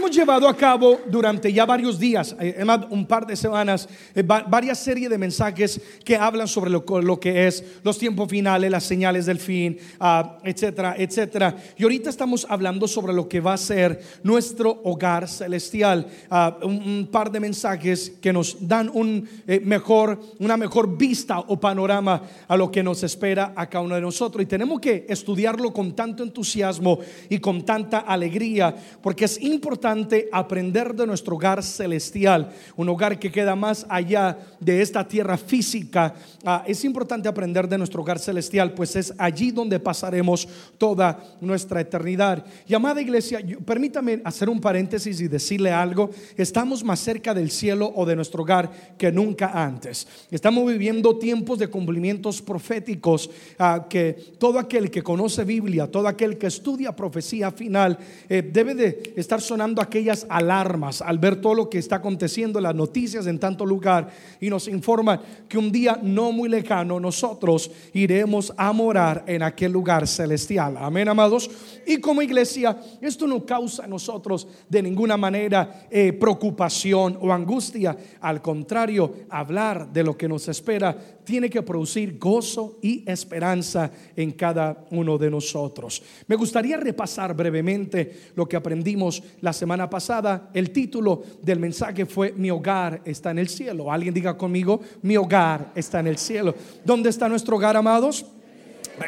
hemos 0.00 0.16
llevado 0.16 0.48
a 0.48 0.56
cabo 0.56 0.98
durante 1.08 1.52
ya 1.52 1.66
varios 1.66 1.98
días, 1.98 2.34
eh, 2.40 2.64
un 2.88 3.04
par 3.04 3.26
de 3.26 3.36
semanas, 3.36 3.86
eh, 4.14 4.22
varias 4.22 4.78
series 4.78 5.10
de 5.10 5.18
mensajes 5.18 5.78
que 6.02 6.16
hablan 6.16 6.48
sobre 6.48 6.70
lo, 6.70 7.20
que 7.20 7.46
es 7.46 7.62
los 7.84 7.98
tiempos 7.98 8.30
finales, 8.30 8.70
las 8.70 8.84
señales 8.84 9.26
del 9.26 9.38
fin, 9.38 9.76
ah, 10.00 10.38
etcétera, 10.42 10.94
etcétera. 10.96 11.54
Y 11.76 11.82
ahorita 11.82 12.08
estamos 12.08 12.46
hablando 12.48 12.88
sobre 12.88 13.12
lo 13.12 13.28
que 13.28 13.40
va 13.40 13.52
a 13.52 13.58
ser 13.58 14.00
nuestro 14.22 14.80
hogar 14.84 15.28
celestial. 15.28 16.06
Ah, 16.30 16.56
un, 16.62 17.06
par 17.12 17.30
de 17.30 17.40
mensajes 17.40 18.12
que 18.22 18.32
nos 18.32 18.56
dan 18.66 18.90
un, 18.94 19.28
eh, 19.46 19.60
mejor, 19.62 20.18
una 20.38 20.56
mejor 20.56 20.96
vista 20.96 21.40
o 21.40 21.60
panorama 21.60 22.22
a 22.48 22.56
lo 22.56 22.70
que 22.70 22.82
nos 22.82 23.02
espera 23.02 23.52
a 23.54 23.68
cada 23.68 23.84
uno 23.84 23.96
de 23.96 24.00
nosotros. 24.00 24.42
Y 24.42 24.46
tenemos 24.46 24.80
que 24.80 25.04
estudiarlo 25.10 25.74
con 25.74 25.92
tanto 25.94 26.22
entusiasmo 26.22 27.00
y 27.28 27.38
con 27.38 27.66
tanta 27.66 27.98
alegría, 27.98 28.74
porque 29.02 29.26
es 29.26 29.42
importante 29.42 29.89
aprender 30.32 30.94
de 30.94 31.06
nuestro 31.06 31.36
hogar 31.36 31.62
celestial, 31.62 32.50
un 32.76 32.88
hogar 32.88 33.18
que 33.18 33.30
queda 33.30 33.54
más 33.56 33.86
allá 33.88 34.38
de 34.60 34.82
esta 34.82 35.06
tierra 35.06 35.36
física. 35.36 36.14
Ah, 36.44 36.64
es 36.66 36.84
importante 36.84 37.28
aprender 37.28 37.68
de 37.68 37.78
nuestro 37.78 38.02
hogar 38.02 38.18
celestial, 38.18 38.72
pues 38.72 38.96
es 38.96 39.12
allí 39.18 39.50
donde 39.50 39.80
pasaremos 39.80 40.48
toda 40.78 41.18
nuestra 41.40 41.80
eternidad. 41.80 42.44
Y 42.66 42.74
amada 42.74 43.00
iglesia, 43.00 43.40
permítame 43.64 44.20
hacer 44.24 44.48
un 44.48 44.60
paréntesis 44.60 45.20
y 45.20 45.28
decirle 45.28 45.70
algo. 45.70 46.10
Estamos 46.36 46.84
más 46.84 47.00
cerca 47.00 47.34
del 47.34 47.50
cielo 47.50 47.92
o 47.94 48.06
de 48.06 48.16
nuestro 48.16 48.42
hogar 48.42 48.70
que 48.96 49.12
nunca 49.12 49.50
antes. 49.54 50.06
Estamos 50.30 50.66
viviendo 50.66 51.18
tiempos 51.18 51.58
de 51.58 51.68
cumplimientos 51.68 52.42
proféticos 52.42 53.30
ah, 53.58 53.86
que 53.88 54.12
todo 54.38 54.58
aquel 54.58 54.90
que 54.90 55.02
conoce 55.02 55.44
Biblia, 55.44 55.90
todo 55.90 56.08
aquel 56.08 56.38
que 56.38 56.46
estudia 56.46 56.94
profecía 56.94 57.50
final, 57.50 57.98
eh, 58.28 58.42
debe 58.42 58.74
de 58.74 59.12
estar 59.16 59.40
sonando 59.40 59.79
aquellas 59.80 60.26
alarmas 60.28 61.02
al 61.02 61.18
ver 61.18 61.40
todo 61.40 61.54
lo 61.54 61.70
que 61.70 61.78
está 61.78 61.96
aconteciendo 61.96 62.58
en 62.58 62.64
las 62.64 62.74
noticias 62.74 63.26
en 63.26 63.38
tanto 63.38 63.66
lugar 63.66 64.08
y 64.40 64.50
nos 64.50 64.68
informa 64.68 65.20
que 65.48 65.58
un 65.58 65.72
día 65.72 65.98
no 66.02 66.32
muy 66.32 66.48
lejano 66.48 67.00
nosotros 67.00 67.70
iremos 67.92 68.52
a 68.56 68.72
morar 68.72 69.24
en 69.26 69.42
aquel 69.42 69.72
lugar 69.72 70.06
celestial. 70.06 70.76
Amén, 70.78 71.08
amados. 71.08 71.50
Y 71.90 71.98
como 71.98 72.22
iglesia, 72.22 72.80
esto 73.00 73.26
no 73.26 73.44
causa 73.44 73.82
a 73.82 73.88
nosotros 73.88 74.46
de 74.68 74.80
ninguna 74.80 75.16
manera 75.16 75.88
eh, 75.90 76.12
preocupación 76.12 77.18
o 77.20 77.32
angustia. 77.32 77.96
Al 78.20 78.40
contrario, 78.40 79.12
hablar 79.28 79.92
de 79.92 80.04
lo 80.04 80.16
que 80.16 80.28
nos 80.28 80.46
espera 80.46 80.96
tiene 81.24 81.50
que 81.50 81.62
producir 81.62 82.16
gozo 82.16 82.78
y 82.80 83.02
esperanza 83.10 83.90
en 84.14 84.30
cada 84.30 84.84
uno 84.92 85.18
de 85.18 85.32
nosotros. 85.32 86.00
Me 86.28 86.36
gustaría 86.36 86.76
repasar 86.76 87.34
brevemente 87.34 88.30
lo 88.36 88.46
que 88.46 88.56
aprendimos 88.56 89.20
la 89.40 89.52
semana 89.52 89.90
pasada. 89.90 90.48
El 90.54 90.70
título 90.70 91.24
del 91.42 91.58
mensaje 91.58 92.06
fue 92.06 92.30
Mi 92.36 92.52
hogar 92.52 93.02
está 93.04 93.32
en 93.32 93.40
el 93.40 93.48
cielo. 93.48 93.90
Alguien 93.90 94.14
diga 94.14 94.38
conmigo, 94.38 94.80
mi 95.02 95.16
hogar 95.16 95.72
está 95.74 95.98
en 95.98 96.06
el 96.06 96.18
cielo. 96.18 96.54
¿Dónde 96.84 97.10
está 97.10 97.28
nuestro 97.28 97.56
hogar, 97.56 97.76
amados? 97.76 98.26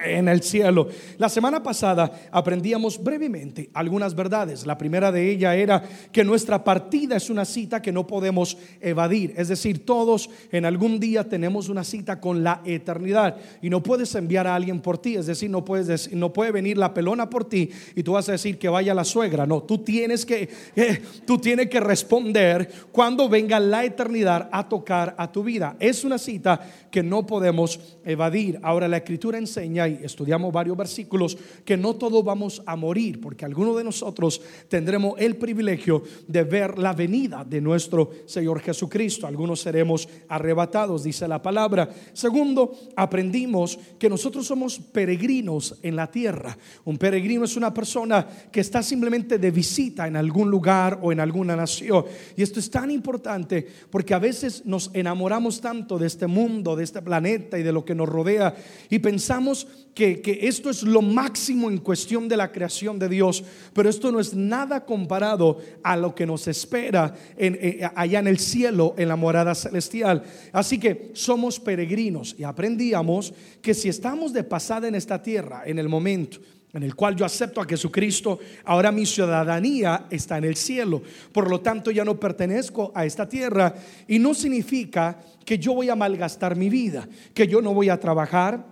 En 0.04 0.28
el 0.28 0.42
cielo. 0.42 0.88
La 1.18 1.28
semana 1.28 1.62
pasada 1.62 2.10
aprendíamos 2.30 3.02
brevemente 3.02 3.70
algunas 3.74 4.14
verdades. 4.14 4.66
La 4.66 4.78
primera 4.78 5.12
de 5.12 5.30
ellas 5.30 5.56
era 5.56 5.82
que 6.10 6.24
nuestra 6.24 6.64
partida 6.64 7.16
es 7.16 7.30
una 7.30 7.44
cita 7.44 7.82
que 7.82 7.92
no 7.92 8.06
podemos 8.06 8.56
evadir. 8.80 9.34
Es 9.36 9.48
decir, 9.48 9.84
todos 9.84 10.30
en 10.50 10.64
algún 10.64 11.00
día 11.00 11.28
tenemos 11.28 11.68
una 11.68 11.84
cita 11.84 12.20
con 12.20 12.42
la 12.42 12.62
eternidad 12.64 13.36
y 13.60 13.70
no 13.70 13.82
puedes 13.82 14.14
enviar 14.14 14.46
a 14.46 14.54
alguien 14.54 14.80
por 14.80 14.98
ti. 14.98 15.16
Es 15.16 15.26
decir, 15.26 15.50
no 15.50 15.64
puedes 15.64 16.12
no 16.12 16.32
puede 16.32 16.52
venir 16.52 16.78
la 16.78 16.94
pelona 16.94 17.28
por 17.28 17.44
ti 17.44 17.70
y 17.94 18.02
tú 18.02 18.12
vas 18.12 18.28
a 18.28 18.32
decir 18.32 18.58
que 18.58 18.68
vaya 18.68 18.94
la 18.94 19.04
suegra. 19.04 19.46
No, 19.46 19.62
tú 19.62 19.78
tienes 19.78 20.24
que 20.26 20.48
eh, 20.76 21.02
tú 21.26 21.38
tienes 21.38 21.68
que 21.68 21.80
responder 21.80 22.70
cuando 22.90 23.28
venga 23.28 23.60
la 23.60 23.84
eternidad 23.84 24.48
a 24.52 24.68
tocar 24.68 25.14
a 25.18 25.30
tu 25.30 25.42
vida. 25.42 25.76
Es 25.78 26.04
una 26.04 26.18
cita 26.18 26.60
que 26.90 27.02
no 27.02 27.26
podemos 27.26 27.80
evadir. 28.04 28.58
Ahora 28.62 28.88
la 28.88 28.98
escritura 28.98 29.38
enseña 29.38 29.81
y 29.88 30.00
estudiamos 30.02 30.52
varios 30.52 30.76
versículos 30.76 31.36
que 31.64 31.76
no 31.76 31.94
todos 31.94 32.24
vamos 32.24 32.62
a 32.66 32.76
morir, 32.76 33.20
porque 33.20 33.44
algunos 33.44 33.76
de 33.76 33.84
nosotros 33.84 34.40
tendremos 34.68 35.14
el 35.18 35.36
privilegio 35.36 36.02
de 36.26 36.44
ver 36.44 36.78
la 36.78 36.92
venida 36.92 37.44
de 37.44 37.60
nuestro 37.60 38.10
Señor 38.26 38.60
Jesucristo. 38.60 39.26
Algunos 39.26 39.60
seremos 39.60 40.08
arrebatados, 40.28 41.04
dice 41.04 41.28
la 41.28 41.42
palabra. 41.42 41.88
Segundo, 42.12 42.74
aprendimos 42.96 43.78
que 43.98 44.08
nosotros 44.08 44.46
somos 44.46 44.78
peregrinos 44.78 45.78
en 45.82 45.96
la 45.96 46.10
tierra. 46.10 46.56
Un 46.84 46.98
peregrino 46.98 47.44
es 47.44 47.56
una 47.56 47.72
persona 47.72 48.26
que 48.50 48.60
está 48.60 48.82
simplemente 48.82 49.38
de 49.38 49.50
visita 49.50 50.06
en 50.06 50.16
algún 50.16 50.50
lugar 50.50 50.98
o 51.02 51.12
en 51.12 51.20
alguna 51.20 51.56
nación. 51.56 52.04
Y 52.36 52.42
esto 52.42 52.60
es 52.60 52.70
tan 52.70 52.90
importante 52.90 53.66
porque 53.90 54.14
a 54.14 54.18
veces 54.18 54.64
nos 54.66 54.90
enamoramos 54.94 55.60
tanto 55.60 55.98
de 55.98 56.06
este 56.06 56.26
mundo, 56.26 56.76
de 56.76 56.84
este 56.84 57.02
planeta 57.02 57.58
y 57.58 57.62
de 57.62 57.72
lo 57.72 57.84
que 57.84 57.94
nos 57.94 58.08
rodea 58.08 58.54
y 58.90 58.98
pensamos 58.98 59.61
que, 59.94 60.40
esto 60.42 60.70
es 60.70 60.82
lo 60.82 61.02
máximo 61.02 61.70
en 61.70 61.78
cuestión 61.78 62.28
de 62.28 62.36
la 62.36 62.50
creación 62.50 62.98
de 62.98 63.08
Dios, 63.08 63.44
pero 63.72 63.90
esto 63.90 64.10
no 64.10 64.20
es 64.20 64.34
nada 64.34 64.84
comparado 64.84 65.58
a 65.82 65.96
lo 65.96 66.14
que 66.14 66.26
nos 66.26 66.48
espera 66.48 67.14
eh, 67.36 67.86
allá 67.94 68.18
en 68.20 68.26
el 68.26 68.38
cielo, 68.38 68.94
en 68.96 69.08
la 69.08 69.16
morada 69.16 69.54
celestial. 69.54 70.22
Así 70.52 70.78
que 70.78 71.10
somos 71.14 71.60
peregrinos 71.60 72.34
y 72.38 72.44
aprendíamos 72.44 73.34
que 73.60 73.74
si 73.74 73.88
estamos 73.88 74.32
de 74.32 74.44
pasada 74.44 74.88
en 74.88 74.94
esta 74.94 75.22
tierra, 75.22 75.62
en 75.66 75.78
el 75.78 75.88
momento, 75.88 76.38
en 76.72 76.82
el 76.82 76.94
cual 76.94 77.14
yo 77.14 77.26
acepto 77.26 77.60
a 77.60 77.66
Jesucristo, 77.66 78.38
ahora 78.64 78.90
mi 78.90 79.04
ciudadanía 79.04 80.06
está 80.08 80.38
en 80.38 80.44
el 80.44 80.56
cielo. 80.56 81.02
Por 81.30 81.50
lo 81.50 81.60
tanto, 81.60 81.90
ya 81.90 82.02
no 82.02 82.18
pertenezco 82.18 82.92
a 82.94 83.04
esta 83.04 83.28
tierra 83.28 83.74
y 84.08 84.18
no 84.18 84.32
significa 84.32 85.18
que 85.44 85.58
yo 85.58 85.74
voy 85.74 85.90
a 85.90 85.96
malgastar 85.96 86.56
mi 86.56 86.70
vida, 86.70 87.06
que 87.34 87.46
yo 87.46 87.60
no 87.60 87.74
voy 87.74 87.90
a 87.90 88.00
trabajar, 88.00 88.71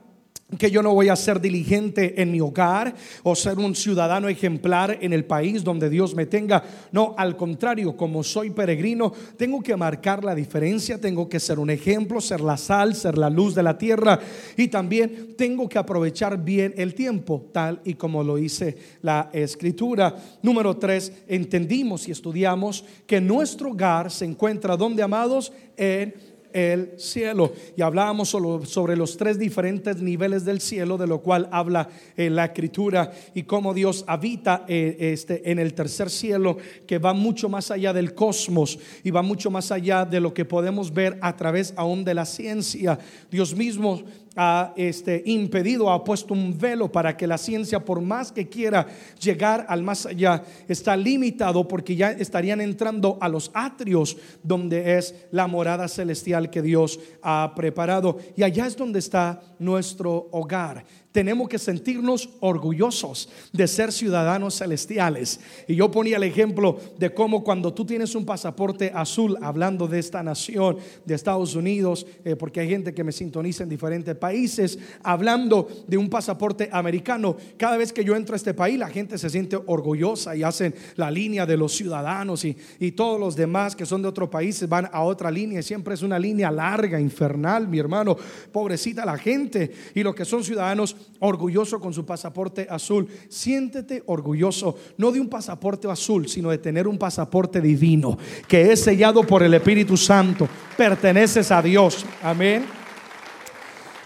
que 0.58 0.70
yo 0.70 0.82
no 0.82 0.94
voy 0.94 1.08
a 1.08 1.16
ser 1.16 1.40
diligente 1.40 2.20
en 2.20 2.30
mi 2.30 2.40
hogar 2.40 2.94
o 3.22 3.34
ser 3.34 3.58
un 3.58 3.74
ciudadano 3.74 4.28
ejemplar 4.28 4.98
en 5.00 5.12
el 5.12 5.24
país 5.24 5.62
donde 5.62 5.88
Dios 5.88 6.14
me 6.14 6.26
tenga. 6.26 6.62
No, 6.92 7.14
al 7.16 7.36
contrario, 7.36 7.96
como 7.96 8.22
soy 8.22 8.50
peregrino, 8.50 9.12
tengo 9.36 9.60
que 9.60 9.76
marcar 9.76 10.24
la 10.24 10.34
diferencia, 10.34 11.00
tengo 11.00 11.28
que 11.28 11.40
ser 11.40 11.58
un 11.58 11.70
ejemplo, 11.70 12.20
ser 12.20 12.40
la 12.40 12.56
sal, 12.56 12.94
ser 12.94 13.16
la 13.16 13.30
luz 13.30 13.54
de 13.54 13.62
la 13.62 13.78
tierra 13.78 14.18
y 14.56 14.68
también 14.68 15.34
tengo 15.36 15.68
que 15.68 15.78
aprovechar 15.78 16.42
bien 16.42 16.74
el 16.76 16.94
tiempo, 16.94 17.48
tal 17.52 17.80
y 17.84 17.94
como 17.94 18.24
lo 18.24 18.36
dice 18.36 18.76
la 19.02 19.30
escritura. 19.32 20.14
Número 20.42 20.76
tres, 20.76 21.12
entendimos 21.28 22.08
y 22.08 22.12
estudiamos 22.12 22.84
que 23.06 23.20
nuestro 23.20 23.70
hogar 23.70 24.10
se 24.10 24.24
encuentra 24.24 24.76
donde, 24.76 25.02
amados, 25.02 25.52
en 25.76 26.14
el 26.52 26.92
cielo. 26.98 27.52
Y 27.76 27.82
hablábamos 27.82 28.28
sobre 28.28 28.96
los 28.96 29.16
tres 29.16 29.38
diferentes 29.38 30.00
niveles 30.00 30.44
del 30.44 30.60
cielo, 30.60 30.98
de 30.98 31.06
lo 31.06 31.20
cual 31.20 31.48
habla 31.52 31.88
eh, 32.16 32.30
la 32.30 32.46
escritura 32.46 33.12
y 33.34 33.44
cómo 33.44 33.74
Dios 33.74 34.04
habita 34.06 34.64
eh, 34.68 34.96
este, 34.98 35.50
en 35.50 35.58
el 35.58 35.74
tercer 35.74 36.10
cielo, 36.10 36.56
que 36.86 36.98
va 36.98 37.12
mucho 37.12 37.48
más 37.48 37.70
allá 37.70 37.92
del 37.92 38.14
cosmos 38.14 38.78
y 39.04 39.10
va 39.10 39.22
mucho 39.22 39.50
más 39.50 39.72
allá 39.72 40.04
de 40.04 40.20
lo 40.20 40.34
que 40.34 40.44
podemos 40.44 40.92
ver 40.92 41.18
a 41.20 41.36
través 41.36 41.74
aún 41.76 42.04
de 42.04 42.14
la 42.14 42.24
ciencia. 42.24 42.98
Dios 43.30 43.54
mismo 43.54 44.02
ha 44.36 44.72
este, 44.76 45.22
impedido, 45.26 45.90
ha 45.90 46.04
puesto 46.04 46.34
un 46.34 46.56
velo 46.56 46.90
para 46.90 47.16
que 47.16 47.26
la 47.26 47.38
ciencia, 47.38 47.84
por 47.84 48.00
más 48.00 48.32
que 48.32 48.48
quiera 48.48 48.86
llegar 49.20 49.66
al 49.68 49.82
más 49.82 50.06
allá, 50.06 50.42
está 50.68 50.96
limitado 50.96 51.66
porque 51.66 51.96
ya 51.96 52.10
estarían 52.12 52.60
entrando 52.60 53.18
a 53.20 53.28
los 53.28 53.50
atrios 53.54 54.16
donde 54.42 54.98
es 54.98 55.14
la 55.30 55.46
morada 55.46 55.88
celestial 55.88 56.50
que 56.50 56.62
Dios 56.62 57.00
ha 57.22 57.52
preparado. 57.56 58.18
Y 58.36 58.42
allá 58.42 58.66
es 58.66 58.76
donde 58.76 58.98
está 58.98 59.40
nuestro 59.58 60.28
hogar 60.30 60.84
tenemos 61.12 61.48
que 61.48 61.58
sentirnos 61.58 62.30
orgullosos 62.40 63.28
de 63.52 63.66
ser 63.66 63.92
ciudadanos 63.92 64.58
celestiales. 64.58 65.40
Y 65.66 65.74
yo 65.74 65.90
ponía 65.90 66.16
el 66.16 66.22
ejemplo 66.22 66.78
de 66.98 67.12
cómo 67.12 67.42
cuando 67.42 67.74
tú 67.74 67.84
tienes 67.84 68.14
un 68.14 68.24
pasaporte 68.24 68.92
azul, 68.94 69.36
hablando 69.42 69.88
de 69.88 69.98
esta 69.98 70.22
nación, 70.22 70.78
de 71.04 71.14
Estados 71.14 71.54
Unidos, 71.54 72.06
eh, 72.24 72.36
porque 72.36 72.60
hay 72.60 72.68
gente 72.68 72.94
que 72.94 73.04
me 73.04 73.12
sintoniza 73.12 73.64
en 73.64 73.68
diferentes 73.68 74.14
países, 74.14 74.78
hablando 75.02 75.68
de 75.86 75.96
un 75.96 76.08
pasaporte 76.08 76.68
americano, 76.72 77.36
cada 77.56 77.76
vez 77.76 77.92
que 77.92 78.04
yo 78.04 78.14
entro 78.14 78.34
a 78.34 78.36
este 78.36 78.54
país, 78.54 78.78
la 78.78 78.88
gente 78.88 79.18
se 79.18 79.30
siente 79.30 79.58
orgullosa 79.66 80.36
y 80.36 80.42
hacen 80.42 80.74
la 80.96 81.10
línea 81.10 81.46
de 81.46 81.56
los 81.56 81.72
ciudadanos 81.72 82.44
y, 82.44 82.56
y 82.78 82.92
todos 82.92 83.18
los 83.18 83.36
demás 83.36 83.74
que 83.74 83.86
son 83.86 84.02
de 84.02 84.08
otro 84.08 84.30
país 84.30 84.68
van 84.68 84.88
a 84.92 85.02
otra 85.02 85.30
línea. 85.30 85.60
Y 85.60 85.62
siempre 85.62 85.94
es 85.94 86.02
una 86.02 86.18
línea 86.18 86.50
larga, 86.50 87.00
infernal, 87.00 87.66
mi 87.66 87.78
hermano. 87.78 88.16
Pobrecita 88.52 89.04
la 89.04 89.18
gente. 89.18 89.70
Y 89.94 90.02
los 90.02 90.14
que 90.14 90.24
son 90.24 90.44
ciudadanos 90.44 90.96
orgulloso 91.20 91.80
con 91.80 91.92
su 91.92 92.04
pasaporte 92.04 92.66
azul. 92.70 93.08
Siéntete 93.28 94.02
orgulloso, 94.06 94.76
no 94.98 95.12
de 95.12 95.20
un 95.20 95.28
pasaporte 95.28 95.90
azul, 95.90 96.28
sino 96.28 96.50
de 96.50 96.58
tener 96.58 96.88
un 96.88 96.98
pasaporte 96.98 97.60
divino, 97.60 98.18
que 98.48 98.72
es 98.72 98.80
sellado 98.82 99.22
por 99.22 99.42
el 99.42 99.54
Espíritu 99.54 99.96
Santo. 99.96 100.48
Perteneces 100.76 101.50
a 101.50 101.62
Dios. 101.62 102.04
Amén. 102.22 102.64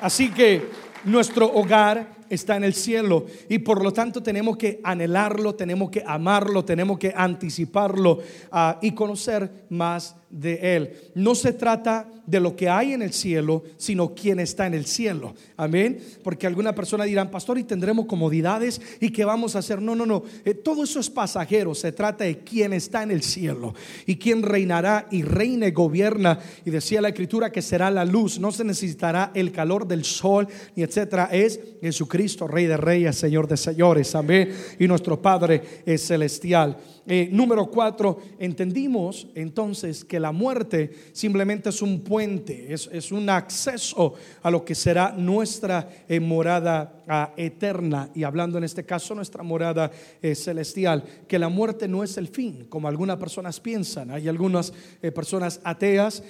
Así 0.00 0.31
que 0.31 0.69
nuestro 1.05 1.52
hogar 1.52 2.14
está 2.29 2.56
en 2.56 2.64
el 2.64 2.75
cielo 2.75 3.26
y 3.49 3.58
por 3.58 3.82
lo 3.82 3.93
tanto 3.93 4.23
tenemos 4.23 4.56
que 4.56 4.81
anhelarlo, 4.82 5.55
tenemos 5.55 5.91
que 5.91 6.02
amarlo, 6.06 6.64
tenemos 6.64 6.99
que 6.99 7.12
anticiparlo 7.17 8.19
ah, 8.50 8.79
y 8.82 8.93
conocer 8.93 9.67
más 9.70 10.17
de 10.35 10.77
Él. 10.77 10.91
No 11.15 11.35
se 11.35 11.53
trata 11.53 12.09
de 12.27 12.41
lo 12.41 12.57
que 12.57 12.69
hay 12.69 12.93
en 12.93 13.03
el 13.03 13.13
cielo, 13.13 13.63
sino 13.77 14.15
quién 14.15 14.41
está 14.41 14.67
en 14.67 14.75
el 14.75 14.87
cielo. 14.87 15.35
Amén. 15.57 16.01
Porque 16.23 16.47
alguna 16.47 16.75
persona 16.75 17.05
dirán, 17.05 17.31
pastor, 17.31 17.59
y 17.59 17.65
tendremos 17.65 18.07
comodidades 18.07 18.81
y 19.01 19.11
qué 19.11 19.25
vamos 19.25 19.55
a 19.55 19.61
hacer. 19.61 19.81
No, 19.81 19.95
no, 19.95 20.07
no. 20.07 20.25
Eh, 20.45 20.55
todo 20.55 20.85
eso 20.85 20.99
es 20.99 21.09
pasajero. 21.09 21.75
Se 21.75 21.93
trata 21.93 22.25
de 22.25 22.39
quién 22.39 22.73
está 22.73 23.03
en 23.03 23.13
el 23.13 23.23
cielo 23.23 23.75
y 24.07 24.17
quién 24.17 24.43
reinará 24.43 25.07
y 25.11 25.23
reine, 25.23 25.71
gobierna. 25.71 26.41
Y 26.65 26.71
decía 26.71 27.01
la 27.01 27.09
escritura 27.09 27.53
que 27.53 27.63
será 27.63 27.91
la 27.91 28.05
luz. 28.05 28.41
No 28.41 28.51
se 28.51 28.65
necesitará 28.65 29.31
el 29.35 29.53
calor 29.53 29.87
del 29.87 30.05
sol 30.05 30.49
ni 30.75 30.83
etcétera. 30.83 31.29
Es 31.31 31.61
Jesucristo, 31.81 32.49
Rey 32.49 32.67
de 32.67 32.77
Reyes, 32.77 33.17
Señor 33.17 33.47
de 33.47 33.57
Señores. 33.57 34.15
Amén. 34.15 34.53
Y 34.81 34.89
nuestro 34.89 35.23
Padre 35.23 35.63
es 35.87 36.07
celestial. 36.07 36.77
Eh, 37.06 37.29
número 37.31 37.67
cuatro, 37.67 38.19
entendimos 38.39 39.27
entonces 39.35 40.05
que 40.05 40.19
la 40.19 40.33
muerte 40.33 40.91
simplemente 41.12 41.69
es 41.69 41.83
un 41.83 42.01
puente, 42.01 42.73
es, 42.73 43.12
un 43.12 43.29
acceso 43.29 44.15
a 44.43 44.51
lo 44.51 44.65
que 44.65 44.75
será 44.75 45.12
nuestra 45.12 45.89
eh, 46.09 46.19
morada 46.19 47.03
eterna. 47.37 48.11
Y 48.15 48.25
hablando 48.25 48.59
en 48.59 48.65
este 48.65 48.85
caso, 48.85 49.15
nuestra 49.15 49.43
morada 49.43 49.91
eh, 50.23 50.35
celestial, 50.35 51.05
que 51.29 51.39
la 51.39 51.49
muerte 51.49 51.89
no 51.89 52.05
es 52.05 52.17
el 52.17 52.29
fin, 52.29 52.67
como 52.69 52.89
algunas 52.89 53.17
personas 53.17 53.61
piensan. 53.61 54.11
Hay 54.11 54.29
algunas 54.29 54.73
personas 55.15 55.61
ateas, 55.65 56.23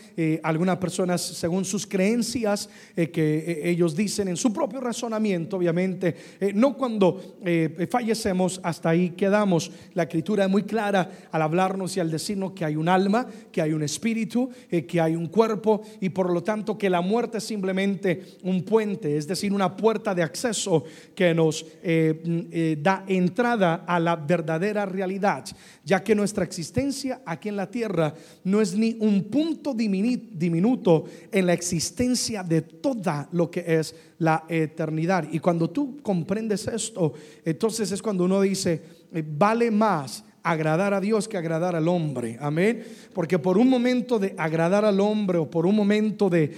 algunas 0.43 0.79
personas 0.79 1.21
según 1.21 1.65
sus 1.65 1.87
creencias 1.87 2.69
que 2.95 3.63
ellos 3.65 3.95
dicen 3.95 4.29
en 4.29 4.37
su 4.37 4.53
propio 4.53 4.81
razonamiento, 4.81 5.57
obviamente, 5.57 6.17
no 6.55 6.77
cuando 6.77 7.37
fallecemos, 7.91 8.61
hasta 8.63 8.91
ahí 8.91 9.11
quedamos. 9.11 9.71
La 9.95 10.05
escritura 10.05 10.45
es 10.45 10.51
muy 10.51 10.65
clara 10.65 11.11
al 11.31 11.43
hablarnos 11.43 11.97
y 11.97 12.01
al 12.01 12.11
decirnos 12.11 12.53
que 12.53 12.65
hay 12.65 12.77
un 12.77 12.89
alma, 12.89 13.27
que 13.53 13.63
hay 13.63 13.73
un 13.73 13.83
espíritu, 13.83 14.51
eh, 14.71 14.87
que 14.87 15.01
hay 15.01 15.15
un 15.15 15.27
cuerpo 15.29 15.83
y 16.01 16.11
por 16.11 16.33
lo 16.33 16.43
tanto 16.43 16.77
que 16.79 16.91
la 16.91 17.01
muerte 17.01 17.39
es 17.39 17.45
simplemente 17.45 18.39
un 18.43 18.63
puente, 18.65 19.17
es 19.17 19.27
decir, 19.27 19.53
una 19.53 19.77
puerta 19.77 20.15
de 20.15 20.23
acceso 20.23 20.64
que 21.15 21.35
nos 21.35 21.65
eh, 21.83 22.23
mm, 22.25 22.41
eh, 22.51 22.77
da 22.81 23.05
entrada 23.07 23.85
a 23.87 23.99
la 23.99 24.17
verdadera 24.17 24.87
realidad, 24.87 25.45
ya 25.85 26.03
que 26.03 26.15
nuestra 26.15 26.45
existencia 26.45 27.23
aquí 27.25 27.49
en 27.49 27.57
la 27.57 27.71
tierra 27.71 28.15
no 28.45 28.61
es 28.61 28.75
ni 28.75 28.97
un 29.01 29.25
punto 29.25 29.75
diminuto 29.75 31.05
en 31.31 31.47
la 31.47 31.53
existencia 31.53 32.43
de 32.43 32.63
toda 32.63 33.29
lo 33.33 33.51
que 33.51 33.65
es 33.67 33.95
la 34.19 34.45
eternidad. 34.49 35.29
Y 35.31 35.39
cuando 35.39 35.71
tú 35.71 35.99
comprendes 36.03 36.67
esto, 36.67 37.13
entonces 37.45 37.91
es 37.93 38.03
cuando 38.03 38.25
uno 38.25 38.41
dice, 38.41 38.83
vale 39.37 39.71
más 39.71 40.25
agradar 40.45 40.93
a 40.93 41.01
Dios 41.01 41.27
que 41.27 41.39
agradar 41.39 41.75
al 41.75 41.89
hombre. 41.89 42.37
Amén. 42.39 42.85
Porque 43.15 43.39
por 43.39 43.57
un 43.57 43.69
momento 43.69 44.19
de 44.19 44.35
agradar 44.37 44.85
al 44.85 45.01
hombre 45.01 45.39
o 45.39 45.51
por 45.51 45.65
un 45.67 45.75
momento 45.75 46.29
de, 46.29 46.55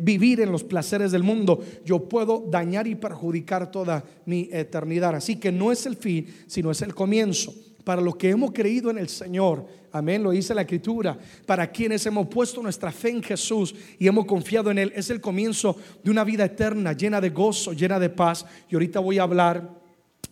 vivir 0.00 0.40
en 0.40 0.52
los 0.52 0.62
placeres 0.62 1.10
del 1.10 1.24
mundo, 1.24 1.60
yo 1.84 2.08
puedo 2.08 2.44
dañar 2.48 2.86
y 2.86 2.94
perjudicar 2.94 3.70
toda 3.70 4.04
mi 4.24 4.48
eternidad. 4.52 5.16
Así 5.16 5.36
que 5.36 5.50
no 5.50 5.72
es 5.72 5.84
el 5.84 5.96
fin, 5.96 6.32
sino 6.46 6.70
es 6.70 6.80
el 6.80 6.94
comienzo. 6.94 7.52
Para 7.82 8.00
los 8.00 8.16
que 8.16 8.30
hemos 8.30 8.52
creído 8.52 8.88
en 8.88 8.98
el 8.98 9.08
Señor, 9.08 9.66
amén, 9.92 10.22
lo 10.22 10.30
dice 10.30 10.54
la 10.54 10.62
Escritura, 10.62 11.18
para 11.44 11.70
quienes 11.70 12.06
hemos 12.06 12.28
puesto 12.28 12.62
nuestra 12.62 12.90
fe 12.90 13.10
en 13.10 13.22
Jesús 13.22 13.74
y 13.98 14.06
hemos 14.06 14.24
confiado 14.24 14.70
en 14.70 14.78
Él, 14.78 14.92
es 14.94 15.10
el 15.10 15.20
comienzo 15.20 15.76
de 16.02 16.10
una 16.10 16.24
vida 16.24 16.44
eterna, 16.44 16.92
llena 16.92 17.20
de 17.20 17.30
gozo, 17.30 17.72
llena 17.72 17.98
de 17.98 18.08
paz. 18.08 18.46
Y 18.70 18.76
ahorita 18.76 19.00
voy 19.00 19.18
a 19.18 19.24
hablar 19.24 19.83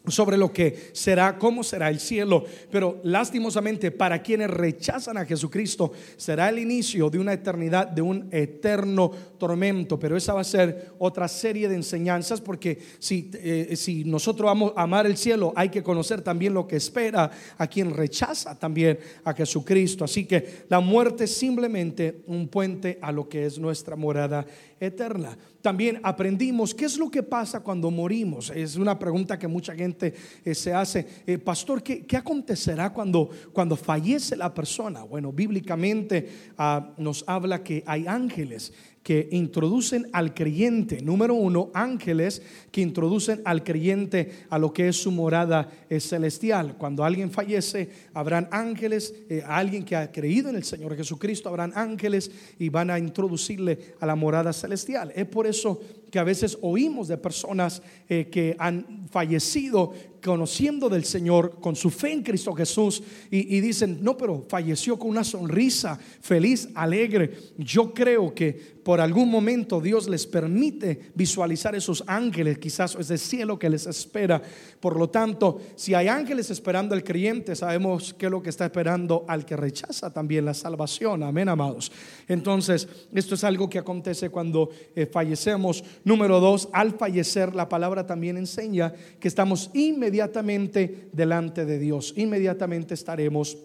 sobre 0.08 0.36
lo 0.36 0.52
que 0.52 0.90
será, 0.92 1.38
cómo 1.38 1.62
será 1.62 1.88
el 1.88 2.00
cielo. 2.00 2.44
Pero 2.70 3.00
lastimosamente 3.04 3.90
para 3.90 4.22
quienes 4.22 4.50
rechazan 4.50 5.16
a 5.16 5.24
Jesucristo 5.24 5.92
será 6.16 6.48
el 6.48 6.58
inicio 6.58 7.08
de 7.10 7.18
una 7.18 7.32
eternidad, 7.32 7.86
de 7.86 8.02
un 8.02 8.28
eterno 8.32 9.10
tormento. 9.38 9.98
Pero 9.98 10.16
esa 10.16 10.34
va 10.34 10.40
a 10.40 10.44
ser 10.44 10.92
otra 10.98 11.28
serie 11.28 11.68
de 11.68 11.76
enseñanzas 11.76 12.40
porque 12.40 12.78
si, 12.98 13.30
eh, 13.34 13.74
si 13.76 14.04
nosotros 14.04 14.46
vamos 14.46 14.72
a 14.76 14.82
amar 14.82 15.06
el 15.06 15.16
cielo 15.16 15.52
hay 15.56 15.68
que 15.68 15.82
conocer 15.82 16.22
también 16.22 16.54
lo 16.54 16.66
que 16.66 16.76
espera 16.76 17.30
a 17.56 17.66
quien 17.66 17.90
rechaza 17.90 18.58
también 18.58 18.98
a 19.24 19.32
Jesucristo. 19.34 20.04
Así 20.04 20.24
que 20.24 20.64
la 20.68 20.80
muerte 20.80 21.24
es 21.24 21.34
simplemente 21.36 22.22
un 22.26 22.48
puente 22.48 22.98
a 23.00 23.12
lo 23.12 23.28
que 23.28 23.46
es 23.46 23.58
nuestra 23.58 23.96
morada 23.96 24.46
eterna. 24.86 25.36
También 25.60 26.00
aprendimos 26.02 26.74
qué 26.74 26.86
es 26.86 26.98
lo 26.98 27.08
que 27.08 27.22
pasa 27.22 27.60
cuando 27.60 27.90
morimos. 27.90 28.50
Es 28.50 28.76
una 28.76 28.98
pregunta 28.98 29.38
que 29.38 29.46
mucha 29.46 29.74
gente 29.74 30.12
eh, 30.44 30.54
se 30.54 30.74
hace. 30.74 31.06
Eh, 31.26 31.38
pastor, 31.38 31.82
¿qué, 31.82 32.16
acontecerá 32.16 32.92
cuando, 32.92 33.30
cuando 33.52 33.76
fallece 33.76 34.36
la 34.36 34.52
persona? 34.52 35.04
Bueno, 35.04 35.32
bíblicamente 35.32 36.28
ah, 36.58 36.92
nos 36.98 37.24
habla 37.28 37.62
que 37.62 37.84
hay 37.86 38.06
ángeles 38.06 38.72
que 39.02 39.28
introducen 39.32 40.08
al 40.12 40.32
creyente, 40.32 41.02
número 41.02 41.34
uno, 41.34 41.70
ángeles 41.74 42.42
que 42.70 42.80
introducen 42.80 43.42
al 43.44 43.64
creyente 43.64 44.44
a 44.48 44.58
lo 44.58 44.72
que 44.72 44.88
es 44.88 44.96
su 44.96 45.10
morada 45.10 45.68
eh, 45.90 45.98
celestial. 45.98 46.76
Cuando 46.78 47.04
alguien 47.04 47.30
fallece, 47.30 47.88
habrán 48.14 48.48
ángeles, 48.52 49.14
eh, 49.28 49.42
alguien 49.46 49.84
que 49.84 49.96
ha 49.96 50.12
creído 50.12 50.50
en 50.50 50.56
el 50.56 50.64
Señor 50.64 50.96
Jesucristo, 50.96 51.48
habrán 51.48 51.72
ángeles 51.74 52.30
y 52.58 52.68
van 52.68 52.90
a 52.90 52.98
introducirle 52.98 53.94
a 54.00 54.06
la 54.06 54.14
morada 54.14 54.52
celestial. 54.52 55.12
Es 55.14 55.26
por 55.26 55.46
eso 55.46 55.80
que 56.12 56.18
a 56.18 56.24
veces 56.24 56.58
oímos 56.60 57.08
de 57.08 57.16
personas 57.16 57.80
eh, 58.06 58.28
que 58.30 58.54
han 58.58 59.08
fallecido 59.10 59.94
conociendo 60.22 60.88
del 60.88 61.04
Señor, 61.04 61.58
con 61.60 61.74
su 61.74 61.90
fe 61.90 62.12
en 62.12 62.22
Cristo 62.22 62.54
Jesús, 62.54 63.02
y, 63.30 63.60
dicen, 63.60 63.98
no, 64.02 64.16
pero 64.16 64.46
falleció 64.48 64.98
con 64.98 65.10
una 65.10 65.24
sonrisa, 65.24 65.98
feliz, 66.20 66.68
alegre. 66.74 67.32
Yo 67.58 67.92
creo 67.92 68.32
que 68.32 68.72
por 68.82 69.00
algún 69.00 69.30
momento 69.30 69.80
Dios 69.80 70.08
les 70.08 70.26
permite 70.26 71.10
visualizar 71.14 71.74
esos 71.74 72.04
ángeles, 72.06 72.58
quizás 72.58 72.96
ese 72.98 73.18
cielo 73.18 73.58
que 73.58 73.70
les 73.70 73.86
espera. 73.86 74.40
Por 74.80 74.96
lo 74.96 75.08
tanto, 75.10 75.60
si 75.76 75.94
hay 75.94 76.08
ángeles 76.08 76.50
esperando 76.50 76.94
al 76.94 77.04
creyente, 77.04 77.56
sabemos 77.56 78.14
que 78.14 78.26
es 78.26 78.32
lo 78.32 78.42
que 78.42 78.50
está 78.50 78.66
esperando 78.66 79.24
al 79.28 79.44
que 79.44 79.56
rechaza 79.56 80.12
también 80.12 80.44
la 80.44 80.54
salvación. 80.54 81.22
Amén, 81.22 81.48
amados. 81.48 81.90
Entonces, 82.28 82.88
esto 83.12 83.34
es 83.34 83.44
algo 83.44 83.68
que 83.68 83.78
acontece 83.78 84.30
cuando 84.30 84.70
eh, 84.94 85.06
fallecemos. 85.06 85.82
Número 86.04 86.40
dos, 86.40 86.68
al 86.72 86.92
fallecer, 86.92 87.54
la 87.54 87.68
palabra 87.68 88.06
también 88.06 88.36
enseña 88.36 88.92
que 89.20 89.28
estamos 89.28 89.70
inmediatamente 89.74 91.08
delante 91.12 91.64
de 91.64 91.78
Dios. 91.78 92.14
Inmediatamente 92.16 92.94
estaremos 92.94 93.56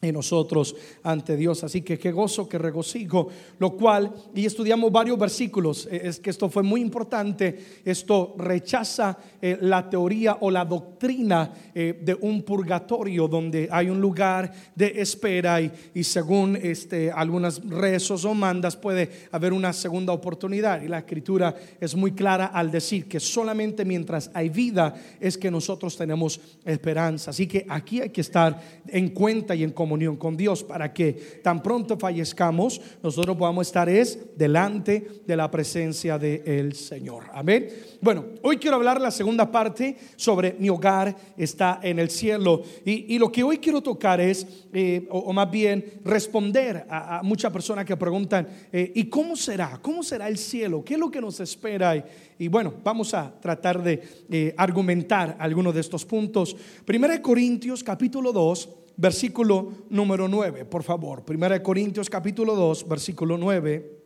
en 0.00 0.14
nosotros 0.14 0.74
ante 1.02 1.36
Dios. 1.36 1.62
Así 1.64 1.82
que 1.82 1.98
qué 1.98 2.12
gozo, 2.12 2.48
qué 2.48 2.58
regocijo, 2.58 3.28
lo 3.58 3.72
cual, 3.76 4.12
y 4.34 4.46
estudiamos 4.46 4.90
varios 4.90 5.18
versículos, 5.18 5.86
eh, 5.90 6.02
es 6.04 6.20
que 6.20 6.30
esto 6.30 6.48
fue 6.48 6.62
muy 6.62 6.80
importante, 6.80 7.80
esto 7.84 8.34
rechaza 8.38 9.18
eh, 9.42 9.58
la 9.60 9.88
teoría 9.88 10.38
o 10.40 10.50
la 10.50 10.64
doctrina 10.64 11.52
eh, 11.74 12.00
de 12.02 12.14
un 12.14 12.42
purgatorio 12.42 13.28
donde 13.28 13.68
hay 13.70 13.90
un 13.90 14.00
lugar 14.00 14.52
de 14.74 15.00
espera 15.00 15.60
y, 15.60 15.70
y 15.94 16.04
según 16.04 16.56
este, 16.56 17.10
algunas 17.10 17.62
rezos 17.68 18.24
o 18.24 18.34
mandas 18.34 18.76
puede 18.76 19.10
haber 19.32 19.52
una 19.52 19.72
segunda 19.72 20.12
oportunidad. 20.12 20.82
Y 20.82 20.88
la 20.88 20.98
escritura 20.98 21.54
es 21.80 21.94
muy 21.94 22.12
clara 22.12 22.46
al 22.46 22.70
decir 22.70 23.08
que 23.08 23.20
solamente 23.20 23.84
mientras 23.84 24.30
hay 24.34 24.48
vida 24.48 24.94
es 25.20 25.36
que 25.36 25.50
nosotros 25.50 25.96
tenemos 25.96 26.40
esperanza. 26.64 27.30
Así 27.30 27.46
que 27.46 27.66
aquí 27.68 28.00
hay 28.00 28.10
que 28.10 28.20
estar 28.20 28.60
en 28.86 29.10
cuenta 29.10 29.54
y 29.54 29.64
en 29.64 29.70
comunión 29.80 30.16
con 30.18 30.36
Dios 30.36 30.62
para 30.62 30.92
que 30.92 31.40
tan 31.42 31.62
pronto 31.62 31.96
fallezcamos, 31.96 32.82
nosotros 33.02 33.34
podamos 33.34 33.66
estar 33.66 33.88
es 33.88 34.36
delante 34.36 35.22
de 35.26 35.34
la 35.34 35.50
presencia 35.50 36.18
del 36.18 36.74
Señor. 36.74 37.24
Amén. 37.32 37.66
Bueno, 38.02 38.26
hoy 38.42 38.58
quiero 38.58 38.76
hablar 38.76 39.00
la 39.00 39.10
segunda 39.10 39.50
parte 39.50 39.96
sobre 40.16 40.54
mi 40.58 40.68
hogar 40.68 41.16
está 41.38 41.80
en 41.82 41.98
el 41.98 42.10
cielo. 42.10 42.62
Y, 42.84 43.18
lo 43.18 43.32
que 43.32 43.42
hoy 43.42 43.56
quiero 43.56 43.80
tocar 43.80 44.20
es, 44.20 44.46
eh, 44.74 45.06
o, 45.08 45.32
más 45.32 45.50
bien, 45.50 45.82
responder 46.04 46.84
a, 46.90 47.22
muchas 47.22 47.50
personas 47.50 47.86
que 47.86 47.96
preguntan, 47.96 48.46
eh, 48.70 48.92
¿y 48.94 49.04
cómo 49.04 49.34
será? 49.34 49.78
¿Cómo 49.80 50.02
será 50.02 50.28
el 50.28 50.36
cielo? 50.36 50.84
¿Qué 50.84 50.94
es 50.94 51.00
lo 51.00 51.10
que 51.10 51.22
nos 51.22 51.40
espera? 51.40 52.04
Y, 52.38 52.48
bueno, 52.48 52.74
vamos 52.84 53.14
a 53.14 53.32
tratar 53.40 53.82
de 53.82 54.02
eh, 54.30 54.54
argumentar 54.58 55.38
algunos 55.38 55.72
de 55.72 55.80
estos 55.80 56.04
puntos. 56.04 56.54
Primera 56.84 57.14
de 57.14 57.22
Corintios 57.22 57.82
capítulo 57.82 58.30
2 58.30 58.68
versículo 59.00 59.86
número 59.88 60.28
9, 60.28 60.66
por 60.66 60.82
favor. 60.82 61.24
Primera 61.24 61.54
de 61.54 61.62
Corintios 61.62 62.10
capítulo 62.10 62.54
2, 62.54 62.86
versículo 62.86 63.38
9. 63.38 63.98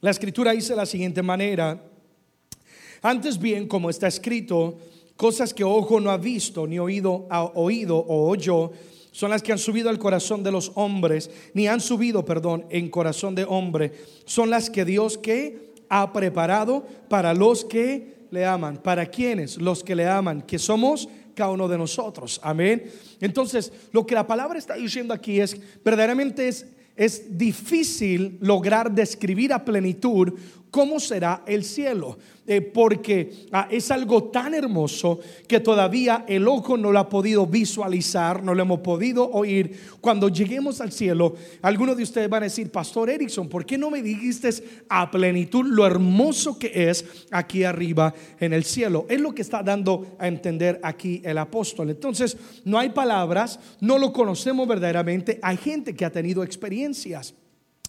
La 0.00 0.10
escritura 0.10 0.52
dice 0.52 0.74
de 0.74 0.76
la 0.76 0.86
siguiente 0.86 1.22
manera, 1.22 1.82
antes 3.02 3.36
bien, 3.36 3.66
como 3.66 3.90
está 3.90 4.06
escrito, 4.06 4.78
cosas 5.16 5.52
que 5.52 5.64
ojo 5.64 5.98
no 5.98 6.10
ha 6.10 6.18
visto, 6.18 6.64
ni 6.68 6.78
oído 6.78 7.26
ha 7.28 7.42
oído 7.42 7.96
o 7.96 8.28
oyó, 8.28 8.70
son 9.10 9.30
las 9.30 9.42
que 9.42 9.50
han 9.50 9.58
subido 9.58 9.88
al 9.90 9.98
corazón 9.98 10.44
de 10.44 10.52
los 10.52 10.70
hombres, 10.76 11.30
ni 11.52 11.66
han 11.66 11.80
subido, 11.80 12.24
perdón, 12.24 12.66
en 12.70 12.90
corazón 12.90 13.34
de 13.34 13.42
hombre, 13.42 13.92
son 14.24 14.50
las 14.50 14.70
que 14.70 14.84
Dios 14.84 15.18
que 15.18 15.74
ha 15.88 16.12
preparado 16.12 16.86
para 17.08 17.34
los 17.34 17.64
que 17.64 18.15
le 18.30 18.44
aman. 18.44 18.78
¿Para 18.78 19.06
quienes? 19.06 19.58
Los 19.58 19.82
que 19.82 19.94
le 19.94 20.06
aman, 20.06 20.42
que 20.42 20.58
somos 20.58 21.08
cada 21.34 21.50
uno 21.50 21.68
de 21.68 21.78
nosotros. 21.78 22.40
Amén. 22.42 22.90
Entonces, 23.20 23.72
lo 23.92 24.06
que 24.06 24.14
la 24.14 24.26
palabra 24.26 24.58
está 24.58 24.74
diciendo 24.74 25.12
aquí 25.12 25.40
es, 25.40 25.56
verdaderamente 25.84 26.48
es, 26.48 26.66
es 26.96 27.36
difícil 27.36 28.38
lograr 28.40 28.90
describir 28.90 29.52
a 29.52 29.64
plenitud 29.64 30.32
cómo 30.76 31.00
será 31.00 31.42
el 31.46 31.64
cielo. 31.64 32.18
Eh, 32.46 32.60
porque 32.60 33.46
ah, 33.50 33.66
es 33.70 33.90
algo 33.90 34.24
tan 34.24 34.52
hermoso 34.52 35.18
que 35.48 35.58
todavía 35.58 36.26
el 36.28 36.46
ojo 36.46 36.76
no 36.76 36.92
lo 36.92 36.98
ha 36.98 37.08
podido 37.08 37.46
visualizar, 37.46 38.42
no 38.42 38.54
lo 38.54 38.62
hemos 38.62 38.80
podido 38.80 39.28
oír. 39.30 39.80
Cuando 40.02 40.28
lleguemos 40.28 40.82
al 40.82 40.92
cielo, 40.92 41.34
algunos 41.62 41.96
de 41.96 42.02
ustedes 42.02 42.28
van 42.28 42.42
a 42.42 42.46
decir, 42.46 42.70
Pastor 42.70 43.08
Erickson, 43.08 43.48
¿por 43.48 43.64
qué 43.64 43.78
no 43.78 43.90
me 43.90 44.02
dijiste 44.02 44.50
a 44.90 45.10
plenitud 45.10 45.64
lo 45.64 45.86
hermoso 45.86 46.58
que 46.58 46.90
es 46.90 47.06
aquí 47.30 47.64
arriba 47.64 48.12
en 48.38 48.52
el 48.52 48.64
cielo? 48.64 49.06
Es 49.08 49.18
lo 49.18 49.34
que 49.34 49.40
está 49.40 49.62
dando 49.62 50.14
a 50.18 50.28
entender 50.28 50.78
aquí 50.84 51.22
el 51.24 51.38
apóstol. 51.38 51.88
Entonces, 51.88 52.36
no 52.66 52.78
hay 52.78 52.90
palabras, 52.90 53.58
no 53.80 53.96
lo 53.96 54.12
conocemos 54.12 54.68
verdaderamente, 54.68 55.40
hay 55.42 55.56
gente 55.56 55.96
que 55.96 56.04
ha 56.04 56.12
tenido 56.12 56.44
experiencias. 56.44 57.34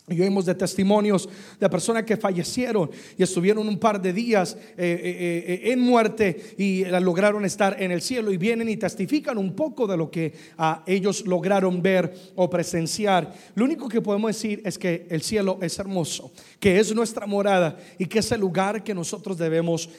Y 0.10 0.22
oímos 0.22 0.46
de 0.46 0.56
testimonios 0.56 1.28
de 1.60 1.70
personas 1.70 2.04
que 2.04 2.16
fallecieron 2.16 2.90
y 3.18 3.24
estuvieron 3.24 3.68
un 3.68 3.78
par 3.78 4.02
de 4.02 4.14
días 4.14 4.56
eh, 4.56 4.64
eh, 4.78 5.60
eh, 5.66 5.72
en 5.74 5.82
muerte 5.82 6.56
y 6.58 6.86
lograron 6.86 7.44
estar 7.44 7.76
en 7.84 7.92
el 7.92 8.02
cielo 8.02 8.32
y 8.32 8.38
vienen 8.38 8.70
y 8.70 8.78
testifican 8.78 9.38
un 9.38 9.54
poco 9.54 9.86
de 9.86 9.98
lo 9.98 10.10
que 10.10 10.34
ah, 10.58 10.82
ellos 10.88 11.28
lograron 11.28 11.82
ver 11.82 12.14
o 12.36 12.50
presenciar. 12.50 13.34
Lo 13.54 13.66
único 13.66 13.90
que 13.90 14.00
podemos 14.00 14.30
decir 14.30 14.62
es 14.64 14.78
que 14.78 15.08
el 15.10 15.22
cielo 15.22 15.60
es 15.62 15.78
hermoso, 15.78 16.32
que 16.58 16.80
es 16.80 16.96
nuestra 16.96 17.28
morada 17.28 17.78
y 18.00 18.06
que 18.06 18.20
es 18.20 18.32
el 18.32 18.40
lugar 18.40 18.86
que 18.86 18.96
nosotros 18.96 19.38
debemos 19.38 19.90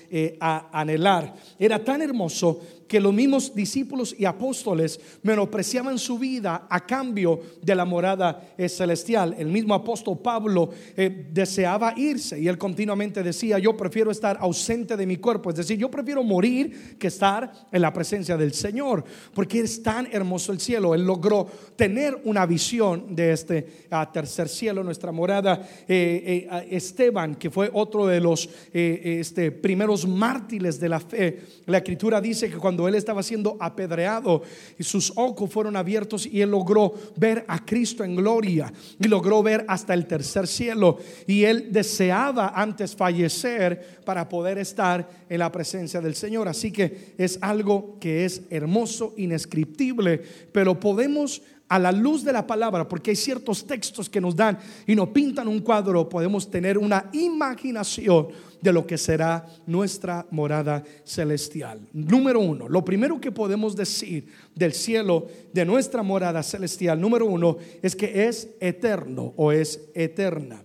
anhelar. 0.40 1.34
Era 1.58 1.84
tan 1.84 2.00
hermoso 2.00 2.62
que 2.88 3.00
los 3.00 3.12
mismos 3.12 3.54
discípulos 3.54 4.16
y 4.18 4.24
apóstoles 4.24 4.98
menospreciaban 5.22 5.98
su 5.98 6.18
vida 6.18 6.66
a 6.68 6.84
cambio 6.86 7.40
de 7.62 7.74
la 7.74 7.84
morada 7.84 8.54
eh, 8.56 8.68
celestial. 8.68 9.36
El 9.38 9.48
mismo 9.48 9.74
apóstol 9.74 10.18
Pablo 10.18 10.70
eh, 10.96 11.28
deseaba 11.30 11.92
irse 11.96 12.40
y 12.40 12.48
él 12.48 12.56
continuamente 12.56 13.22
decía, 13.22 13.58
yo 13.58 13.76
prefiero 13.76 14.10
estar 14.10 14.38
ausente 14.40 14.96
de 14.96 15.06
mi 15.06 15.18
cuerpo, 15.18 15.50
es 15.50 15.56
decir, 15.56 15.78
yo 15.78 15.90
prefiero 15.90 16.24
morir 16.24 16.96
que 16.98 17.08
estar 17.08 17.52
en 17.70 17.82
la 17.82 17.92
presencia 17.92 18.36
del 18.36 18.54
Señor, 18.54 19.04
porque 19.34 19.60
es 19.60 19.82
tan 19.82 20.08
hermoso 20.10 20.52
el 20.52 20.60
cielo. 20.60 20.94
Él 20.94 21.04
logró 21.04 21.46
tener 21.76 22.18
una 22.24 22.46
visión 22.46 23.14
de 23.14 23.32
este 23.32 23.66
ah, 23.90 24.10
tercer 24.10 24.48
cielo, 24.48 24.82
nuestra 24.82 25.12
morada. 25.12 25.68
Eh, 25.86 26.48
Esteban, 26.70 27.34
que 27.34 27.50
fue 27.50 27.70
otro 27.72 28.06
de 28.06 28.20
los 28.20 28.48
este, 28.72 29.52
primeros 29.52 30.06
mártires 30.06 30.80
de 30.80 30.88
la 30.88 31.00
fe, 31.00 31.40
la 31.66 31.78
escritura 31.78 32.20
dice 32.20 32.48
que 32.48 32.56
cuando 32.56 32.77
él 32.86 32.94
estaba 32.94 33.22
siendo 33.22 33.56
apedreado 33.58 34.42
y 34.78 34.84
sus 34.84 35.12
ojos 35.16 35.50
fueron 35.50 35.74
abiertos 35.74 36.26
y 36.26 36.42
él 36.42 36.50
logró 36.50 36.92
ver 37.16 37.44
a 37.48 37.64
Cristo 37.64 38.04
en 38.04 38.14
gloria 38.14 38.72
y 39.00 39.08
logró 39.08 39.42
ver 39.42 39.64
hasta 39.66 39.94
el 39.94 40.06
tercer 40.06 40.46
cielo 40.46 40.98
y 41.26 41.44
él 41.44 41.72
deseaba 41.72 42.52
antes 42.54 42.94
fallecer 42.94 44.00
para 44.04 44.28
poder 44.28 44.58
estar 44.58 45.08
en 45.28 45.38
la 45.38 45.50
presencia 45.50 46.00
del 46.00 46.14
Señor. 46.14 46.46
Así 46.46 46.70
que 46.70 47.14
es 47.18 47.38
algo 47.40 47.96
que 47.98 48.24
es 48.24 48.42
hermoso, 48.50 49.14
inescriptible, 49.16 50.22
pero 50.52 50.78
podemos 50.78 51.42
a 51.68 51.78
la 51.78 51.92
luz 51.92 52.24
de 52.24 52.32
la 52.32 52.46
palabra, 52.46 52.88
porque 52.88 53.10
hay 53.10 53.16
ciertos 53.16 53.66
textos 53.66 54.08
que 54.08 54.20
nos 54.20 54.34
dan 54.34 54.58
y 54.86 54.94
nos 54.94 55.10
pintan 55.10 55.48
un 55.48 55.60
cuadro, 55.60 56.08
podemos 56.08 56.50
tener 56.50 56.78
una 56.78 57.10
imaginación 57.12 58.28
de 58.60 58.72
lo 58.72 58.86
que 58.86 58.98
será 58.98 59.46
nuestra 59.66 60.26
morada 60.30 60.82
celestial. 61.04 61.80
Número 61.92 62.40
uno, 62.40 62.68
lo 62.68 62.84
primero 62.84 63.20
que 63.20 63.30
podemos 63.30 63.76
decir 63.76 64.26
del 64.54 64.72
cielo, 64.72 65.26
de 65.52 65.64
nuestra 65.64 66.02
morada 66.02 66.42
celestial, 66.42 67.00
número 67.00 67.26
uno, 67.26 67.58
es 67.82 67.94
que 67.94 68.26
es 68.26 68.48
eterno 68.60 69.34
o 69.36 69.52
es 69.52 69.88
eterna. 69.94 70.62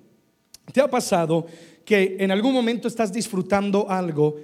¿Te 0.72 0.82
ha 0.82 0.90
pasado 0.90 1.46
que 1.86 2.16
en 2.20 2.32
algún 2.32 2.54
momento 2.54 2.88
estás 2.88 3.12
disfrutando 3.12 3.90
algo? 3.90 4.38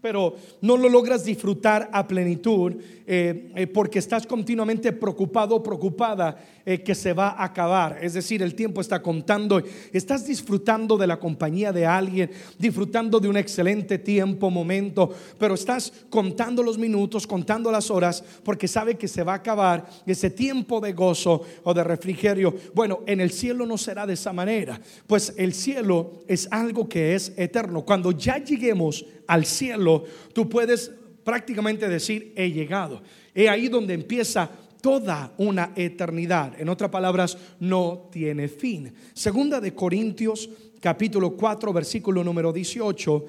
Pero 0.00 0.36
no 0.60 0.76
lo 0.76 0.88
logras 0.88 1.24
disfrutar 1.24 1.90
a 1.92 2.06
plenitud 2.06 2.74
eh, 3.06 3.50
eh, 3.56 3.66
porque 3.66 3.98
estás 3.98 4.26
continuamente 4.26 4.92
preocupado 4.92 5.56
o 5.56 5.62
preocupada 5.62 6.36
eh, 6.64 6.82
que 6.82 6.94
se 6.94 7.12
va 7.12 7.30
a 7.30 7.44
acabar. 7.44 7.98
Es 8.02 8.12
decir, 8.12 8.42
el 8.42 8.54
tiempo 8.54 8.80
está 8.80 9.02
contando. 9.02 9.62
Estás 9.92 10.26
disfrutando 10.26 10.96
de 10.96 11.06
la 11.06 11.18
compañía 11.18 11.72
de 11.72 11.86
alguien, 11.86 12.30
disfrutando 12.58 13.18
de 13.18 13.28
un 13.28 13.36
excelente 13.36 13.98
tiempo, 13.98 14.50
momento, 14.50 15.10
pero 15.38 15.54
estás 15.54 15.92
contando 16.10 16.62
los 16.62 16.78
minutos, 16.78 17.26
contando 17.26 17.72
las 17.72 17.90
horas 17.90 18.22
porque 18.44 18.68
sabe 18.68 18.96
que 18.96 19.08
se 19.08 19.22
va 19.22 19.32
a 19.32 19.36
acabar 19.36 19.88
ese 20.06 20.30
tiempo 20.30 20.80
de 20.80 20.92
gozo 20.92 21.42
o 21.64 21.74
de 21.74 21.82
refrigerio. 21.82 22.54
Bueno, 22.74 23.00
en 23.06 23.20
el 23.20 23.30
cielo 23.30 23.66
no 23.66 23.78
será 23.78 24.06
de 24.06 24.14
esa 24.14 24.32
manera, 24.32 24.80
pues 25.06 25.34
el 25.38 25.54
cielo 25.54 26.12
es 26.28 26.46
algo 26.50 26.88
que 26.88 27.14
es 27.14 27.32
eterno. 27.36 27.84
Cuando 27.84 28.12
ya 28.12 28.38
lleguemos 28.38 29.04
al 29.28 29.44
cielo, 29.44 30.04
tú 30.32 30.48
puedes 30.48 30.90
prácticamente 31.22 31.88
decir, 31.88 32.32
he 32.34 32.50
llegado. 32.50 33.02
He 33.34 33.48
ahí 33.48 33.68
donde 33.68 33.94
empieza 33.94 34.50
toda 34.80 35.32
una 35.38 35.72
eternidad. 35.76 36.60
En 36.60 36.68
otras 36.68 36.90
palabras, 36.90 37.36
no 37.60 38.08
tiene 38.10 38.48
fin. 38.48 38.92
Segunda 39.12 39.60
de 39.60 39.74
Corintios, 39.74 40.48
capítulo 40.80 41.36
4, 41.36 41.72
versículo 41.72 42.24
número 42.24 42.52
18. 42.52 43.24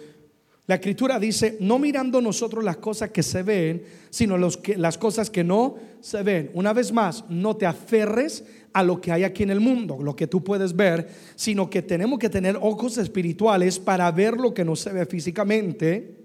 La 0.68 0.76
escritura 0.76 1.20
dice, 1.20 1.58
no 1.60 1.80
mirando 1.80 2.22
nosotros 2.22 2.64
las 2.64 2.78
cosas 2.78 3.10
que 3.10 3.24
se 3.24 3.42
ven, 3.42 3.84
sino 4.12 4.38
los 4.38 4.56
que, 4.56 4.78
las 4.78 4.98
cosas 4.98 5.30
que 5.30 5.44
no 5.44 5.76
se 6.00 6.22
ven. 6.22 6.52
Una 6.54 6.74
vez 6.74 6.92
más, 6.92 7.26
no 7.28 7.58
te 7.58 7.66
aferres 7.66 8.46
a 8.74 8.84
lo 8.84 9.02
que 9.02 9.12
hay 9.12 9.24
aquí 9.24 9.44
en 9.44 9.50
el 9.50 9.60
mundo, 9.60 9.98
lo 10.02 10.16
que 10.16 10.28
tú 10.28 10.44
puedes 10.44 10.76
ver, 10.76 11.10
sino 11.36 11.70
que 11.70 11.82
tenemos 11.82 12.20
que 12.20 12.30
tener 12.30 12.58
ojos 12.62 12.98
espirituales 12.98 13.80
para 13.80 14.12
ver 14.12 14.38
lo 14.38 14.54
que 14.54 14.66
no 14.66 14.76
se 14.76 14.92
ve 14.92 15.06
físicamente. 15.06 16.16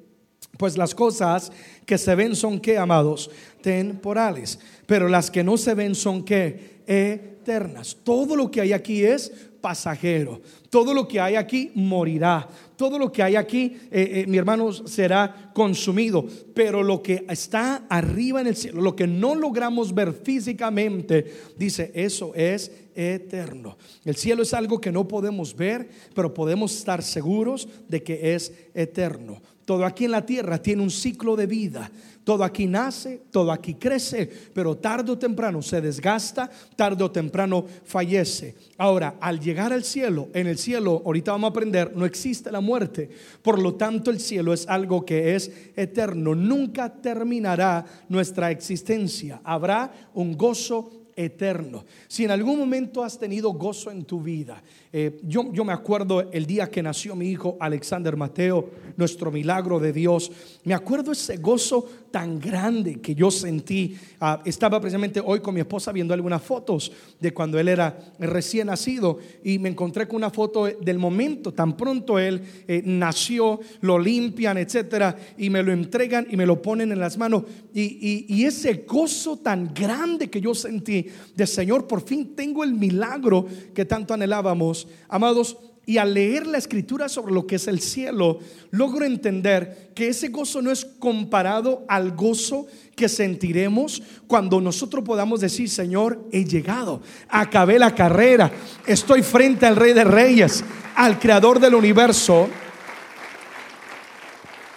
Pues 0.59 0.77
las 0.77 0.95
cosas 0.95 1.51
que 1.85 1.99
se 1.99 2.15
ven 2.15 2.37
son 2.37 2.61
que, 2.61 2.79
amados, 2.79 3.31
temporales, 3.61 4.59
pero 4.87 5.09
las 5.09 5.31
que 5.31 5.43
no 5.43 5.57
se 5.57 5.75
ven 5.75 5.95
son 5.95 6.25
que 6.25 6.83
eternas. 6.87 7.97
Todo 8.05 8.37
lo 8.37 8.51
que 8.51 8.61
hay 8.61 8.73
aquí 8.73 9.05
es 9.05 9.33
pasajero. 9.61 10.43
Todo 10.71 10.93
lo 10.93 11.09
que 11.09 11.21
hay 11.21 11.37
aquí 11.37 11.73
morirá. 11.75 12.47
Todo 12.77 12.99
lo 12.99 13.13
que 13.13 13.23
hay 13.23 13.37
aquí, 13.37 13.77
eh, 13.91 14.23
eh, 14.23 14.25
mi 14.27 14.37
hermano, 14.37 14.73
será 14.73 15.53
consumido. 15.55 16.27
Pero 16.55 16.83
lo 16.83 17.03
que 17.03 17.25
está 17.29 17.87
arriba 17.89 18.41
en 18.41 18.49
el 18.49 18.57
cielo, 18.57 18.81
lo 18.81 18.97
que 18.97 19.07
no 19.07 19.35
logramos 19.35 19.95
ver 19.95 20.13
físicamente, 20.13 21.25
dice, 21.57 21.93
eso 21.95 22.33
es 22.35 22.71
eterno. 22.95 23.77
El 24.05 24.17
cielo 24.17 24.43
es 24.43 24.55
algo 24.55 24.81
que 24.81 24.93
no 24.93 25.07
podemos 25.09 25.55
ver, 25.55 25.89
pero 26.15 26.35
podemos 26.35 26.75
estar 26.77 27.03
seguros 27.03 27.69
de 27.89 28.03
que 28.03 28.35
es 28.35 28.53
eterno. 28.75 29.41
Todo 29.65 29.87
aquí 29.87 30.05
en 30.05 30.11
la 30.11 30.27
tierra 30.27 30.61
tiene 30.61 30.83
un 30.83 30.91
ciclo 30.91 31.37
de 31.37 31.47
vida. 31.47 31.91
Todo 32.23 32.43
aquí 32.43 32.67
nace, 32.67 33.23
todo 33.31 33.53
aquí 33.53 33.75
crece, 33.75 34.31
pero 34.55 34.77
tarde 34.77 35.13
o 35.13 35.19
temprano 35.19 35.61
se 35.61 35.83
desgasta, 35.83 36.51
tarde 36.75 37.05
o 37.05 37.11
temprano 37.11 37.67
fallece. 37.85 38.55
Ahora, 38.79 39.17
al 39.21 39.41
llegar 39.41 39.75
al 39.75 39.85
cielo, 39.85 40.29
en 40.33 40.47
el 40.47 40.57
cielo, 40.57 41.03
ahorita 41.05 41.33
vamos 41.33 41.49
a 41.49 41.51
aprender, 41.51 41.95
no 41.95 42.07
existe 42.07 42.51
la 42.51 42.61
muerte. 42.61 43.11
Por 43.43 43.61
lo 43.61 43.75
tanto, 43.75 44.11
el 44.11 44.21
cielo 44.21 44.55
es 44.55 44.67
algo 44.69 45.05
que 45.05 45.35
es 45.35 45.51
eterno. 45.77 46.35
Nunca 46.35 46.91
terminará 46.91 47.85
nuestra 48.09 48.51
existencia. 48.51 49.43
Habrá 49.45 49.93
un 50.15 50.37
gozo 50.37 51.04
eterno. 51.17 51.85
Si 52.09 52.25
en 52.25 52.31
algún 52.31 52.59
momento 52.59 53.03
has 53.03 53.19
tenido 53.19 53.53
gozo 53.53 53.91
en 53.91 54.05
tu 54.05 54.21
vida, 54.21 54.63
eh, 54.93 55.21
yo, 55.25 55.53
yo, 55.53 55.65
me 55.65 55.73
acuerdo 55.73 56.31
el 56.31 56.47
día 56.47 56.71
que 56.71 56.83
nació 56.83 57.17
mi 57.17 57.29
hijo 57.29 57.57
Alexander 57.59 58.17
Mateo, 58.17 58.71
nuestro 58.97 59.31
milagro 59.31 59.81
de 59.81 59.93
Dios, 59.93 60.31
me 60.65 60.75
acuerdo 60.75 61.13
ese 61.13 61.37
gozo 61.39 61.89
tan 62.11 62.39
grande 62.39 63.01
que 63.01 63.13
yo 63.13 63.29
sentí. 63.31 63.97
Ah, 64.21 64.41
estaba 64.45 64.81
precisamente 64.81 65.21
hoy 65.21 65.41
con 65.41 65.53
mi 65.53 65.61
esposa 65.61 65.91
viendo 65.91 66.15
algunas 66.15 66.41
fotos 66.41 66.93
de 67.19 67.35
cuando 67.35 67.59
él 67.59 67.67
era 67.67 67.99
recién 68.21 68.69
nacido 68.69 69.19
y 69.43 69.59
me 69.59 69.69
encontré 69.69 70.07
con 70.07 70.17
una 70.17 70.31
foto 70.31 70.67
del 70.67 70.99
momento, 70.99 71.53
tan 71.53 71.77
pronto 71.77 72.19
él 72.19 72.41
eh, 72.69 72.83
nació, 72.85 73.59
lo 73.81 73.99
limpian, 73.99 74.59
etcétera, 74.59 75.17
y 75.37 75.51
me 75.51 75.63
lo 75.65 75.73
entregan 75.73 76.27
y 76.31 76.37
me 76.37 76.47
lo 76.47 76.63
ponen 76.63 76.93
en 76.93 77.01
las 77.01 77.19
manos. 77.19 77.43
Y, 77.75 78.27
y 78.29 78.45
ese 78.45 78.85
gozo 78.87 79.39
tan 79.39 79.75
grande 79.75 80.31
que 80.31 80.41
yo 80.41 80.55
sentí 80.55 81.04
de 81.35 81.47
Señor, 81.47 81.87
por 81.87 82.03
fin 82.03 82.35
tengo 82.35 82.65
el 82.65 82.75
milagro 82.75 83.47
que 83.75 83.85
tanto 83.85 84.15
anhelábamos. 84.15 84.87
Amados, 85.09 85.57
y 85.87 85.99
al 85.99 86.15
leer 86.15 86.47
la 86.47 86.59
escritura 86.59 87.09
sobre 87.09 87.35
lo 87.35 87.47
que 87.47 87.57
es 87.57 87.69
el 87.69 87.81
cielo, 87.81 88.39
logro 88.71 89.05
entender 89.05 89.91
que 89.95 90.09
ese 90.09 90.29
gozo 90.29 90.63
no 90.63 90.71
es 90.71 90.85
comparado 90.85 91.85
al 91.89 92.13
gozo 92.13 92.67
que 92.97 93.09
sentiremos 93.09 94.03
cuando 94.27 94.61
nosotros 94.61 95.05
podamos 95.05 95.41
decir, 95.41 95.69
Señor, 95.69 96.27
he 96.33 96.45
llegado, 96.45 97.03
acabé 97.29 97.79
la 97.79 97.95
carrera, 97.95 98.51
estoy 98.87 99.23
frente 99.23 99.67
al 99.67 99.77
Rey 99.77 99.93
de 99.93 100.05
Reyes, 100.05 100.65
al 100.95 101.19
Creador 101.19 101.61
del 101.61 101.75
universo. 101.75 102.49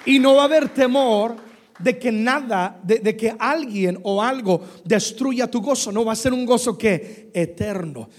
Y 0.06 0.20
no 0.20 0.36
va 0.36 0.44
a 0.44 0.46
haber 0.46 0.70
temor 0.70 1.47
de 1.80 1.98
que 1.98 2.12
nada, 2.12 2.80
de, 2.84 3.16
que 3.16 3.36
alguien 3.38 4.00
o 4.04 4.22
algo 4.22 4.62
destruya 4.84 5.50
tu 5.50 5.62
gozo. 5.62 5.92
No 5.92 6.06
va 6.06 6.14
a 6.14 6.16
ser 6.16 6.34
un 6.34 6.46
gozo 6.46 6.78
que 6.78 7.30
eterno. 7.34 8.10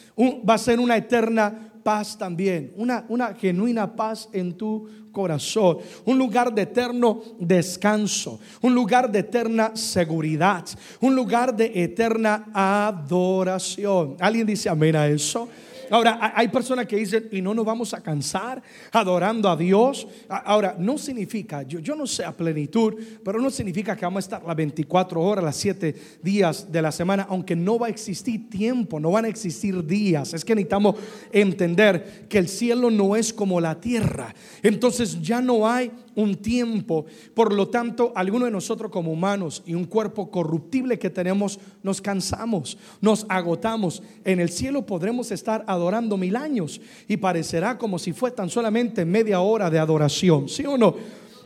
va 0.49 0.55
a 0.55 0.59
ser 0.59 0.81
una 0.81 0.97
eterna 0.97 1.69
paz 1.83 2.19
también, 2.19 2.73
una, 2.77 3.07
una 3.09 3.35
genuina 3.35 3.97
paz 3.97 4.29
en 4.33 4.53
tu 4.53 4.87
corazón, 5.11 5.79
un 6.05 6.19
lugar 6.19 6.53
de 6.53 6.63
eterno 6.63 7.23
descanso, 7.39 8.39
un 8.61 8.75
lugar 8.75 9.11
de 9.11 9.21
eterna 9.21 9.75
seguridad, 9.75 10.67
un 11.01 11.15
lugar 11.15 11.57
de 11.57 11.73
eterna 11.75 12.47
adoración. 12.53 14.17
¿Alguien 14.21 14.47
dice 14.47 14.69
amén 14.69 14.97
a 14.97 15.07
eso? 15.07 15.49
Ahora, 15.91 16.33
hay 16.35 16.49
personas 16.49 16.87
que 16.87 16.97
dicen, 16.97 17.29
y 17.33 17.41
no 17.41 17.55
nos 17.55 17.65
vamos 17.65 17.95
a 17.95 18.03
cansar 18.03 18.63
adorando 18.93 19.49
a 19.49 19.57
Dios. 19.57 20.07
Ahora, 20.29 20.77
no 20.79 20.99
significa, 20.99 21.63
yo, 21.63 21.79
yo 21.81 21.95
no 21.95 22.07
sé 22.07 22.25
a 22.25 22.37
plenitud, 22.37 22.95
pero 23.25 23.41
no 23.41 23.51
significa 23.51 23.97
que 23.97 24.05
vamos 24.05 24.25
a 24.25 24.27
estar 24.27 24.45
las 24.45 24.57
24 24.57 25.21
horas, 25.21 25.45
las 25.45 25.57
7 25.57 25.95
días 26.23 26.71
de 26.71 26.83
la 26.83 26.93
semana, 26.93 27.27
aunque 27.29 27.57
no 27.57 27.79
va 27.79 27.87
a 27.87 27.91
existir 27.91 28.49
tiempo, 28.49 29.01
no 29.01 29.11
van 29.11 29.25
a 29.25 29.29
existir 29.29 29.85
días. 29.85 30.35
Es 30.35 30.45
que 30.45 30.55
necesitamos 30.55 30.97
entender 31.33 32.27
que 32.29 32.39
el 32.39 32.49
cielo 32.49 32.91
no 32.91 33.17
es 33.17 33.33
como 33.33 33.61
la 33.61 33.81
tierra. 33.81 34.35
Entonces 34.63 35.21
ya 35.23 35.41
no 35.41 35.69
hay 35.69 35.91
un 36.19 36.35
tiempo. 36.35 37.07
Por 37.33 37.55
lo 37.55 37.69
tanto, 37.69 38.13
algunos 38.17 38.47
de 38.47 38.53
nosotros 38.53 38.91
como 38.91 39.13
humanos 39.13 39.63
y 39.65 39.75
un 39.75 39.85
cuerpo 39.85 40.33
corruptible 40.33 40.99
que 40.99 41.11
tenemos, 41.11 41.61
nos 41.85 42.01
cansamos, 42.01 42.77
nos 43.01 43.25
agotamos. 43.29 44.03
En 44.25 44.41
el 44.41 44.49
cielo 44.49 44.85
podremos 44.85 45.31
estar 45.31 45.65
adorando 45.69 46.17
mil 46.17 46.35
años 46.35 46.81
y 47.07 47.19
parecerá 47.19 47.79
como 47.79 48.01
si 48.01 48.13
fue 48.13 48.33
tan 48.33 48.51
solamente 48.51 49.05
media 49.05 49.39
hora 49.41 49.71
de 49.71 49.79
adoración. 49.79 50.49
¿Sí 50.49 50.67
o 50.67 50.77
no? 50.77 50.97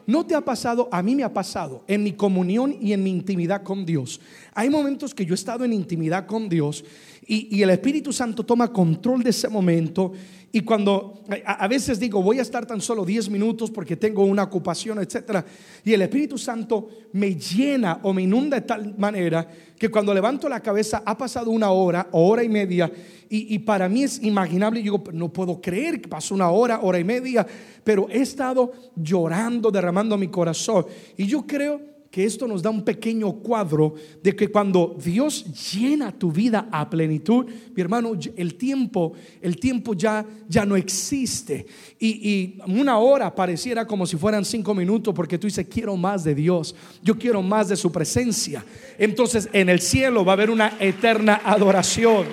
¿No 0.07 0.25
te 0.27 0.35
ha 0.35 0.41
pasado? 0.41 0.89
A 0.91 1.03
mí 1.03 1.15
me 1.15 1.23
ha 1.23 1.33
pasado 1.33 1.85
en 1.87 2.03
mi 2.03 2.13
comunión 2.13 2.75
y 2.81 2.95
en 2.95 3.05
mi 3.05 3.11
intimidad 3.11 3.63
con 3.63 3.85
Dios. 3.85 4.21
Hay 4.55 4.69
momentos 4.69 5.15
que 5.15 5.25
yo 5.25 5.33
he 5.33 5.35
estado 5.35 5.65
en 5.65 5.73
intimidad 5.73 6.27
con 6.27 6.49
Dios 6.49 6.85
y, 7.27 7.63
el 7.63 7.71
Espíritu 7.71 8.13
Santo 8.13 8.45
toma 8.45 8.73
control 8.73 9.23
de 9.23 9.31
ese 9.31 9.49
momento 9.49 10.13
y 10.51 10.61
cuando 10.61 11.25
a, 11.47 11.67
veces 11.67 11.99
digo, 11.99 12.23
voy 12.23 12.39
a 12.39 12.43
estar 12.43 12.67
tan 12.67 12.81
solo 12.81 13.07
10 13.07 13.31
minutos 13.31 13.71
porque 13.71 13.97
tengo 13.97 14.25
una 14.25 14.43
ocupación, 14.43 14.99
etcétera, 14.99 15.45
y 15.83 15.95
el 15.95 16.03
Espíritu 16.03 16.37
Santo 16.37 16.89
me 17.13 17.35
llena 17.35 18.01
o 18.03 18.13
me 18.13 18.23
inunda 18.23 18.61
de 18.61 18.67
tal 18.67 18.95
manera 18.99 19.49
que 19.79 19.91
cuando 19.91 20.13
levanto 20.13 20.51
la 20.51 20.61
cabeza 20.61 21.03
ha 21.07 21.17
pasado 21.17 21.51
una 21.51 21.71
hora 21.71 22.09
o 22.13 22.29
hora 22.29 22.45
y 22.45 22.51
media, 22.51 22.93
y, 23.35 23.59
para 23.61 23.89
mí 23.89 24.03
es 24.03 24.23
imaginable. 24.23 24.81
Y 24.81 24.83
digo, 24.83 25.03
no 25.11 25.33
puedo 25.33 25.59
creer 25.59 26.03
que 26.03 26.09
pasó 26.09 26.35
una 26.35 26.51
hora, 26.51 26.81
hora 26.83 26.99
y 26.99 27.05
media, 27.05 27.47
pero 27.83 28.07
he 28.11 28.21
estado 28.21 28.71
llorando, 28.95 29.71
derramando 29.71 30.19
mi 30.19 30.29
corazón. 30.29 30.85
Y 31.17 31.25
yo 31.25 31.47
creo 31.47 31.81
que 32.13 32.27
esto 32.27 32.47
nos 32.47 32.63
da 32.63 32.69
un 32.69 32.85
pequeño 32.85 33.33
cuadro 33.33 33.95
de 34.23 34.37
que 34.37 34.49
cuando 34.49 34.95
Dios 35.03 35.47
llena 35.73 36.13
tu 36.13 36.31
vida 36.31 36.69
a 36.71 36.91
plenitud, 36.91 37.47
mi 37.75 37.81
hermano, 37.81 38.13
el 38.37 38.55
tiempo, 38.57 39.15
el 39.41 39.57
tiempo 39.57 39.95
ya, 39.95 40.27
ya 40.47 40.67
no 40.67 40.77
existe. 40.77 41.67
Y, 41.99 42.59
una 42.67 42.99
hora 42.99 43.35
pareciera 43.35 43.87
como 43.87 44.05
si 44.07 44.19
fueran 44.19 44.45
cinco 44.45 44.75
minutos 44.75 45.15
porque 45.15 45.39
tú 45.39 45.47
dices, 45.47 45.67
quiero 45.67 45.97
más 45.97 46.23
de 46.23 46.35
Dios, 46.35 46.77
yo 47.03 47.17
quiero 47.17 47.41
más 47.41 47.71
de 47.71 47.77
su 47.77 47.91
presencia. 47.91 48.63
Entonces 48.99 49.49
en 49.55 49.71
el 49.71 49.81
cielo 49.81 50.23
va 50.23 50.33
a 50.33 50.35
haber 50.35 50.51
una 50.51 50.77
eterna 50.81 51.41
adoración. 51.43 52.27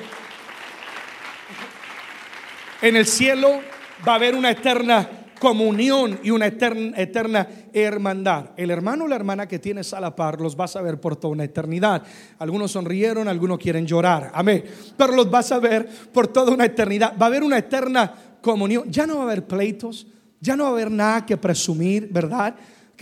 En 2.82 2.98
el 2.98 3.06
cielo 3.06 3.62
va 4.06 4.12
a 4.12 4.16
haber 4.16 4.36
una 4.36 4.52
eterna 4.52 5.19
comunión 5.40 6.20
y 6.24 6.32
una 6.32 6.46
eterna, 6.48 7.48
hermandad. 7.74 8.52
El 8.58 8.72
hermano 8.72 9.06
o 9.06 9.08
la 9.08 9.16
hermana 9.16 9.48
que 9.48 9.60
tienes 9.60 9.94
a 9.94 10.00
la 10.00 10.16
par 10.16 10.40
los 10.42 10.56
vas 10.56 10.76
a 10.76 10.82
ver 10.82 11.00
por 11.00 11.16
toda 11.16 11.34
una 11.34 11.46
eternidad. 11.46 12.04
Algunos 12.38 12.72
sonrieron, 12.72 13.28
algunos 13.28 13.58
quieren 13.58 13.88
llorar. 13.88 14.32
Amén. 14.34 14.64
Pero 14.98 15.14
los 15.14 15.30
vas 15.32 15.52
a 15.52 15.60
ver 15.60 15.88
por 16.14 16.28
toda 16.28 16.54
una 16.54 16.66
eternidad. 16.66 17.14
Va 17.20 17.26
a 17.26 17.30
haber 17.30 17.44
una 17.44 17.58
eterna 17.58 18.14
comunión. 18.42 18.92
Ya 18.92 19.08
no 19.08 19.16
va 19.16 19.22
a 19.22 19.26
haber 19.26 19.48
pleitos. 19.48 20.08
Ya 20.42 20.56
no 20.56 20.64
va 20.64 20.70
a 20.70 20.74
haber 20.74 20.92
nada 20.92 21.26
que 21.26 21.38
presumir, 21.38 22.08
¿verdad? 22.12 22.56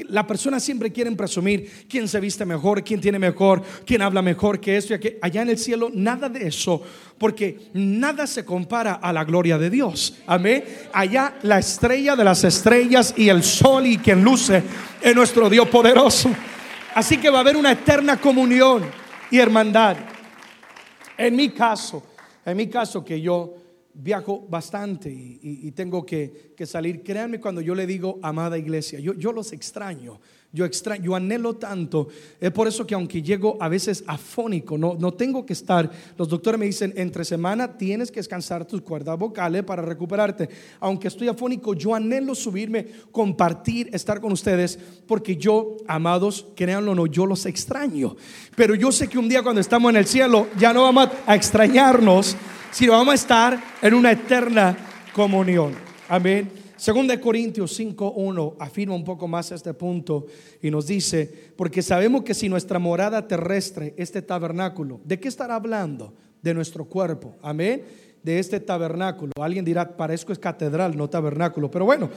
La 0.10 0.26
persona 0.26 0.60
siempre 0.60 0.92
quiere 0.92 1.12
presumir 1.12 1.86
quién 1.90 2.08
se 2.08 2.20
viste 2.20 2.46
mejor, 2.46 2.84
quién 2.84 3.02
tiene 3.02 3.20
mejor, 3.20 3.64
quién 3.86 4.02
habla 4.02 4.22
mejor 4.22 4.60
que 4.60 4.78
esto 4.78 4.94
y 4.94 5.00
que 5.00 5.18
Allá 5.22 5.42
en 5.42 5.50
el 5.50 5.58
cielo 5.58 5.90
nada 5.94 6.30
de 6.30 6.48
eso, 6.48 6.82
porque 7.18 7.70
nada 7.74 8.28
se 8.28 8.46
compara 8.46 8.94
a 8.94 9.12
la 9.12 9.24
gloria 9.24 9.58
de 9.58 9.70
Dios. 9.70 10.16
Amén. 10.28 10.64
Allá 10.94 11.36
la 11.44 11.60
estrella 11.60 12.16
de 12.16 12.24
las 12.24 12.44
estrellas 12.44 13.14
y 13.18 13.30
el 13.30 13.44
sol 13.44 13.86
y 13.86 13.98
quien 13.98 14.24
luce 14.24 14.64
es 15.02 15.16
nuestro 15.16 15.50
Dios 15.50 15.68
poderoso. 15.68 16.30
Así 16.96 17.18
que 17.18 17.30
va 17.30 17.40
a 17.40 17.42
haber 17.42 17.58
una 17.58 17.72
eterna 17.72 18.20
comunión 18.20 18.84
y 19.30 19.40
hermandad. 19.40 19.98
En 21.18 21.36
mi 21.36 21.50
caso, 21.50 22.04
en 22.46 22.58
mi 22.58 22.68
caso 22.68 23.04
que 23.04 23.20
yo 23.20 23.56
viajo 23.98 24.46
bastante 24.48 25.10
y, 25.10 25.72
tengo 25.72 26.06
que, 26.06 26.54
salir. 26.66 27.04
Créanme 27.04 27.40
cuando 27.40 27.62
yo 27.62 27.74
le 27.74 27.88
digo, 27.88 28.20
amada 28.22 28.58
iglesia, 28.58 29.00
yo, 29.00 29.32
los 29.32 29.52
extraño. 29.54 30.20
Yo, 30.54 30.64
extraño, 30.64 31.04
yo 31.04 31.16
anhelo 31.16 31.56
tanto. 31.56 32.08
Es 32.40 32.52
por 32.52 32.68
eso 32.68 32.88
que 32.88 32.96
aunque 32.96 33.22
llego 33.22 33.58
a 33.60 33.68
veces 33.68 34.04
afónico, 34.08 34.78
no, 34.78 34.96
no 34.98 35.14
tengo 35.14 35.46
que 35.46 35.52
estar. 35.54 35.92
Los 36.18 36.30
doctores 36.30 36.58
me 36.58 36.66
dicen, 36.66 36.94
entre 36.96 37.26
semana 37.26 37.78
tienes 37.78 38.10
que 38.10 38.22
descansar 38.22 38.66
tus 38.66 38.82
cuerdas 38.82 39.20
vocales 39.20 39.64
para 39.64 39.82
recuperarte. 39.82 40.48
Aunque 40.80 41.10
estoy 41.10 41.28
afónico, 41.28 41.74
yo 41.74 41.94
anhelo 41.94 42.34
subirme, 42.34 42.88
compartir, 43.12 43.90
estar 43.92 44.22
con 44.22 44.32
ustedes, 44.32 44.80
porque 45.06 45.36
yo, 45.36 45.78
amados, 45.86 46.48
créanlo 46.56 46.94
o 46.94 46.96
no, 46.96 47.08
yo 47.08 47.26
los 47.26 47.46
extraño. 47.46 48.16
Pero 48.56 48.74
yo 48.74 48.92
sé 48.92 49.10
que 49.10 49.20
un 49.20 49.28
día 49.28 49.44
cuando 49.44 49.62
estamos 49.62 49.90
en 49.90 49.98
el 49.98 50.06
cielo, 50.06 50.48
ya 50.58 50.72
no 50.72 50.84
vamos 50.84 51.10
a 51.26 51.36
extrañarnos 51.36 52.38
sino 52.78 52.92
vamos 52.92 53.13
a 53.13 53.16
estar 53.16 53.63
en 53.82 53.96
una 53.96 54.12
eterna 54.12 54.78
comunión. 55.12 55.74
Amén. 56.08 56.48
Segunda 56.76 57.20
Corintios 57.20 57.80
5.1 57.80 58.54
afirma 58.60 58.94
un 58.94 59.04
poco 59.04 59.28
más 59.28 59.52
este 59.52 59.74
punto 59.74 60.28
y 60.62 60.70
nos 60.70 60.86
dice, 60.86 61.26
porque 61.56 61.82
sabemos 61.82 62.22
que 62.22 62.36
si 62.36 62.48
nuestra 62.48 62.78
morada 62.78 63.28
terrestre, 63.28 63.96
este 63.98 64.22
tabernáculo, 64.22 65.02
¿de 65.04 65.20
qué 65.20 65.28
estará 65.28 65.56
hablando? 65.56 66.13
De 66.44 66.54
nuestro 66.54 66.86
cuerpo. 66.86 67.36
Amén. 67.42 67.82
De 68.22 68.38
este 68.38 68.60
tabernáculo. 68.60 69.32
Alguien 69.42 69.66
dirá, 69.66 69.98
para 69.98 70.13
eso 70.13 70.32
es 70.32 70.38
catedral, 70.38 70.96
no 70.96 71.10
tabernáculo. 71.10 71.72
Pero 71.72 71.86
bueno, 71.86 72.12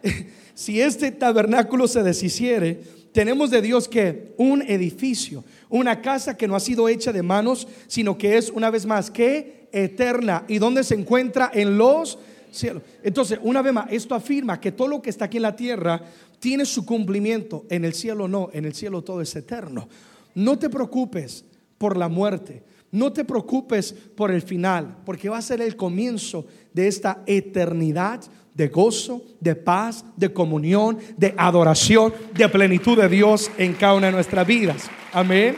si 0.54 0.80
este 0.80 1.10
tabernáculo 1.10 1.88
se 1.88 2.04
deshiciere, 2.04 2.80
tenemos 3.12 3.50
de 3.50 3.62
Dios 3.62 3.88
que 3.88 4.32
un 4.36 4.62
edificio, 4.62 5.42
una 5.68 6.00
casa 6.00 6.36
que 6.36 6.48
no 6.48 6.56
ha 6.56 6.60
sido 6.60 6.88
hecha 6.88 7.12
de 7.12 7.22
manos, 7.22 7.68
sino 7.86 8.16
que 8.16 8.36
es 8.36 8.50
una 8.50 8.70
vez 8.70 8.86
más 8.86 9.10
que 9.10 9.68
eterna. 9.72 10.44
¿Y 10.48 10.58
donde 10.58 10.84
se 10.84 10.94
encuentra? 10.94 11.50
En 11.52 11.76
los 11.76 12.18
cielos. 12.50 12.82
Entonces, 13.02 13.38
una 13.42 13.62
vez 13.62 13.72
más, 13.72 13.86
esto 13.90 14.14
afirma 14.14 14.60
que 14.60 14.72
todo 14.72 14.88
lo 14.88 15.02
que 15.02 15.10
está 15.10 15.26
aquí 15.26 15.36
en 15.36 15.44
la 15.44 15.56
tierra 15.56 16.02
tiene 16.40 16.64
su 16.64 16.84
cumplimiento. 16.84 17.64
En 17.68 17.84
el 17.84 17.94
cielo 17.94 18.28
no, 18.28 18.50
en 18.52 18.64
el 18.64 18.74
cielo 18.74 19.02
todo 19.02 19.20
es 19.20 19.34
eterno. 19.36 19.88
No 20.34 20.58
te 20.58 20.70
preocupes 20.70 21.44
por 21.76 21.96
la 21.96 22.08
muerte. 22.08 22.62
No 22.90 23.12
te 23.12 23.24
preocupes 23.24 23.92
por 23.92 24.30
el 24.30 24.42
final, 24.42 24.98
porque 25.04 25.28
va 25.28 25.38
a 25.38 25.42
ser 25.42 25.60
el 25.60 25.76
comienzo 25.76 26.46
de 26.72 26.88
esta 26.88 27.22
eternidad 27.26 28.22
de 28.54 28.68
gozo, 28.68 29.22
de 29.40 29.54
paz, 29.54 30.04
de 30.16 30.32
comunión, 30.32 30.98
de 31.16 31.34
adoración, 31.36 32.12
de 32.34 32.48
plenitud 32.48 32.98
de 32.98 33.08
Dios 33.08 33.50
en 33.56 33.74
cada 33.74 33.94
una 33.94 34.06
de 34.06 34.14
nuestras 34.14 34.46
vidas. 34.46 34.90
Amén. 35.12 35.56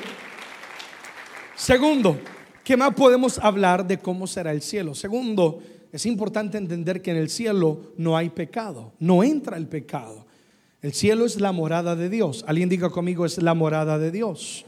Segundo, 1.57 2.19
¿Qué 2.71 2.77
más 2.77 2.95
podemos 2.95 3.37
hablar 3.39 3.85
de 3.85 3.99
cómo 3.99 4.29
será 4.29 4.53
el 4.53 4.63
cielo? 4.63 4.95
Segundo, 4.95 5.61
es 5.91 6.07
importante 6.07 6.57
entender 6.57 7.03
que 7.03 7.11
en 7.11 7.17
el 7.17 7.29
cielo 7.29 7.95
no 7.97 8.17
hay 8.17 8.31
pecado, 8.31 8.93
no 9.01 9.25
entra 9.25 9.57
el 9.57 9.67
pecado. 9.67 10.25
El 10.81 10.93
cielo 10.93 11.27
es 11.27 11.41
la 11.41 11.51
morada 11.51 11.97
de 11.97 12.09
Dios. 12.09 12.45
Alguien 12.47 12.69
diga 12.69 12.91
conmigo, 12.91 13.27
es 13.27 13.43
la 13.43 13.55
morada 13.55 13.99
de 13.99 14.13
Dios. 14.13 14.65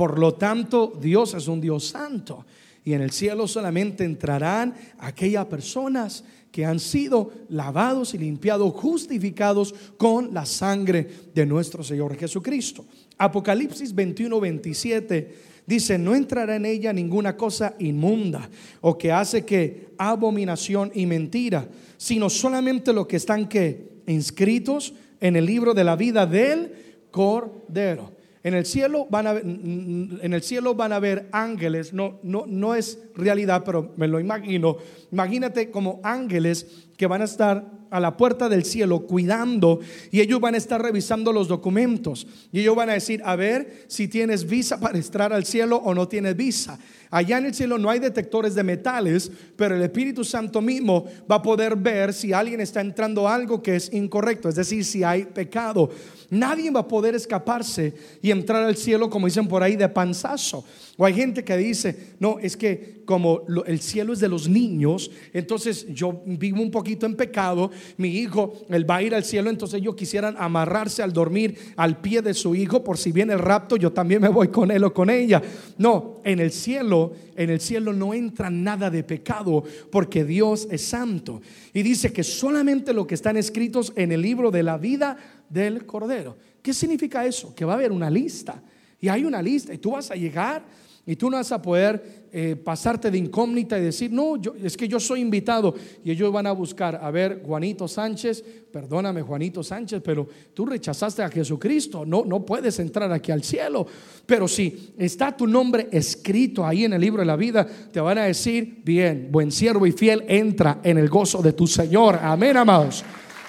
Por 0.00 0.18
lo 0.18 0.32
tanto, 0.32 0.94
Dios 0.98 1.34
es 1.34 1.46
un 1.46 1.60
Dios 1.60 1.88
santo. 1.88 2.46
Y 2.86 2.94
en 2.94 3.02
el 3.02 3.10
cielo 3.10 3.46
solamente 3.46 4.02
entrarán 4.02 4.74
aquellas 4.98 5.44
personas 5.44 6.24
que 6.50 6.64
han 6.64 6.80
sido 6.80 7.30
lavados 7.50 8.14
y 8.14 8.18
limpiados, 8.18 8.72
justificados 8.72 9.74
con 9.98 10.32
la 10.32 10.46
sangre 10.46 11.06
de 11.34 11.44
nuestro 11.44 11.84
Señor 11.84 12.16
Jesucristo. 12.16 12.86
Apocalipsis 13.18 13.94
21, 13.94 14.40
27 14.40 15.34
dice, 15.66 15.98
no 15.98 16.14
entrará 16.14 16.56
en 16.56 16.64
ella 16.64 16.94
ninguna 16.94 17.36
cosa 17.36 17.74
inmunda 17.78 18.48
o 18.80 18.96
que 18.96 19.12
hace 19.12 19.44
que 19.44 19.88
abominación 19.98 20.90
y 20.94 21.04
mentira, 21.04 21.68
sino 21.98 22.30
solamente 22.30 22.94
lo 22.94 23.06
que 23.06 23.16
están 23.16 23.46
que 23.46 24.00
inscritos 24.06 24.94
en 25.20 25.36
el 25.36 25.44
libro 25.44 25.74
de 25.74 25.84
la 25.84 25.94
vida 25.94 26.24
del 26.24 26.72
Cordero. 27.10 28.18
En 28.42 28.54
el 28.54 28.64
cielo 28.64 29.06
van 29.10 29.26
a 29.26 29.32
en 29.32 30.32
el 30.32 30.42
cielo 30.42 30.74
van 30.74 30.92
a 30.92 30.98
ver 30.98 31.28
ángeles, 31.30 31.92
no, 31.92 32.20
no, 32.22 32.44
no 32.46 32.74
es 32.74 32.98
realidad, 33.14 33.62
pero 33.64 33.92
me 33.96 34.08
lo 34.08 34.18
imagino. 34.18 34.78
Imagínate 35.12 35.70
como 35.70 36.00
ángeles 36.02 36.86
que 36.96 37.06
van 37.06 37.20
a 37.20 37.26
estar 37.26 37.80
a 37.90 38.00
la 38.00 38.16
puerta 38.16 38.48
del 38.48 38.64
cielo 38.64 39.00
cuidando 39.00 39.80
y 40.10 40.20
ellos 40.20 40.40
van 40.40 40.54
a 40.54 40.58
estar 40.58 40.80
revisando 40.80 41.32
los 41.32 41.48
documentos 41.48 42.26
y 42.52 42.60
ellos 42.60 42.76
van 42.76 42.90
a 42.90 42.94
decir, 42.94 43.20
a 43.24 43.36
ver 43.36 43.84
si 43.88 44.08
tienes 44.08 44.48
visa 44.48 44.78
para 44.78 44.96
entrar 44.96 45.32
al 45.32 45.44
cielo 45.44 45.76
o 45.76 45.94
no 45.94 46.08
tienes 46.08 46.36
visa. 46.36 46.78
Allá 47.10 47.38
en 47.38 47.46
el 47.46 47.54
cielo 47.54 47.76
no 47.78 47.90
hay 47.90 47.98
detectores 47.98 48.54
de 48.54 48.62
metales, 48.62 49.30
pero 49.56 49.74
el 49.74 49.82
Espíritu 49.82 50.24
Santo 50.24 50.60
mismo 50.60 51.04
va 51.30 51.36
a 51.36 51.42
poder 51.42 51.74
ver 51.74 52.14
si 52.14 52.32
alguien 52.32 52.60
está 52.60 52.80
entrando 52.80 53.28
algo 53.28 53.62
que 53.62 53.76
es 53.76 53.92
incorrecto, 53.92 54.48
es 54.48 54.54
decir, 54.54 54.84
si 54.84 55.02
hay 55.02 55.24
pecado. 55.24 55.90
Nadie 56.30 56.70
va 56.70 56.80
a 56.80 56.88
poder 56.88 57.14
escaparse 57.16 57.92
y 58.22 58.30
entrar 58.30 58.62
al 58.62 58.76
cielo, 58.76 59.10
como 59.10 59.26
dicen 59.26 59.48
por 59.48 59.62
ahí, 59.62 59.74
de 59.74 59.88
panzazo. 59.88 60.64
O 60.96 61.04
hay 61.04 61.14
gente 61.14 61.42
que 61.42 61.56
dice, 61.56 62.14
no, 62.20 62.38
es 62.38 62.56
que 62.56 63.02
como 63.04 63.42
el 63.66 63.80
cielo 63.80 64.12
es 64.12 64.20
de 64.20 64.28
los 64.28 64.48
niños, 64.48 65.10
entonces 65.32 65.86
yo 65.92 66.22
vivo 66.24 66.62
un 66.62 66.70
poquito 66.70 67.06
en 67.06 67.16
pecado, 67.16 67.70
mi 67.96 68.10
hijo, 68.10 68.52
él 68.68 68.88
va 68.88 68.96
a 68.96 69.02
ir 69.02 69.14
al 69.14 69.24
cielo, 69.24 69.50
entonces 69.50 69.80
ellos 69.80 69.96
quisieran 69.96 70.36
amarrarse 70.38 71.02
al 71.02 71.12
dormir 71.12 71.56
al 71.76 72.00
pie 72.00 72.22
de 72.22 72.34
su 72.34 72.54
hijo, 72.54 72.84
por 72.84 72.98
si 72.98 73.10
viene 73.10 73.32
el 73.32 73.40
rapto, 73.40 73.76
yo 73.76 73.92
también 73.92 74.22
me 74.22 74.28
voy 74.28 74.48
con 74.48 74.70
él 74.70 74.84
o 74.84 74.94
con 74.94 75.10
ella. 75.10 75.42
No, 75.78 76.20
en 76.22 76.38
el 76.38 76.52
cielo, 76.52 77.14
en 77.34 77.50
el 77.50 77.60
cielo 77.60 77.92
no 77.92 78.14
entra 78.14 78.50
nada 78.50 78.90
de 78.90 79.02
pecado, 79.02 79.64
porque 79.90 80.24
Dios 80.24 80.68
es 80.70 80.82
santo. 80.82 81.40
Y 81.72 81.82
dice 81.82 82.12
que 82.12 82.22
solamente 82.22 82.92
lo 82.92 83.06
que 83.06 83.14
están 83.14 83.36
escritos 83.36 83.92
en 83.96 84.12
el 84.12 84.22
libro 84.22 84.50
de 84.50 84.62
la 84.62 84.78
vida 84.78 85.16
del 85.50 85.84
Cordero. 85.84 86.36
¿Qué 86.62 86.72
significa 86.72 87.26
eso? 87.26 87.54
Que 87.54 87.66
va 87.66 87.72
a 87.72 87.76
haber 87.76 87.92
una 87.92 88.08
lista. 88.08 88.62
Y 89.00 89.08
hay 89.08 89.24
una 89.24 89.42
lista 89.42 89.74
y 89.74 89.78
tú 89.78 89.90
vas 89.90 90.10
a 90.10 90.14
llegar 90.14 90.64
y 91.06 91.16
tú 91.16 91.30
no 91.30 91.38
vas 91.38 91.50
a 91.50 91.60
poder 91.60 92.28
eh, 92.30 92.54
pasarte 92.54 93.10
de 93.10 93.18
incógnita 93.18 93.78
y 93.78 93.82
decir, 93.82 94.12
no, 94.12 94.36
yo, 94.36 94.54
es 94.62 94.76
que 94.76 94.86
yo 94.86 95.00
soy 95.00 95.20
invitado. 95.20 95.74
Y 96.04 96.10
ellos 96.10 96.30
van 96.30 96.46
a 96.46 96.52
buscar, 96.52 97.00
a 97.02 97.10
ver, 97.10 97.42
Juanito 97.44 97.88
Sánchez, 97.88 98.44
perdóname 98.70 99.22
Juanito 99.22 99.64
Sánchez, 99.64 100.02
pero 100.04 100.28
tú 100.54 100.66
rechazaste 100.66 101.22
a 101.22 101.30
Jesucristo, 101.30 102.04
no, 102.04 102.24
no 102.24 102.44
puedes 102.44 102.78
entrar 102.78 103.10
aquí 103.10 103.32
al 103.32 103.42
cielo. 103.42 103.86
Pero 104.26 104.46
si 104.46 104.92
está 104.98 105.34
tu 105.36 105.46
nombre 105.46 105.88
escrito 105.90 106.64
ahí 106.64 106.84
en 106.84 106.92
el 106.92 107.00
libro 107.00 107.22
de 107.22 107.26
la 107.26 107.36
vida, 107.36 107.66
te 107.66 108.00
van 108.00 108.18
a 108.18 108.24
decir, 108.24 108.82
bien, 108.84 109.28
buen 109.32 109.50
siervo 109.50 109.86
y 109.86 109.92
fiel, 109.92 110.24
entra 110.28 110.80
en 110.84 110.98
el 110.98 111.08
gozo 111.08 111.40
de 111.42 111.54
tu 111.54 111.66
Señor. 111.66 112.20
Amén, 112.22 112.56
amados. 112.58 113.02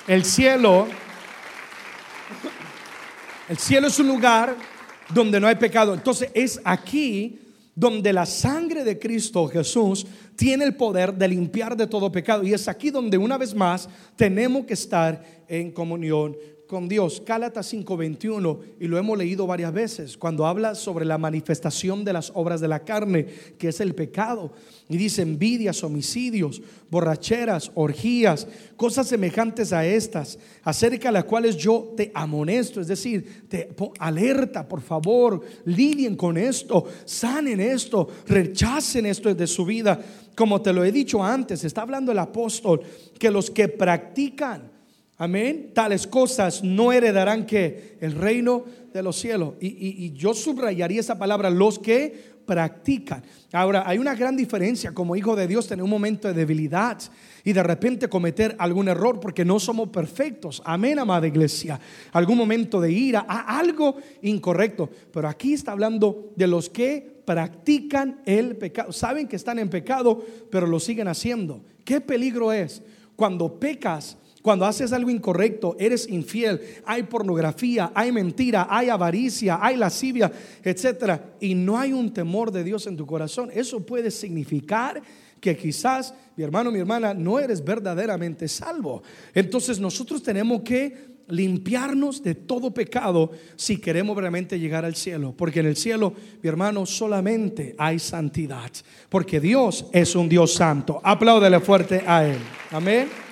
El 0.07 0.23
cielo, 0.23 0.87
el 3.51 3.57
cielo 3.57 3.87
es 3.87 3.99
un 3.99 4.07
lugar 4.07 4.55
donde 5.13 5.37
no 5.37 5.45
hay 5.45 5.55
pecado. 5.55 5.93
Entonces 5.93 6.29
es 6.33 6.61
aquí 6.63 7.37
donde 7.75 8.13
la 8.13 8.25
sangre 8.25 8.85
de 8.85 8.97
Cristo 8.97 9.45
Jesús 9.49 10.07
tiene 10.37 10.63
el 10.63 10.75
poder 10.75 11.13
de 11.13 11.27
limpiar 11.27 11.75
de 11.75 11.85
todo 11.85 12.09
pecado. 12.09 12.43
Y 12.43 12.53
es 12.53 12.69
aquí 12.69 12.91
donde 12.91 13.17
una 13.17 13.37
vez 13.37 13.53
más 13.53 13.89
tenemos 14.15 14.65
que 14.65 14.73
estar 14.73 15.21
en 15.49 15.69
comunión 15.69 16.37
con 16.71 16.87
Dios. 16.87 17.21
Cálatas 17.25 17.67
5:21, 17.73 18.61
y 18.79 18.87
lo 18.87 18.97
hemos 18.97 19.17
leído 19.17 19.45
varias 19.45 19.73
veces, 19.73 20.15
cuando 20.15 20.45
habla 20.45 20.73
sobre 20.73 21.03
la 21.03 21.17
manifestación 21.17 22.05
de 22.05 22.13
las 22.13 22.31
obras 22.33 22.61
de 22.61 22.69
la 22.69 22.85
carne, 22.85 23.27
que 23.57 23.67
es 23.67 23.81
el 23.81 23.93
pecado. 23.93 24.53
Y 24.87 24.95
dice 24.95 25.21
envidias, 25.21 25.83
homicidios, 25.83 26.61
borracheras, 26.89 27.71
orgías, 27.75 28.47
cosas 28.77 29.09
semejantes 29.09 29.73
a 29.73 29.85
estas, 29.85 30.39
acerca 30.63 31.09
de 31.09 31.15
las 31.15 31.25
cuales 31.25 31.57
yo 31.57 31.93
te 31.97 32.09
amonesto, 32.13 32.79
es 32.79 32.87
decir, 32.87 33.43
te 33.49 33.75
alerta, 33.99 34.65
por 34.65 34.79
favor, 34.79 35.41
lidien 35.65 36.15
con 36.15 36.37
esto, 36.37 36.85
sanen 37.03 37.59
esto, 37.59 38.07
rechacen 38.27 39.05
esto 39.07 39.35
de 39.35 39.47
su 39.47 39.65
vida. 39.65 39.99
Como 40.37 40.61
te 40.61 40.71
lo 40.71 40.85
he 40.85 40.91
dicho 40.93 41.21
antes, 41.21 41.65
está 41.65 41.81
hablando 41.81 42.13
el 42.13 42.19
apóstol 42.19 42.79
que 43.19 43.29
los 43.29 43.51
que 43.51 43.67
practican 43.67 44.70
Amén. 45.21 45.69
Tales 45.75 46.07
cosas 46.07 46.63
no 46.63 46.91
heredarán 46.91 47.45
que 47.45 47.95
el 48.01 48.13
reino 48.13 48.65
de 48.91 49.03
los 49.03 49.17
cielos. 49.17 49.53
Y, 49.59 50.13
yo 50.13 50.33
subrayaría 50.33 50.99
esa 50.99 51.19
palabra, 51.19 51.51
los 51.51 51.77
que 51.77 52.31
practican. 52.43 53.23
Ahora, 53.53 53.83
hay 53.85 53.99
una 53.99 54.15
gran 54.15 54.35
diferencia 54.35 54.95
como 54.95 55.15
hijo 55.15 55.35
de 55.35 55.45
Dios 55.45 55.67
tener 55.67 55.83
un 55.83 55.91
momento 55.91 56.27
de 56.27 56.33
debilidad 56.33 56.97
y 57.43 57.53
de 57.53 57.61
repente 57.61 58.09
cometer 58.09 58.55
algún 58.57 58.87
error 58.87 59.19
porque 59.19 59.45
no 59.45 59.59
somos 59.59 59.89
perfectos. 59.89 60.59
Amén, 60.65 60.97
amada 60.97 61.27
iglesia. 61.27 61.79
Algún 62.13 62.39
momento 62.39 62.81
de 62.81 62.91
ira, 62.91 63.19
algo 63.19 63.97
incorrecto. 64.23 64.89
Pero 65.13 65.27
aquí 65.27 65.53
está 65.53 65.73
hablando 65.73 66.31
de 66.35 66.47
los 66.47 66.67
que 66.67 67.21
practican 67.25 68.21
el 68.25 68.55
pecado. 68.55 68.91
Saben 68.91 69.27
que 69.27 69.35
están 69.35 69.59
en 69.59 69.69
pecado, 69.69 70.25
pero 70.49 70.65
lo 70.65 70.79
siguen 70.79 71.07
haciendo. 71.07 71.61
¿Qué 71.85 72.01
peligro 72.01 72.51
es 72.51 72.81
cuando 73.15 73.59
pecas? 73.59 74.17
Cuando 74.41 74.65
haces 74.65 74.91
algo 74.91 75.09
incorrecto, 75.09 75.75
eres 75.79 76.07
infiel, 76.07 76.59
hay 76.85 77.03
pornografía, 77.03 77.91
hay 77.93 78.11
mentira, 78.11 78.67
hay 78.69 78.89
avaricia, 78.89 79.59
hay 79.61 79.77
lascivia, 79.77 80.31
etcétera, 80.63 81.35
y 81.39 81.53
no 81.53 81.77
hay 81.77 81.93
un 81.93 82.13
temor 82.13 82.51
de 82.51 82.63
Dios 82.63 82.87
en 82.87 82.97
tu 82.97 83.05
corazón, 83.05 83.49
eso 83.53 83.85
puede 83.85 84.09
significar 84.09 85.01
que 85.39 85.57
quizás, 85.57 86.13
mi 86.35 86.43
hermano, 86.43 86.71
mi 86.71 86.79
hermana, 86.79 87.13
no 87.13 87.39
eres 87.39 87.63
verdaderamente 87.63 88.47
salvo. 88.47 89.01
Entonces 89.33 89.79
nosotros 89.79 90.21
tenemos 90.21 90.61
que 90.61 91.11
limpiarnos 91.27 92.21
de 92.21 92.35
todo 92.35 92.73
pecado 92.73 93.31
si 93.55 93.77
queremos 93.77 94.15
realmente 94.17 94.59
llegar 94.59 94.85
al 94.85 94.95
cielo. 94.95 95.33
Porque 95.35 95.61
en 95.61 95.65
el 95.65 95.77
cielo, 95.77 96.13
mi 96.41 96.47
hermano, 96.47 96.85
solamente 96.85 97.75
hay 97.77 97.97
santidad. 97.97 98.71
Porque 99.09 99.39
Dios 99.39 99.87
es 99.91 100.15
un 100.15 100.29
Dios 100.29 100.53
santo. 100.53 101.01
Apláudele 101.03 101.59
fuerte 101.59 102.03
a 102.05 102.27
Él. 102.27 102.37
Amén. 102.69 103.30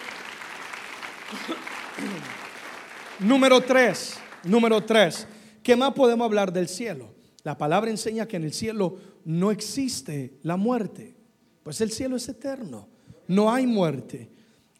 número 3.19 3.61
tres, 3.61 4.17
número 4.43 4.83
tres. 4.83 5.27
¿Qué 5.63 5.75
más 5.75 5.93
podemos 5.93 6.25
hablar 6.25 6.51
del 6.51 6.67
cielo? 6.67 7.13
La 7.43 7.57
palabra 7.57 7.89
enseña 7.89 8.27
que 8.27 8.37
en 8.37 8.43
el 8.43 8.53
cielo 8.53 8.97
no 9.25 9.51
existe 9.51 10.39
la 10.43 10.57
muerte. 10.57 11.15
Pues 11.63 11.81
el 11.81 11.91
cielo 11.91 12.15
es 12.15 12.27
eterno. 12.27 12.87
No 13.27 13.51
hay 13.51 13.67
muerte. 13.67 14.29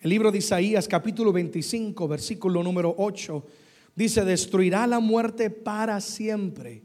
El 0.02 0.10
libro 0.10 0.32
de 0.32 0.40
Isaías 0.40 0.88
capítulo 0.88 1.32
25 1.32 2.08
versículo 2.08 2.64
número 2.64 2.96
8 2.98 3.46
dice, 3.96 4.24
destruirá 4.24 4.88
la 4.88 5.00
muerte 5.00 5.50
para 5.50 6.00
siempre. 6.02 6.84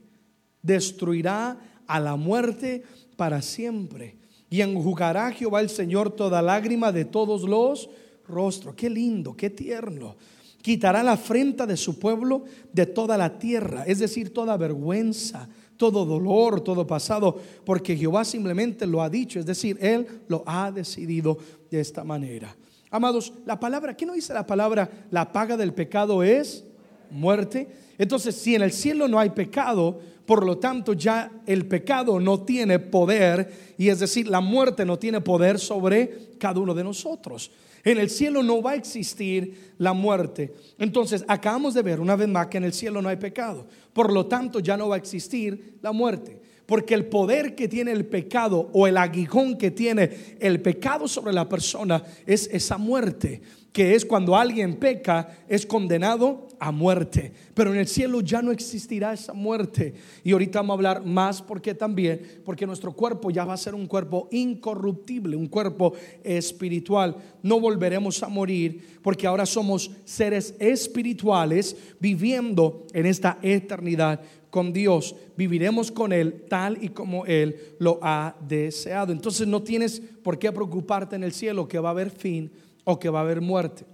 Destruirá 0.63 1.59
a 1.87 2.01
la 2.01 2.17
muerte 2.17 2.83
para 3.17 3.41
siempre. 3.41 4.17
Y 4.51 4.61
enjugará 4.61 5.33
Jehová 5.33 5.61
el 5.61 5.71
Señor 5.71 6.11
toda 6.11 6.43
lágrima 6.43 6.93
de 6.93 7.05
todos 7.05 7.43
los 7.43 7.89
rostro. 8.29 8.75
Qué 8.75 8.89
lindo, 8.91 9.37
qué 9.37 9.51
tierno. 9.51 10.17
Quitará 10.63 11.03
la 11.03 11.13
afrenta 11.13 11.67
de 11.67 11.77
su 11.77 11.99
pueblo 11.99 12.45
de 12.73 12.87
toda 12.87 13.19
la 13.19 13.39
tierra, 13.39 13.85
es 13.87 13.99
decir, 13.99 14.33
toda 14.33 14.57
vergüenza, 14.57 15.49
todo 15.77 16.07
dolor, 16.07 16.63
todo 16.63 16.87
pasado, 16.87 17.39
porque 17.65 17.97
Jehová 17.97 18.25
simplemente 18.25 18.87
lo 18.87 19.03
ha 19.03 19.11
dicho, 19.11 19.39
es 19.39 19.47
decir, 19.47 19.77
Él 19.81 20.07
lo 20.29 20.43
ha 20.47 20.73
decidido 20.73 21.37
de 21.71 21.81
esta 21.81 22.03
manera. 22.05 22.57
Amados, 22.91 23.33
la 23.45 23.59
palabra, 23.59 23.97
¿qué 23.97 24.07
no 24.07 24.15
dice 24.15 24.33
la 24.33 24.47
palabra? 24.47 24.89
La 25.11 25.33
paga 25.33 25.57
del 25.57 25.75
pecado 25.75 26.23
es 26.23 26.65
muerte. 27.11 27.69
Entonces, 27.99 28.35
si 28.37 28.55
en 28.55 28.63
el 28.63 28.73
cielo 28.73 29.09
no 29.09 29.19
hay 29.19 29.31
pecado, 29.31 30.01
por 30.27 30.47
lo 30.47 30.59
tanto 30.59 30.95
ya 30.95 31.31
el 31.47 31.67
pecado 31.67 32.19
no 32.21 32.43
tiene 32.43 32.79
poder, 32.79 33.75
y 33.77 33.89
es 33.89 34.01
decir, 34.01 34.29
la 34.29 34.41
muerte 34.41 34.85
no 34.85 34.99
tiene 34.99 35.21
poder 35.21 35.59
sobre 35.59 36.37
cada 36.39 36.61
uno 36.61 36.75
de 36.75 36.85
nosotros. 36.85 37.51
En 37.85 37.99
el 37.99 38.09
cielo 38.09 38.43
no 38.43 38.63
va 38.63 38.73
a 38.73 38.77
existir 38.77 39.75
la 39.79 39.93
muerte. 39.93 40.55
Entonces, 40.79 41.25
acabamos 41.29 41.75
de 41.75 41.83
ver 41.83 42.01
una 42.01 42.17
vez 42.17 42.29
más 42.29 42.47
que 42.47 42.57
en 42.57 42.65
el 42.65 42.73
cielo 42.73 43.03
no 43.03 43.11
hay 43.11 43.17
pecado. 43.17 43.67
Por 43.93 44.13
lo 44.13 44.27
tanto, 44.27 44.61
ya 44.61 44.77
no 44.77 44.89
va 44.89 44.95
a 44.95 44.99
existir 44.99 45.79
la 45.83 45.93
muerte. 45.93 46.41
Porque 46.65 46.95
el 46.95 47.07
poder 47.07 47.55
que 47.55 47.69
tiene 47.69 47.93
el 47.93 48.07
pecado 48.07 48.71
o 48.73 48.87
el 48.87 48.97
aguijón 48.97 49.59
que 49.59 49.71
tiene 49.71 50.37
el 50.41 50.63
pecado 50.63 51.07
sobre 51.07 51.35
la 51.35 51.47
persona 51.47 52.03
es 52.27 52.49
esa 52.51 52.79
muerte. 52.79 53.43
Que 53.75 53.97
es 53.97 54.05
cuando 54.05 54.37
alguien 54.37 54.77
peca, 54.77 55.37
es 55.49 55.67
condenado 55.67 56.47
a 56.61 56.71
muerte. 56.71 57.33
Pero 57.55 57.73
en 57.73 57.81
el 57.81 57.89
cielo 57.89 58.21
ya 58.21 58.41
no 58.41 58.53
existirá 58.53 59.13
esa 59.13 59.33
muerte. 59.33 59.95
Y 60.23 60.31
ahorita 60.31 60.61
vamos 60.61 60.71
a 60.71 60.77
hablar 60.77 61.05
más 61.05 61.43
porque 61.43 61.75
también, 61.75 62.41
porque 62.45 62.69
nuestro 62.69 62.93
cuerpo 62.93 63.33
ya 63.33 63.45
va 63.45 63.55
a 63.55 63.57
ser 63.57 63.75
un 63.75 63.89
cuerpo 63.89 64.29
incorruptible, 64.31 65.35
un 65.35 65.49
cuerpo 65.49 65.93
espiritual. 66.23 67.17
No 67.43 67.59
volveremos 67.59 68.23
a 68.23 68.29
morir 68.29 69.01
porque 69.03 69.27
ahora 69.27 69.45
somos 69.45 69.91
seres 70.05 70.55
espirituales 70.61 71.77
viviendo 71.99 72.87
en 72.93 73.07
esta 73.07 73.39
eternidad 73.43 74.21
con 74.51 74.73
Dios, 74.73 75.17
viviremos 75.37 75.91
con 75.91 76.13
Él 76.13 76.45
tal 76.49 76.79
y 76.81 76.91
como 76.91 77.27
Él 77.27 77.75
lo 77.81 77.99
ha 78.01 78.37
deseado. 78.47 79.13
Entonces 79.13 79.49
no 79.49 79.65
tienes 79.65 80.01
por 80.23 80.39
qué 80.39 80.53
preocuparte 80.53 81.17
en 81.17 81.25
el 81.25 81.33
cielo 81.33 81.67
que 81.67 81.81
va 81.81 81.89
a 81.89 81.91
haber 81.91 82.11
fin 82.11 82.53
o 82.85 82.99
que 82.99 83.09
va 83.09 83.21
a 83.21 83.23
haber 83.23 83.41
muerte. 83.41 83.85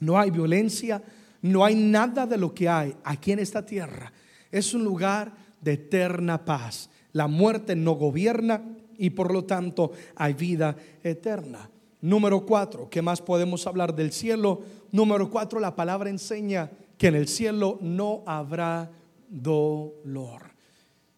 No 0.00 0.18
hay 0.18 0.30
violencia, 0.30 1.02
no 1.42 1.64
hay 1.64 1.74
nada 1.74 2.26
de 2.26 2.36
lo 2.36 2.54
que 2.54 2.68
hay 2.68 2.94
aquí 3.04 3.32
en 3.32 3.40
esta 3.40 3.64
tierra. 3.64 4.12
Es 4.50 4.74
un 4.74 4.84
lugar 4.84 5.32
de 5.60 5.72
eterna 5.72 6.44
paz. 6.44 6.90
La 7.12 7.26
muerte 7.26 7.74
no 7.74 7.92
gobierna 7.92 8.62
y 8.96 9.10
por 9.10 9.32
lo 9.32 9.44
tanto 9.44 9.92
hay 10.16 10.34
vida 10.34 10.76
eterna. 11.02 11.70
Número 12.00 12.46
cuatro, 12.46 12.88
¿qué 12.88 13.02
más 13.02 13.20
podemos 13.20 13.66
hablar 13.66 13.94
del 13.94 14.12
cielo? 14.12 14.62
Número 14.92 15.30
cuatro, 15.30 15.58
la 15.58 15.74
palabra 15.74 16.10
enseña 16.10 16.70
que 16.96 17.08
en 17.08 17.16
el 17.16 17.28
cielo 17.28 17.78
no 17.80 18.22
habrá 18.26 18.90
dolor. 19.28 20.42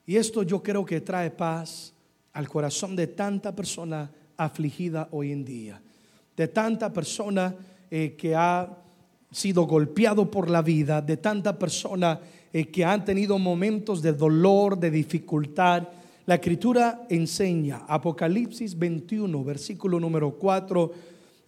Y 0.06 0.16
esto 0.16 0.42
yo 0.42 0.62
creo 0.62 0.84
que 0.84 1.00
trae 1.00 1.30
paz 1.30 1.92
al 2.32 2.48
corazón 2.48 2.96
de 2.96 3.06
tanta 3.08 3.54
persona 3.54 4.10
afligida 4.36 5.08
hoy 5.10 5.32
en 5.32 5.44
día, 5.44 5.82
de 6.40 6.48
tanta 6.48 6.90
persona 6.90 7.54
eh, 7.90 8.16
que 8.16 8.34
ha 8.34 8.66
sido 9.30 9.66
golpeado 9.66 10.30
por 10.30 10.48
la 10.48 10.62
vida, 10.62 11.02
de 11.02 11.18
tanta 11.18 11.58
persona 11.58 12.18
eh, 12.50 12.64
que 12.68 12.82
han 12.82 13.04
tenido 13.04 13.38
momentos 13.38 14.00
de 14.00 14.14
dolor, 14.14 14.78
de 14.78 14.90
dificultad. 14.90 15.86
La 16.24 16.36
escritura 16.36 17.02
enseña, 17.10 17.82
Apocalipsis 17.86 18.78
21, 18.78 19.44
versículo 19.44 20.00
número 20.00 20.30
4, 20.30 20.92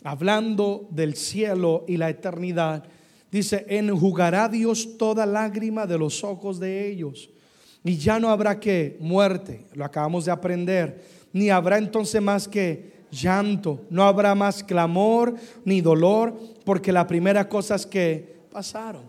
hablando 0.05 0.87
del 0.91 1.17
cielo 1.17 1.87
y 1.89 1.97
la 1.97 2.11
eternidad, 2.11 2.85
Dice, 3.31 3.65
enjugará 3.71 4.47
Dios 4.47 4.99
toda 4.99 5.25
lágrima 5.25 5.87
de 5.87 5.97
los 5.97 6.23
ojos 6.23 6.61
de 6.61 6.87
ellos. 6.87 7.31
Y 7.83 7.97
ya 7.97 8.21
no 8.21 8.29
habrá 8.29 8.61
que 8.61 8.99
muerte, 9.01 9.65
lo 9.73 9.87
acabamos 9.87 10.27
de 10.27 10.33
aprender, 10.33 11.03
ni 11.33 11.49
habrá 11.49 11.79
entonces 11.79 12.21
más 12.21 12.47
que 12.47 12.92
llanto, 13.13 13.83
no 13.91 14.03
habrá 14.03 14.35
más 14.35 14.65
clamor 14.65 15.35
ni 15.65 15.81
dolor, 15.81 16.37
porque 16.65 16.91
la 16.91 17.07
primera 17.07 17.49
cosa 17.49 17.77
es 17.77 17.87
que 17.87 18.41
pasaron. 18.51 19.03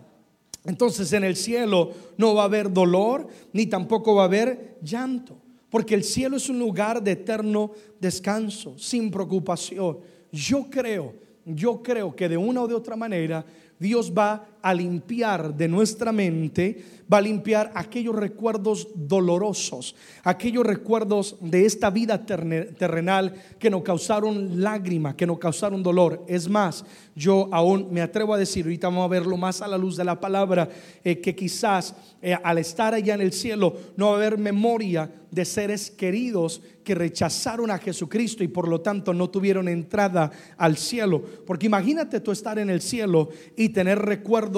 Entonces 0.64 1.12
en 1.12 1.24
el 1.24 1.34
cielo 1.34 1.90
no 2.16 2.34
va 2.34 2.42
a 2.42 2.46
haber 2.46 2.72
dolor, 2.72 3.26
ni 3.52 3.66
tampoco 3.66 4.14
va 4.14 4.22
a 4.22 4.26
haber 4.26 4.78
llanto, 4.82 5.36
porque 5.70 5.94
el 5.94 6.04
cielo 6.04 6.36
es 6.36 6.48
un 6.48 6.58
lugar 6.58 7.02
de 7.02 7.12
eterno 7.12 7.72
descanso, 7.98 8.78
sin 8.78 9.10
preocupación. 9.10 9.98
Yo 10.30 10.66
creo, 10.70 11.14
yo 11.44 11.82
creo 11.82 12.14
que 12.14 12.28
de 12.28 12.36
una 12.36 12.62
o 12.62 12.68
de 12.68 12.74
otra 12.74 12.96
manera 12.96 13.44
Dios 13.78 14.12
va 14.16 14.46
a 14.64 14.72
limpiar 14.72 15.54
de 15.54 15.68
nuestra 15.68 16.10
mente, 16.10 16.82
va 17.12 17.18
a 17.18 17.20
limpiar 17.20 17.70
aquellos 17.74 18.16
recuerdos 18.16 18.88
dolorosos, 18.94 19.94
aquellos 20.22 20.64
recuerdos 20.64 21.36
de 21.42 21.66
esta 21.66 21.90
vida 21.90 22.24
terrenal 22.24 23.34
que 23.58 23.68
nos 23.68 23.82
causaron 23.82 24.62
lágrimas, 24.62 25.16
que 25.16 25.26
nos 25.26 25.38
causaron 25.38 25.82
dolor. 25.82 26.24
Es 26.26 26.48
más, 26.48 26.82
yo 27.14 27.50
aún 27.52 27.88
me 27.90 28.00
atrevo 28.00 28.32
a 28.32 28.38
decir, 28.38 28.64
ahorita 28.64 28.88
vamos 28.88 29.04
a 29.04 29.08
verlo 29.08 29.36
más 29.36 29.60
a 29.60 29.68
la 29.68 29.76
luz 29.76 29.98
de 29.98 30.04
la 30.04 30.18
palabra, 30.18 30.66
eh, 31.04 31.20
que 31.20 31.34
quizás 31.34 31.94
eh, 32.22 32.34
al 32.42 32.56
estar 32.56 32.94
allá 32.94 33.14
en 33.14 33.20
el 33.20 33.34
cielo 33.34 33.74
no 33.98 34.06
va 34.06 34.12
a 34.12 34.16
haber 34.16 34.38
memoria 34.38 35.10
de 35.30 35.44
seres 35.44 35.90
queridos 35.90 36.62
que 36.84 36.94
rechazaron 36.94 37.70
a 37.70 37.78
Jesucristo 37.78 38.44
y 38.44 38.48
por 38.48 38.68
lo 38.68 38.80
tanto 38.80 39.12
no 39.12 39.30
tuvieron 39.30 39.68
entrada 39.68 40.30
al 40.56 40.76
cielo. 40.76 41.22
Porque 41.44 41.66
imagínate 41.66 42.20
tú 42.20 42.30
estar 42.30 42.58
en 42.58 42.70
el 42.70 42.80
cielo 42.80 43.30
y 43.56 43.70
tener 43.70 43.98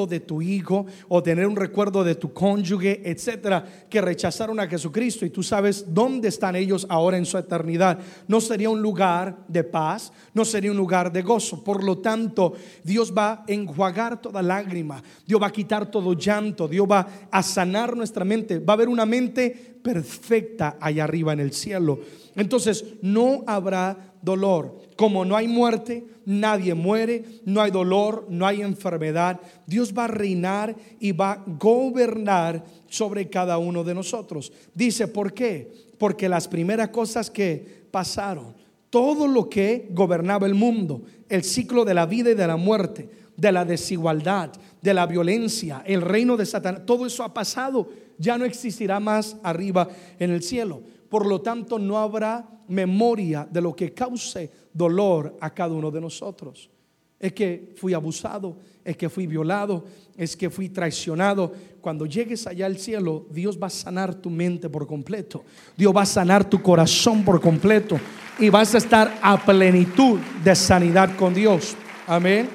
de 0.05 0.21
tu 0.21 0.43
hijo 0.43 0.85
o 1.09 1.23
tener 1.23 1.47
un 1.47 1.57
recuerdo 1.57 2.05
de 2.05 2.17
tu 2.17 2.35
cónyuge, 2.35 3.01
etcétera, 3.05 3.65
que 3.89 4.03
rechazaron 4.03 4.61
a 4.61 4.67
Jesucristo 4.67 5.25
y 5.25 5.31
tú 5.31 5.43
sabes 5.43 5.87
dónde 5.95 6.29
están 6.29 6.57
ellos 6.57 6.87
ahora 6.91 7.17
en 7.17 7.25
su 7.25 7.39
eternidad. 7.39 7.99
No 8.27 8.41
sería 8.41 8.69
un 8.69 8.83
lugar 8.83 9.39
de 9.49 9.65
paz, 9.65 10.13
no 10.35 10.45
sería 10.45 10.73
un 10.73 10.77
lugar 10.77 11.13
de 11.13 11.23
gozo. 11.23 11.63
Por 11.63 11.85
lo 11.85 11.99
tanto, 11.99 12.55
Dios 12.83 13.15
va 13.17 13.33
a 13.33 13.45
enjuagar 13.47 14.21
toda 14.21 14.43
lágrima, 14.43 15.03
Dios 15.25 15.41
va 15.41 15.47
a 15.47 15.53
quitar 15.53 15.91
todo 15.91 16.13
llanto, 16.15 16.67
Dios 16.67 16.87
va 16.91 17.07
a 17.31 17.43
sanar 17.43 17.97
nuestra 17.97 18.25
mente, 18.25 18.59
va 18.59 18.73
a 18.73 18.75
haber 18.75 18.89
una 18.89 19.07
mente 19.07 19.77
perfecta 19.83 20.77
allá 20.81 21.05
arriba 21.05 21.33
en 21.33 21.39
el 21.39 21.53
cielo. 21.53 22.01
Entonces 22.35 22.85
no 23.03 23.45
habrá 23.47 24.16
dolor. 24.27 24.77
Como 24.97 25.25
no 25.25 25.37
hay 25.37 25.47
muerte, 25.47 26.05
nadie 26.27 26.75
muere, 26.75 27.25
no 27.45 27.63
hay 27.63 27.71
dolor, 27.71 28.27
no 28.29 28.45
hay 28.45 28.61
enfermedad. 28.61 29.41
Dios 29.67 29.95
va 29.97 30.05
a 30.05 30.09
reinar 30.09 30.75
y 30.99 31.13
va 31.13 31.33
a 31.33 31.45
gobernar 31.47 32.65
sobre 32.89 33.31
cada 33.31 33.57
uno 33.57 33.85
de 33.85 33.95
nosotros. 33.95 34.53
Dice, 34.75 35.07
¿por 35.07 35.33
qué? 35.33 35.71
Porque 35.97 36.29
las 36.29 36.49
primeras 36.49 36.89
cosas 36.89 37.31
que 37.31 37.87
pasaron, 37.91 38.55
todo 38.91 39.29
lo 39.29 39.49
que 39.49 39.89
gobernaba 39.93 40.47
el 40.47 40.55
mundo, 40.55 41.03
el 41.29 41.45
ciclo 41.45 41.85
de 41.85 41.95
la 41.95 42.07
vida 42.07 42.31
y 42.31 42.35
de 42.35 42.47
la 42.49 42.57
muerte, 42.57 43.09
de 43.37 43.53
la 43.53 43.65
desigualdad, 43.65 44.51
de 44.83 44.95
la 44.95 45.07
violencia, 45.07 45.85
el 45.87 46.03
reino 46.03 46.37
de 46.37 46.47
Satanás, 46.47 46.83
todo 46.85 47.07
eso 47.07 47.23
ha 47.23 47.33
pasado 47.33 47.89
ya 48.19 48.39
no 48.39 48.45
existirá 48.45 49.01
más 49.01 49.37
arriba 49.43 49.89
en 50.19 50.31
el 50.31 50.43
cielo. 50.43 50.81
Por 51.09 51.27
lo 51.27 51.41
tanto, 51.41 51.79
no 51.79 51.99
habrá 51.99 52.47
memoria 52.69 53.47
de 53.51 53.61
lo 53.61 53.75
que 53.75 53.93
cause 53.93 54.51
dolor 54.73 55.37
a 55.41 55.51
cada 55.51 55.75
uno 55.75 55.91
de 55.91 56.01
nosotros. 56.01 56.71
Es 57.19 57.33
que 57.33 57.73
fui 57.77 57.95
abusado, 57.95 58.59
es 58.85 58.97
que 58.97 59.09
fui 59.09 59.27
violado, 59.27 59.85
es 60.17 60.37
que 60.37 60.51
fui 60.51 60.69
traicionado. 60.69 61.53
Cuando 61.81 62.05
llegues 62.05 62.47
allá 62.47 62.67
al 62.67 62.77
cielo, 62.77 63.27
Dios 63.31 63.59
va 63.61 63.69
a 63.69 63.71
sanar 63.71 64.15
tu 64.15 64.29
mente 64.29 64.69
por 64.69 64.87
completo. 64.87 65.45
Dios 65.77 65.97
va 65.97 66.03
a 66.03 66.07
sanar 66.07 66.49
tu 66.49 66.61
corazón 66.61 67.25
por 67.25 67.41
completo. 67.41 67.99
Y 68.39 68.51
vas 68.51 68.75
a 68.75 68.79
estar 68.79 69.19
a 69.23 69.43
plenitud 69.45 70.21
de 70.45 70.55
sanidad 70.55 71.17
con 71.17 71.33
Dios. 71.33 71.75
Amén. 72.07 72.51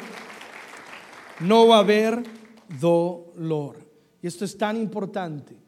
No 1.40 1.68
va 1.68 1.78
a 1.78 1.80
haber 1.80 2.22
dolor. 2.80 3.78
Y 4.22 4.28
esto 4.28 4.46
es 4.46 4.56
tan 4.56 4.78
importante. 4.78 5.61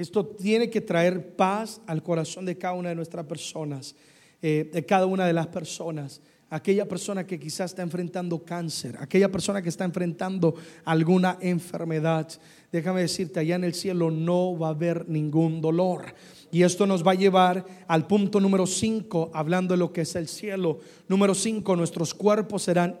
Esto 0.00 0.24
tiene 0.24 0.70
que 0.70 0.80
traer 0.80 1.36
paz 1.36 1.82
al 1.86 2.02
corazón 2.02 2.46
de 2.46 2.56
cada 2.56 2.72
una 2.72 2.88
de 2.88 2.94
nuestras 2.94 3.26
personas, 3.26 3.94
eh, 4.40 4.70
de 4.72 4.86
cada 4.86 5.04
una 5.04 5.26
de 5.26 5.34
las 5.34 5.48
personas. 5.48 6.22
Aquella 6.48 6.88
persona 6.88 7.26
que 7.26 7.38
quizás 7.38 7.72
está 7.72 7.82
enfrentando 7.82 8.42
cáncer, 8.42 8.96
aquella 8.98 9.30
persona 9.30 9.60
que 9.60 9.68
está 9.68 9.84
enfrentando 9.84 10.54
alguna 10.86 11.36
enfermedad. 11.42 12.26
Déjame 12.72 13.02
decirte, 13.02 13.40
allá 13.40 13.56
en 13.56 13.64
el 13.64 13.74
cielo 13.74 14.10
no 14.10 14.58
va 14.58 14.68
a 14.68 14.70
haber 14.70 15.06
ningún 15.06 15.60
dolor. 15.60 16.14
Y 16.50 16.62
esto 16.62 16.86
nos 16.86 17.06
va 17.06 17.12
a 17.12 17.16
llevar 17.16 17.66
al 17.86 18.06
punto 18.06 18.40
número 18.40 18.66
5, 18.66 19.32
hablando 19.34 19.74
de 19.74 19.78
lo 19.78 19.92
que 19.92 20.00
es 20.00 20.16
el 20.16 20.28
cielo. 20.28 20.80
Número 21.08 21.34
5, 21.34 21.76
nuestros 21.76 22.14
cuerpos 22.14 22.62
serán 22.62 22.98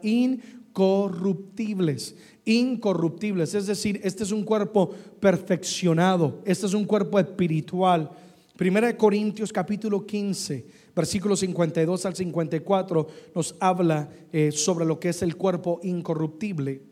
incorruptibles 0.70 2.14
incorruptibles. 2.44 3.54
Es 3.54 3.66
decir, 3.66 4.00
este 4.02 4.24
es 4.24 4.32
un 4.32 4.44
cuerpo 4.44 4.90
perfeccionado, 5.20 6.40
este 6.44 6.66
es 6.66 6.74
un 6.74 6.84
cuerpo 6.84 7.18
espiritual. 7.18 8.10
Primera 8.56 8.88
de 8.88 8.96
Corintios 8.96 9.52
capítulo 9.52 10.04
15, 10.06 10.66
versículos 10.94 11.40
52 11.40 12.06
al 12.06 12.14
54 12.14 13.06
nos 13.34 13.54
habla 13.58 14.10
eh, 14.32 14.52
sobre 14.52 14.84
lo 14.84 15.00
que 15.00 15.10
es 15.10 15.22
el 15.22 15.36
cuerpo 15.36 15.80
incorruptible. 15.82 16.82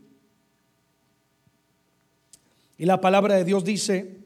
Y 2.79 2.87
la 2.87 3.01
palabra 3.01 3.35
de 3.35 3.45
Dios 3.45 3.65
dice, 3.65 4.19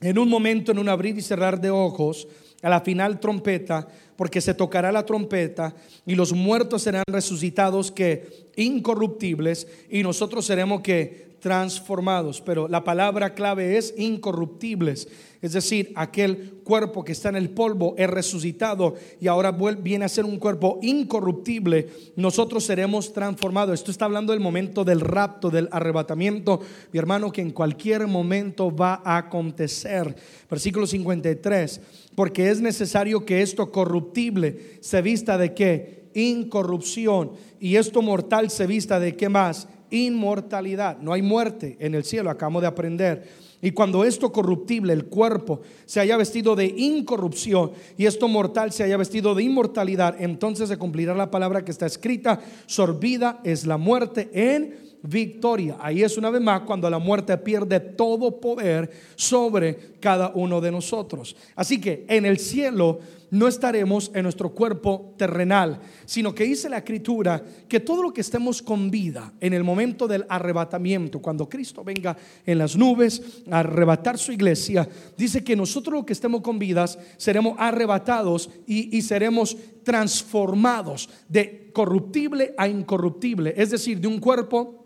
en 0.00 0.18
un 0.18 0.28
momento, 0.28 0.72
en 0.72 0.78
un 0.78 0.88
abrir 0.88 1.18
y 1.18 1.22
cerrar 1.22 1.60
de 1.60 1.70
ojos, 1.70 2.26
a 2.62 2.68
la 2.68 2.80
final 2.80 3.20
trompeta, 3.20 3.88
porque 4.16 4.40
se 4.40 4.54
tocará 4.54 4.92
la 4.92 5.06
trompeta 5.06 5.74
y 6.06 6.14
los 6.14 6.32
muertos 6.32 6.82
serán 6.82 7.04
resucitados 7.06 7.90
que 7.90 8.48
incorruptibles 8.56 9.66
y 9.90 10.02
nosotros 10.02 10.44
seremos 10.44 10.82
que 10.82 11.29
transformados. 11.40 12.40
Pero 12.40 12.68
la 12.68 12.84
palabra 12.84 13.34
clave 13.34 13.76
es 13.76 13.94
incorruptibles. 13.96 15.08
Es 15.42 15.54
decir, 15.54 15.92
aquel 15.94 16.60
cuerpo 16.64 17.02
que 17.02 17.12
está 17.12 17.30
en 17.30 17.36
el 17.36 17.48
polvo 17.48 17.94
es 17.96 18.10
resucitado 18.10 18.94
y 19.20 19.26
ahora 19.26 19.52
viene 19.52 20.04
a 20.04 20.08
ser 20.10 20.26
un 20.26 20.38
cuerpo 20.38 20.78
incorruptible. 20.82 21.88
Nosotros 22.16 22.64
seremos 22.64 23.12
transformados. 23.14 23.74
Esto 23.74 23.90
está 23.90 24.04
hablando 24.04 24.32
del 24.32 24.40
momento 24.40 24.84
del 24.84 25.00
rapto, 25.00 25.48
del 25.48 25.68
arrebatamiento, 25.72 26.60
mi 26.92 26.98
hermano, 26.98 27.32
que 27.32 27.40
en 27.40 27.52
cualquier 27.52 28.06
momento 28.06 28.74
va 28.74 29.00
a 29.02 29.16
acontecer. 29.16 30.14
Versículo 30.50 30.86
53 30.86 31.80
porque 32.14 32.50
es 32.50 32.60
necesario 32.60 33.24
que 33.24 33.42
esto 33.42 33.70
corruptible 33.70 34.78
se 34.80 35.00
vista 35.00 35.38
de 35.38 35.54
qué? 35.54 36.10
Incorrupción. 36.14 37.32
Y 37.60 37.76
esto 37.76 38.02
mortal 38.02 38.50
se 38.50 38.66
vista 38.66 39.00
de 39.00 39.16
qué 39.16 39.28
más? 39.28 39.68
Inmortalidad. 39.90 40.98
No 40.98 41.12
hay 41.12 41.22
muerte 41.22 41.76
en 41.80 41.94
el 41.94 42.04
cielo, 42.04 42.30
acabamos 42.30 42.62
de 42.62 42.68
aprender. 42.68 43.50
Y 43.62 43.72
cuando 43.72 44.04
esto 44.04 44.32
corruptible, 44.32 44.92
el 44.92 45.06
cuerpo, 45.06 45.60
se 45.84 46.00
haya 46.00 46.16
vestido 46.16 46.56
de 46.56 46.66
incorrupción 46.66 47.72
y 47.98 48.06
esto 48.06 48.26
mortal 48.26 48.72
se 48.72 48.84
haya 48.84 48.96
vestido 48.96 49.34
de 49.34 49.42
inmortalidad, 49.42 50.16
entonces 50.18 50.68
se 50.68 50.78
cumplirá 50.78 51.14
la 51.14 51.30
palabra 51.30 51.62
que 51.64 51.70
está 51.70 51.84
escrita, 51.84 52.40
sorbida 52.66 53.40
es 53.44 53.66
la 53.66 53.76
muerte 53.76 54.30
en 54.32 54.90
victoria. 55.02 55.76
Ahí 55.80 56.02
es 56.02 56.16
una 56.16 56.30
vez 56.30 56.40
más 56.40 56.62
cuando 56.62 56.88
la 56.88 56.98
muerte 56.98 57.36
pierde 57.38 57.80
todo 57.80 58.40
poder 58.40 58.90
sobre 59.14 59.76
cada 60.00 60.32
uno 60.34 60.60
de 60.60 60.70
nosotros. 60.70 61.36
Así 61.54 61.80
que 61.80 62.04
en 62.08 62.24
el 62.24 62.38
cielo 62.38 63.00
no 63.30 63.48
estaremos 63.48 64.10
en 64.14 64.24
nuestro 64.24 64.50
cuerpo 64.50 65.14
terrenal, 65.16 65.80
sino 66.04 66.34
que 66.34 66.44
dice 66.44 66.68
la 66.68 66.78
escritura 66.78 67.42
que 67.68 67.80
todo 67.80 68.02
lo 68.02 68.12
que 68.12 68.20
estemos 68.20 68.62
con 68.62 68.90
vida 68.90 69.32
en 69.40 69.52
el 69.52 69.64
momento 69.64 70.08
del 70.08 70.26
arrebatamiento, 70.28 71.20
cuando 71.20 71.48
Cristo 71.48 71.84
venga 71.84 72.16
en 72.44 72.58
las 72.58 72.76
nubes 72.76 73.42
a 73.50 73.60
arrebatar 73.60 74.18
su 74.18 74.32
iglesia, 74.32 74.88
dice 75.16 75.44
que 75.44 75.56
nosotros 75.56 75.94
lo 75.94 76.06
que 76.06 76.12
estemos 76.12 76.40
con 76.40 76.58
vidas 76.58 76.98
seremos 77.16 77.54
arrebatados 77.58 78.50
y, 78.66 78.96
y 78.96 79.02
seremos 79.02 79.56
transformados 79.84 81.08
de 81.28 81.70
corruptible 81.72 82.54
a 82.58 82.68
incorruptible, 82.68 83.54
es 83.56 83.70
decir, 83.70 84.00
de 84.00 84.08
un 84.08 84.18
cuerpo 84.18 84.80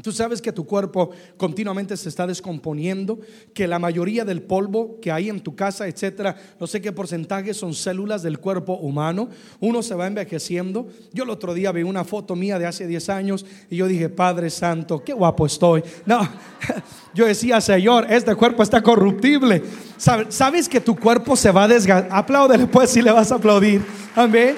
Tú 0.00 0.10
sabes 0.10 0.40
que 0.40 0.52
tu 0.52 0.64
cuerpo 0.64 1.10
continuamente 1.36 1.98
se 1.98 2.08
está 2.08 2.26
descomponiendo, 2.26 3.20
que 3.52 3.68
la 3.68 3.78
mayoría 3.78 4.24
del 4.24 4.40
polvo 4.40 4.98
que 5.02 5.12
hay 5.12 5.28
en 5.28 5.40
tu 5.40 5.54
casa, 5.54 5.86
etcétera, 5.86 6.34
no 6.58 6.66
sé 6.66 6.80
qué 6.80 6.92
porcentaje 6.92 7.52
son 7.52 7.74
células 7.74 8.22
del 8.22 8.38
cuerpo 8.38 8.72
humano. 8.78 9.28
Uno 9.60 9.82
se 9.82 9.94
va 9.94 10.06
envejeciendo. 10.06 10.86
Yo 11.12 11.24
el 11.24 11.30
otro 11.30 11.52
día 11.52 11.72
vi 11.72 11.82
una 11.82 12.04
foto 12.04 12.34
mía 12.34 12.58
de 12.58 12.64
hace 12.64 12.86
10 12.86 13.08
años 13.10 13.44
y 13.68 13.76
yo 13.76 13.86
dije, 13.86 14.08
Padre 14.08 14.48
Santo, 14.48 15.04
qué 15.04 15.12
guapo 15.12 15.44
estoy. 15.44 15.82
No, 16.06 16.26
yo 17.14 17.26
decía, 17.26 17.60
Señor, 17.60 18.06
este 18.08 18.34
cuerpo 18.34 18.62
está 18.62 18.82
corruptible. 18.82 19.62
Sabes 19.98 20.70
que 20.70 20.80
tu 20.80 20.96
cuerpo 20.96 21.36
se 21.36 21.50
va 21.50 21.68
desgastando. 21.68 22.16
Apláudele 22.16 22.66
pues 22.66 22.88
si 22.88 23.02
le 23.02 23.12
vas 23.12 23.30
a 23.30 23.34
aplaudir. 23.34 23.84
Amén. 24.16 24.56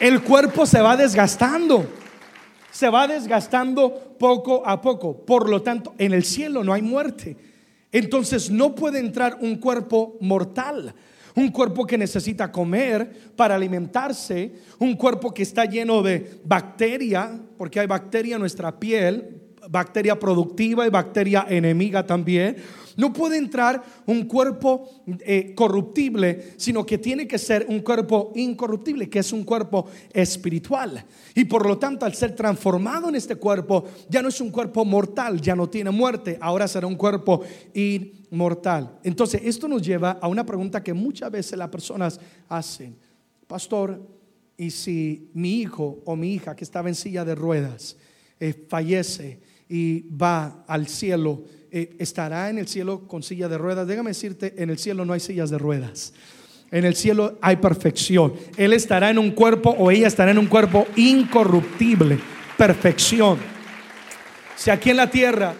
El 0.00 0.22
cuerpo 0.22 0.64
se 0.64 0.80
va 0.80 0.96
desgastando 0.96 1.99
se 2.70 2.88
va 2.88 3.06
desgastando 3.06 4.16
poco 4.18 4.66
a 4.66 4.80
poco. 4.80 5.24
Por 5.24 5.48
lo 5.48 5.62
tanto, 5.62 5.94
en 5.98 6.12
el 6.12 6.24
cielo 6.24 6.64
no 6.64 6.72
hay 6.72 6.82
muerte. 6.82 7.36
Entonces 7.92 8.50
no 8.50 8.74
puede 8.74 9.00
entrar 9.00 9.38
un 9.40 9.56
cuerpo 9.56 10.16
mortal, 10.20 10.94
un 11.34 11.50
cuerpo 11.50 11.86
que 11.86 11.98
necesita 11.98 12.52
comer 12.52 13.32
para 13.36 13.56
alimentarse, 13.56 14.52
un 14.78 14.94
cuerpo 14.94 15.34
que 15.34 15.42
está 15.42 15.64
lleno 15.64 16.02
de 16.02 16.40
bacteria, 16.44 17.40
porque 17.56 17.80
hay 17.80 17.86
bacteria 17.86 18.36
en 18.36 18.40
nuestra 18.40 18.78
piel, 18.78 19.40
bacteria 19.68 20.18
productiva 20.18 20.86
y 20.86 20.90
bacteria 20.90 21.46
enemiga 21.48 22.06
también. 22.06 22.56
No 23.00 23.14
puede 23.14 23.38
entrar 23.38 23.82
un 24.04 24.26
cuerpo 24.26 24.86
eh, 25.20 25.54
corruptible, 25.54 26.52
sino 26.58 26.84
que 26.84 26.98
tiene 26.98 27.26
que 27.26 27.38
ser 27.38 27.64
un 27.70 27.80
cuerpo 27.80 28.30
incorruptible, 28.36 29.08
que 29.08 29.20
es 29.20 29.32
un 29.32 29.42
cuerpo 29.42 29.86
espiritual. 30.12 31.02
Y 31.34 31.46
por 31.46 31.66
lo 31.66 31.78
tanto, 31.78 32.04
al 32.04 32.12
ser 32.12 32.36
transformado 32.36 33.08
en 33.08 33.14
este 33.14 33.36
cuerpo, 33.36 33.84
ya 34.10 34.20
no 34.20 34.28
es 34.28 34.38
un 34.42 34.50
cuerpo 34.50 34.84
mortal, 34.84 35.40
ya 35.40 35.56
no 35.56 35.66
tiene 35.66 35.90
muerte, 35.90 36.36
ahora 36.42 36.68
será 36.68 36.86
un 36.86 36.96
cuerpo 36.96 37.40
inmortal. 37.72 38.98
Entonces, 39.02 39.40
esto 39.44 39.66
nos 39.66 39.80
lleva 39.80 40.18
a 40.20 40.28
una 40.28 40.44
pregunta 40.44 40.82
que 40.82 40.92
muchas 40.92 41.30
veces 41.30 41.58
las 41.58 41.70
personas 41.70 42.20
hacen. 42.50 42.98
Pastor, 43.46 44.06
¿y 44.58 44.70
si 44.70 45.30
mi 45.32 45.62
hijo 45.62 46.02
o 46.04 46.16
mi 46.16 46.34
hija 46.34 46.54
que 46.54 46.64
estaba 46.64 46.90
en 46.90 46.94
silla 46.94 47.24
de 47.24 47.34
ruedas 47.34 47.96
eh, 48.38 48.66
fallece 48.68 49.40
y 49.70 50.02
va 50.14 50.64
al 50.66 50.86
cielo? 50.86 51.44
Eh, 51.72 51.94
estará 52.00 52.50
en 52.50 52.58
el 52.58 52.66
cielo 52.66 53.06
con 53.06 53.22
silla 53.22 53.48
de 53.48 53.56
ruedas. 53.56 53.86
Déjame 53.86 54.10
decirte, 54.10 54.54
en 54.56 54.70
el 54.70 54.78
cielo 54.78 55.04
no 55.04 55.12
hay 55.12 55.20
sillas 55.20 55.50
de 55.50 55.58
ruedas. 55.58 56.12
En 56.72 56.84
el 56.84 56.96
cielo 56.96 57.38
hay 57.40 57.56
perfección. 57.56 58.34
Él 58.56 58.72
estará 58.72 59.08
en 59.10 59.18
un 59.18 59.30
cuerpo 59.30 59.70
o 59.70 59.90
ella 59.90 60.08
estará 60.08 60.32
en 60.32 60.38
un 60.38 60.46
cuerpo 60.46 60.88
incorruptible. 60.96 62.18
Perfección. 62.58 63.38
Si 64.56 64.70
aquí 64.70 64.90
en 64.90 64.96
la 64.96 65.08
tierra, 65.10 65.54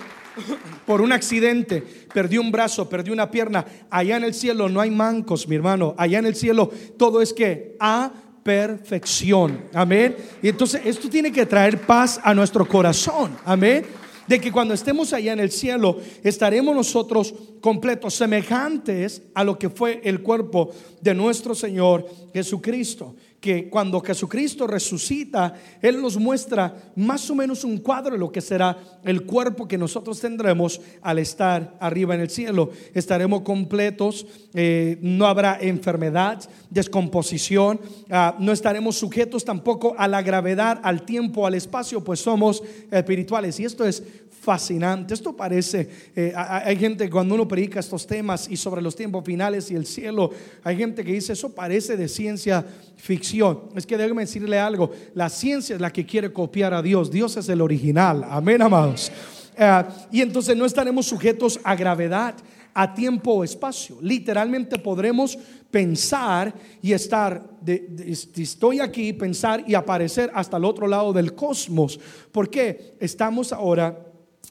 por 0.84 1.00
un 1.00 1.12
accidente, 1.12 1.80
perdió 2.12 2.40
un 2.40 2.50
brazo, 2.50 2.88
perdió 2.88 3.12
una 3.12 3.30
pierna, 3.30 3.64
allá 3.88 4.16
en 4.16 4.24
el 4.24 4.34
cielo 4.34 4.68
no 4.68 4.80
hay 4.80 4.90
mancos, 4.90 5.46
mi 5.46 5.54
hermano. 5.54 5.94
Allá 5.96 6.18
en 6.18 6.26
el 6.26 6.34
cielo 6.34 6.72
todo 6.98 7.22
es 7.22 7.32
que 7.32 7.76
a 7.78 8.10
perfección. 8.42 9.62
Amén. 9.72 10.16
Y 10.42 10.48
entonces 10.48 10.82
esto 10.84 11.08
tiene 11.08 11.30
que 11.30 11.46
traer 11.46 11.80
paz 11.80 12.20
a 12.24 12.34
nuestro 12.34 12.66
corazón. 12.66 13.36
Amén 13.44 14.00
de 14.26 14.40
que 14.40 14.52
cuando 14.52 14.74
estemos 14.74 15.12
allá 15.12 15.32
en 15.32 15.40
el 15.40 15.50
cielo 15.50 15.98
estaremos 16.22 16.74
nosotros 16.74 17.34
completos, 17.60 18.14
semejantes 18.14 19.22
a 19.34 19.44
lo 19.44 19.58
que 19.58 19.70
fue 19.70 20.00
el 20.04 20.22
cuerpo 20.22 20.70
de 21.00 21.14
nuestro 21.14 21.54
Señor 21.54 22.06
Jesucristo. 22.32 23.14
Que 23.40 23.70
cuando 23.70 24.00
Jesucristo 24.00 24.66
resucita, 24.66 25.54
Él 25.80 26.00
nos 26.00 26.18
muestra 26.18 26.92
más 26.94 27.30
o 27.30 27.34
menos 27.34 27.64
un 27.64 27.78
cuadro 27.78 28.12
de 28.12 28.18
lo 28.18 28.30
que 28.30 28.40
será 28.40 28.76
el 29.04 29.24
cuerpo 29.24 29.66
que 29.66 29.78
nosotros 29.78 30.20
tendremos 30.20 30.80
al 31.00 31.18
estar 31.18 31.76
arriba 31.80 32.14
en 32.14 32.20
el 32.20 32.30
cielo. 32.30 32.70
Estaremos 32.92 33.42
completos, 33.42 34.26
eh, 34.52 34.98
no 35.00 35.26
habrá 35.26 35.58
enfermedad, 35.60 36.48
descomposición, 36.68 37.80
ah, 38.10 38.36
no 38.38 38.52
estaremos 38.52 38.96
sujetos 38.96 39.44
tampoco 39.44 39.94
a 39.96 40.06
la 40.06 40.22
gravedad, 40.22 40.80
al 40.82 41.02
tiempo, 41.02 41.46
al 41.46 41.54
espacio, 41.54 42.04
pues 42.04 42.20
somos 42.20 42.62
espirituales. 42.90 43.58
Y 43.58 43.64
esto 43.64 43.86
es 43.86 44.02
fascinante. 44.40 45.12
Esto 45.12 45.36
parece, 45.36 45.88
eh, 46.16 46.32
hay 46.34 46.76
gente 46.76 47.08
cuando 47.10 47.34
uno 47.34 47.46
predica 47.46 47.78
estos 47.78 48.06
temas 48.06 48.48
y 48.50 48.56
sobre 48.56 48.80
los 48.80 48.96
tiempos 48.96 49.22
finales 49.24 49.70
y 49.70 49.74
el 49.74 49.84
cielo, 49.84 50.30
hay 50.64 50.76
gente 50.76 51.04
que 51.04 51.12
dice, 51.12 51.34
eso 51.34 51.54
parece 51.54 51.96
de 51.96 52.08
ciencia 52.08 52.64
ficción. 52.96 53.64
Es 53.76 53.86
que 53.86 53.98
déjeme 53.98 54.22
decirle 54.22 54.58
algo, 54.58 54.90
la 55.14 55.28
ciencia 55.28 55.74
es 55.74 55.80
la 55.80 55.92
que 55.92 56.06
quiere 56.06 56.32
copiar 56.32 56.72
a 56.72 56.80
Dios, 56.80 57.10
Dios 57.10 57.36
es 57.36 57.48
el 57.50 57.60
original, 57.60 58.24
amén 58.28 58.62
amados. 58.62 59.12
Eh, 59.58 59.84
y 60.10 60.22
entonces 60.22 60.56
no 60.56 60.64
estaremos 60.64 61.04
sujetos 61.04 61.60
a 61.62 61.76
gravedad, 61.76 62.34
a 62.72 62.94
tiempo 62.94 63.32
o 63.32 63.44
espacio. 63.44 63.98
Literalmente 64.00 64.78
podremos 64.78 65.36
pensar 65.70 66.54
y 66.80 66.92
estar, 66.92 67.44
estoy 67.66 68.80
aquí, 68.80 69.12
pensar 69.12 69.64
y 69.66 69.74
aparecer 69.74 70.30
hasta 70.34 70.56
el 70.56 70.64
otro 70.64 70.86
lado 70.86 71.12
del 71.12 71.34
cosmos. 71.34 72.00
porque 72.32 72.96
Estamos 73.00 73.52
ahora 73.52 74.09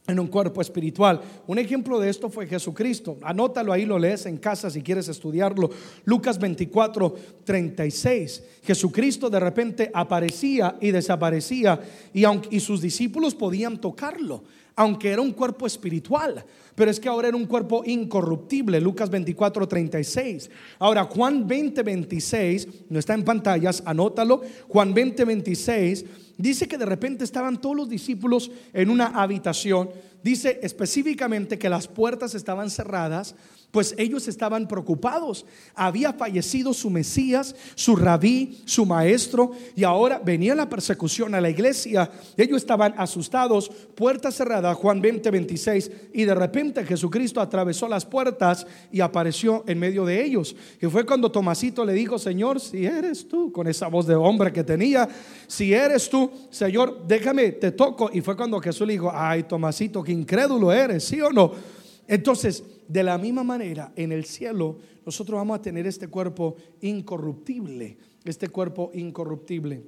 en 0.09 0.19
un 0.19 0.27
cuerpo 0.27 0.61
espiritual. 0.61 1.21
Un 1.47 1.59
ejemplo 1.59 1.99
de 1.99 2.09
esto 2.09 2.29
fue 2.29 2.47
Jesucristo. 2.47 3.17
Anótalo 3.21 3.71
ahí, 3.71 3.85
lo 3.85 3.99
lees 3.99 4.25
en 4.25 4.37
casa 4.37 4.69
si 4.69 4.81
quieres 4.81 5.07
estudiarlo. 5.07 5.69
Lucas 6.05 6.39
24, 6.39 7.15
36. 7.43 8.43
Jesucristo 8.63 9.29
de 9.29 9.39
repente 9.39 9.91
aparecía 9.93 10.77
y 10.81 10.91
desaparecía 10.91 11.79
y, 12.13 12.23
aunque, 12.23 12.55
y 12.55 12.59
sus 12.59 12.81
discípulos 12.81 13.35
podían 13.35 13.79
tocarlo, 13.79 14.43
aunque 14.79 15.09
era 15.09 15.21
un 15.21 15.33
cuerpo 15.33 15.67
espiritual. 15.67 16.45
Pero 16.73 16.89
es 16.89 17.01
que 17.01 17.09
ahora 17.09 17.27
era 17.27 17.35
un 17.35 17.45
cuerpo 17.45 17.83
incorruptible. 17.85 18.79
Lucas 18.79 19.09
24, 19.09 19.67
36. 19.67 20.49
Ahora, 20.79 21.03
Juan 21.03 21.45
20, 21.45 21.83
26, 21.83 22.67
no 22.89 22.97
está 22.97 23.13
en 23.13 23.25
pantallas, 23.25 23.83
anótalo. 23.85 24.41
Juan 24.69 24.93
20, 24.93 25.25
26 25.25 26.05
Dice 26.39 26.69
que 26.69 26.77
de 26.77 26.85
repente 26.85 27.25
estaban 27.25 27.59
todos 27.59 27.75
los 27.75 27.89
discípulos 27.89 28.49
en 28.71 28.89
una 28.89 29.07
habitación. 29.07 29.89
Dice 30.23 30.61
específicamente 30.63 31.59
que 31.59 31.67
las 31.67 31.89
puertas 31.89 32.33
estaban 32.33 32.69
cerradas 32.69 33.35
pues 33.71 33.93
ellos 33.97 34.27
estaban 34.27 34.67
preocupados. 34.67 35.45
Había 35.75 36.13
fallecido 36.13 36.73
su 36.73 36.89
Mesías, 36.89 37.55
su 37.75 37.95
rabí, 37.95 38.61
su 38.65 38.85
maestro, 38.85 39.51
y 39.75 39.83
ahora 39.83 40.19
venía 40.23 40.55
la 40.55 40.69
persecución 40.69 41.35
a 41.35 41.41
la 41.41 41.49
iglesia. 41.49 42.09
Ellos 42.35 42.57
estaban 42.57 42.95
asustados, 42.97 43.69
puerta 43.95 44.31
cerrada, 44.31 44.73
Juan 44.73 45.01
20, 45.01 45.29
26, 45.29 45.91
y 46.13 46.25
de 46.25 46.35
repente 46.35 46.83
Jesucristo 46.83 47.41
atravesó 47.41 47.87
las 47.87 48.05
puertas 48.05 48.65
y 48.91 49.01
apareció 49.01 49.63
en 49.67 49.79
medio 49.79 50.05
de 50.05 50.23
ellos. 50.23 50.55
Y 50.81 50.87
fue 50.87 51.05
cuando 51.05 51.31
Tomasito 51.31 51.85
le 51.85 51.93
dijo, 51.93 52.17
Señor, 52.17 52.59
si 52.59 52.85
eres 52.85 53.27
tú, 53.27 53.51
con 53.51 53.67
esa 53.67 53.87
voz 53.87 54.07
de 54.07 54.15
hombre 54.15 54.51
que 54.51 54.63
tenía, 54.63 55.07
si 55.47 55.73
eres 55.73 56.09
tú, 56.09 56.31
Señor, 56.49 57.03
déjame, 57.07 57.51
te 57.51 57.71
toco. 57.71 58.09
Y 58.11 58.21
fue 58.21 58.35
cuando 58.35 58.59
Jesús 58.59 58.87
le 58.87 58.93
dijo, 58.93 59.11
ay, 59.13 59.43
Tomasito, 59.43 60.03
que 60.03 60.11
incrédulo 60.11 60.71
eres, 60.71 61.03
¿sí 61.03 61.21
o 61.21 61.31
no? 61.31 61.78
Entonces, 62.09 62.63
de 62.87 63.03
la 63.03 63.19
misma 63.19 63.43
manera, 63.43 63.93
en 63.95 64.11
el 64.11 64.25
cielo, 64.25 64.79
nosotros 65.05 65.37
vamos 65.37 65.59
a 65.59 65.61
tener 65.61 65.85
este 65.85 66.07
cuerpo 66.07 66.55
incorruptible, 66.81 67.97
este 68.25 68.49
cuerpo 68.49 68.89
incorruptible. 68.95 69.83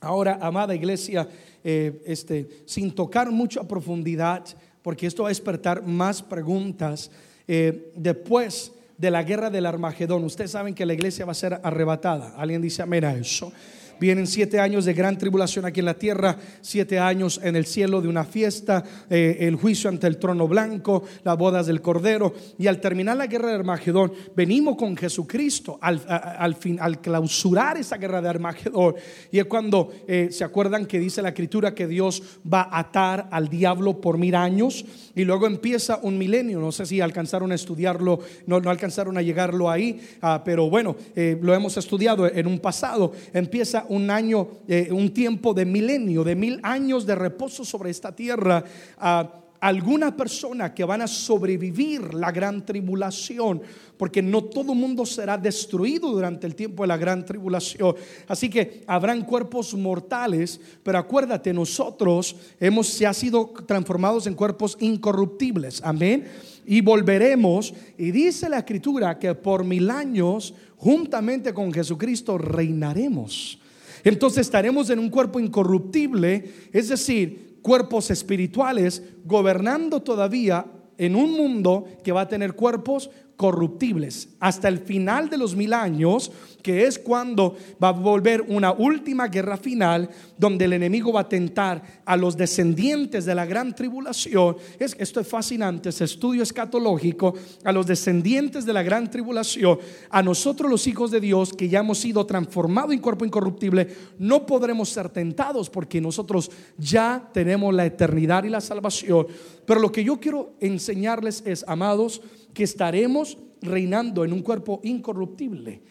Ahora, 0.00 0.38
amada 0.40 0.72
iglesia, 0.72 1.28
eh, 1.64 2.00
este, 2.06 2.62
sin 2.64 2.92
tocar 2.94 3.32
mucho 3.32 3.60
a 3.60 3.66
profundidad, 3.66 4.44
porque 4.82 5.08
esto 5.08 5.24
va 5.24 5.30
a 5.30 5.30
despertar 5.30 5.84
más 5.84 6.22
preguntas, 6.22 7.10
eh, 7.48 7.92
después 7.96 8.70
de 8.96 9.10
la 9.10 9.24
guerra 9.24 9.50
del 9.50 9.66
Armagedón, 9.66 10.22
ustedes 10.22 10.52
saben 10.52 10.76
que 10.76 10.86
la 10.86 10.94
iglesia 10.94 11.24
va 11.24 11.32
a 11.32 11.34
ser 11.34 11.58
arrebatada. 11.64 12.36
¿Alguien 12.36 12.62
dice 12.62 12.82
amén 12.82 13.04
a 13.04 13.16
eso? 13.16 13.52
Vienen 14.00 14.26
siete 14.26 14.60
años 14.60 14.84
de 14.84 14.94
gran 14.94 15.18
tribulación 15.18 15.64
aquí 15.64 15.80
en 15.80 15.86
la 15.86 15.94
tierra, 15.94 16.36
siete 16.60 16.98
años 16.98 17.40
en 17.42 17.56
el 17.56 17.66
cielo 17.66 18.00
de 18.00 18.08
una 18.08 18.24
fiesta, 18.24 18.84
eh, 19.10 19.38
el 19.40 19.56
juicio 19.56 19.90
ante 19.90 20.06
el 20.06 20.18
trono 20.18 20.46
blanco, 20.46 21.04
las 21.24 21.36
bodas 21.36 21.66
del 21.66 21.80
Cordero. 21.80 22.34
Y 22.58 22.66
al 22.66 22.80
terminar 22.80 23.16
la 23.16 23.26
guerra 23.26 23.48
de 23.48 23.54
Armagedón, 23.54 24.12
venimos 24.34 24.76
con 24.76 24.96
Jesucristo 24.96 25.78
al, 25.80 26.00
al, 26.08 26.54
fin, 26.54 26.78
al 26.80 27.00
clausurar 27.00 27.76
esa 27.76 27.96
guerra 27.96 28.22
de 28.22 28.28
Armagedón. 28.28 28.94
Y 29.30 29.38
es 29.38 29.46
cuando 29.46 29.92
eh, 30.06 30.28
se 30.30 30.44
acuerdan 30.44 30.86
que 30.86 30.98
dice 30.98 31.22
la 31.22 31.30
escritura 31.30 31.74
que 31.74 31.86
Dios 31.86 32.22
va 32.50 32.62
a 32.62 32.80
atar 32.80 33.28
al 33.30 33.48
diablo 33.48 34.00
por 34.00 34.18
mil 34.18 34.34
años 34.34 34.84
y 35.14 35.24
luego 35.24 35.46
empieza 35.46 35.98
un 36.02 36.18
milenio. 36.18 36.60
No 36.60 36.72
sé 36.72 36.86
si 36.86 37.00
alcanzaron 37.00 37.52
a 37.52 37.54
estudiarlo, 37.54 38.20
no, 38.46 38.60
no 38.60 38.70
alcanzaron 38.70 39.18
a 39.18 39.22
llegarlo 39.22 39.70
ahí, 39.70 40.00
ah, 40.22 40.42
pero 40.44 40.70
bueno, 40.70 40.96
eh, 41.16 41.38
lo 41.40 41.54
hemos 41.54 41.76
estudiado 41.76 42.26
en 42.26 42.46
un 42.46 42.58
pasado. 42.58 43.12
Empieza 43.32 43.84
un 43.88 44.10
año, 44.10 44.48
eh, 44.66 44.88
un 44.92 45.12
tiempo 45.12 45.54
de 45.54 45.64
milenio, 45.64 46.24
de 46.24 46.34
mil 46.34 46.60
años 46.62 47.06
de 47.06 47.14
reposo 47.14 47.64
sobre 47.64 47.90
esta 47.90 48.14
tierra. 48.14 48.64
Ah, 48.98 49.38
alguna 49.60 50.16
persona 50.16 50.72
que 50.72 50.84
van 50.84 51.02
a 51.02 51.06
sobrevivir 51.06 52.14
la 52.14 52.30
gran 52.30 52.64
tribulación, 52.64 53.60
porque 53.96 54.22
no 54.22 54.44
todo 54.44 54.74
mundo 54.74 55.04
será 55.04 55.36
destruido 55.36 56.10
durante 56.10 56.46
el 56.46 56.54
tiempo 56.54 56.82
de 56.82 56.88
la 56.88 56.96
gran 56.96 57.24
tribulación. 57.24 57.94
Así 58.26 58.48
que 58.48 58.82
habrán 58.86 59.22
cuerpos 59.24 59.74
mortales, 59.74 60.60
pero 60.82 60.98
acuérdate, 60.98 61.52
nosotros 61.52 62.36
hemos 62.60 63.02
ha 63.02 63.14
sido 63.14 63.52
transformados 63.66 64.26
en 64.26 64.34
cuerpos 64.34 64.76
incorruptibles. 64.80 65.80
Amén. 65.84 66.26
Y 66.66 66.80
volveremos, 66.80 67.72
y 67.96 68.10
dice 68.10 68.48
la 68.48 68.58
escritura 68.58 69.18
que 69.18 69.34
por 69.34 69.64
mil 69.64 69.90
años, 69.90 70.54
juntamente 70.76 71.54
con 71.54 71.72
Jesucristo, 71.72 72.38
reinaremos. 72.38 73.58
Entonces 74.04 74.40
estaremos 74.40 74.90
en 74.90 74.98
un 74.98 75.10
cuerpo 75.10 75.40
incorruptible, 75.40 76.52
es 76.72 76.88
decir, 76.88 77.58
cuerpos 77.62 78.10
espirituales 78.10 79.02
gobernando 79.24 80.00
todavía 80.00 80.66
en 80.96 81.14
un 81.14 81.32
mundo 81.32 81.86
que 82.02 82.12
va 82.12 82.22
a 82.22 82.28
tener 82.28 82.54
cuerpos 82.54 83.10
corruptibles 83.38 84.30
hasta 84.40 84.66
el 84.66 84.80
final 84.80 85.30
de 85.30 85.38
los 85.38 85.54
mil 85.54 85.72
años, 85.72 86.32
que 86.60 86.86
es 86.88 86.98
cuando 86.98 87.56
va 87.82 87.90
a 87.90 87.92
volver 87.92 88.42
una 88.48 88.72
última 88.72 89.28
guerra 89.28 89.56
final, 89.56 90.10
donde 90.36 90.64
el 90.64 90.72
enemigo 90.72 91.12
va 91.12 91.20
a 91.20 91.28
tentar 91.28 92.00
a 92.04 92.16
los 92.16 92.36
descendientes 92.36 93.24
de 93.26 93.36
la 93.36 93.46
gran 93.46 93.76
tribulación. 93.76 94.56
Es, 94.80 94.96
esto 94.98 95.20
es 95.20 95.28
fascinante, 95.28 95.90
ese 95.90 96.02
estudio 96.02 96.42
escatológico, 96.42 97.32
a 97.62 97.70
los 97.70 97.86
descendientes 97.86 98.66
de 98.66 98.72
la 98.72 98.82
gran 98.82 99.08
tribulación, 99.08 99.78
a 100.10 100.20
nosotros 100.20 100.68
los 100.68 100.88
hijos 100.88 101.12
de 101.12 101.20
Dios, 101.20 101.52
que 101.52 101.68
ya 101.68 101.78
hemos 101.78 101.98
sido 101.98 102.26
transformados 102.26 102.92
en 102.92 102.98
cuerpo 102.98 103.24
incorruptible, 103.24 103.86
no 104.18 104.46
podremos 104.46 104.88
ser 104.88 105.10
tentados 105.10 105.70
porque 105.70 106.00
nosotros 106.00 106.50
ya 106.76 107.30
tenemos 107.32 107.72
la 107.72 107.86
eternidad 107.86 108.42
y 108.42 108.48
la 108.48 108.60
salvación. 108.60 109.28
Pero 109.64 109.78
lo 109.78 109.92
que 109.92 110.02
yo 110.02 110.18
quiero 110.18 110.54
enseñarles 110.58 111.44
es, 111.46 111.64
amados, 111.68 112.20
que 112.52 112.64
estaremos 112.64 113.38
reinando 113.60 114.24
en 114.24 114.32
un 114.32 114.42
cuerpo 114.42 114.80
incorruptible. 114.84 115.82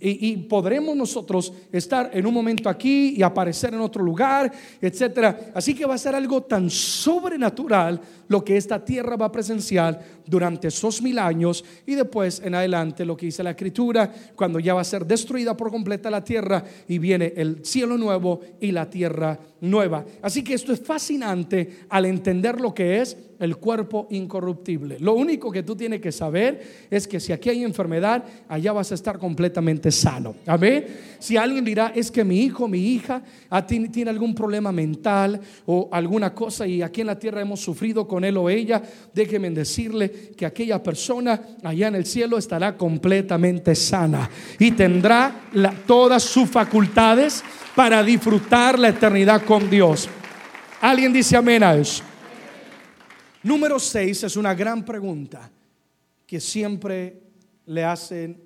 Y, 0.00 0.38
podremos 0.38 0.96
nosotros 0.96 1.52
estar 1.70 2.10
en 2.14 2.24
un 2.24 2.32
momento 2.32 2.70
aquí 2.70 3.14
y 3.18 3.22
aparecer 3.22 3.74
en 3.74 3.80
otro 3.80 4.02
lugar, 4.02 4.50
etcétera. 4.80 5.52
Así 5.54 5.74
que 5.74 5.84
va 5.84 5.94
a 5.94 5.98
ser 5.98 6.14
algo 6.14 6.42
tan 6.42 6.70
sobrenatural 6.70 8.00
lo 8.26 8.42
que 8.42 8.56
esta 8.56 8.82
tierra 8.82 9.16
va 9.16 9.26
a 9.26 9.32
presenciar 9.32 10.00
durante 10.26 10.68
esos 10.68 11.02
mil 11.02 11.18
años 11.18 11.64
y 11.86 11.94
después 11.94 12.40
en 12.44 12.54
adelante 12.54 13.04
lo 13.04 13.16
que 13.16 13.26
dice 13.26 13.42
la 13.42 13.50
escritura, 13.50 14.12
cuando 14.34 14.58
ya 14.58 14.74
va 14.74 14.80
a 14.80 14.84
ser 14.84 15.06
destruida 15.06 15.56
por 15.56 15.70
completa 15.70 16.10
la 16.10 16.24
tierra 16.24 16.64
y 16.88 16.98
viene 16.98 17.32
el 17.36 17.64
cielo 17.64 17.96
nuevo 17.96 18.40
y 18.60 18.72
la 18.72 18.88
tierra 18.88 19.38
nueva. 19.60 20.04
Así 20.22 20.42
que 20.44 20.54
esto 20.54 20.72
es 20.72 20.80
fascinante 20.80 21.86
al 21.88 22.06
entender 22.06 22.60
lo 22.60 22.74
que 22.74 23.00
es 23.00 23.16
el 23.40 23.56
cuerpo 23.56 24.06
incorruptible. 24.10 24.98
Lo 25.00 25.14
único 25.14 25.50
que 25.50 25.62
tú 25.62 25.74
tienes 25.74 26.00
que 26.00 26.12
saber 26.12 26.86
es 26.90 27.06
que 27.08 27.20
si 27.20 27.32
aquí 27.32 27.50
hay 27.50 27.64
enfermedad, 27.64 28.24
allá 28.48 28.72
vas 28.72 28.92
a 28.92 28.94
estar 28.94 29.18
completamente 29.18 29.90
sano. 29.90 30.36
Amén. 30.46 30.86
Si 31.18 31.36
alguien 31.36 31.64
dirá, 31.64 31.92
es 31.94 32.10
que 32.10 32.24
mi 32.24 32.40
hijo, 32.40 32.68
mi 32.68 32.78
hija 32.78 33.22
tiene 33.66 34.10
algún 34.10 34.34
problema 34.34 34.72
mental 34.72 35.40
o 35.66 35.88
alguna 35.90 36.34
cosa 36.34 36.66
y 36.66 36.82
aquí 36.82 37.00
en 37.00 37.08
la 37.08 37.18
tierra 37.18 37.40
hemos 37.40 37.60
sufrido 37.60 38.06
con 38.06 38.24
él 38.24 38.36
o 38.36 38.48
ella, 38.48 38.82
déjenme 39.12 39.50
decirle 39.50 40.10
que 40.36 40.46
aquella 40.46 40.82
persona 40.82 41.40
allá 41.62 41.88
en 41.88 41.94
el 41.96 42.06
cielo 42.06 42.38
estará 42.38 42.76
completamente 42.76 43.74
sana 43.74 44.28
y 44.58 44.72
tendrá 44.72 45.48
todas 45.86 46.22
sus 46.22 46.48
facultades 46.48 47.42
para 47.74 48.02
disfrutar 48.02 48.78
la 48.78 48.88
eternidad 48.88 49.44
con 49.44 49.68
Dios. 49.68 50.08
¿Alguien 50.80 51.12
dice 51.12 51.36
amén 51.36 51.62
a 51.62 51.74
eso? 51.74 52.02
Número 53.42 53.78
6 53.78 54.24
es 54.24 54.36
una 54.36 54.54
gran 54.54 54.84
pregunta 54.84 55.50
que 56.26 56.40
siempre 56.40 57.20
le 57.66 57.84
hacen 57.84 58.42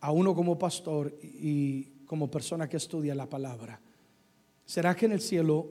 a 0.00 0.10
uno 0.10 0.34
como 0.34 0.58
pastor 0.58 1.16
y 1.22 1.84
como 2.06 2.30
persona 2.30 2.68
que 2.68 2.76
estudia 2.76 3.14
la 3.14 3.28
palabra. 3.28 3.80
¿Será 4.64 4.94
que 4.94 5.06
en 5.06 5.12
el 5.12 5.20
cielo 5.20 5.68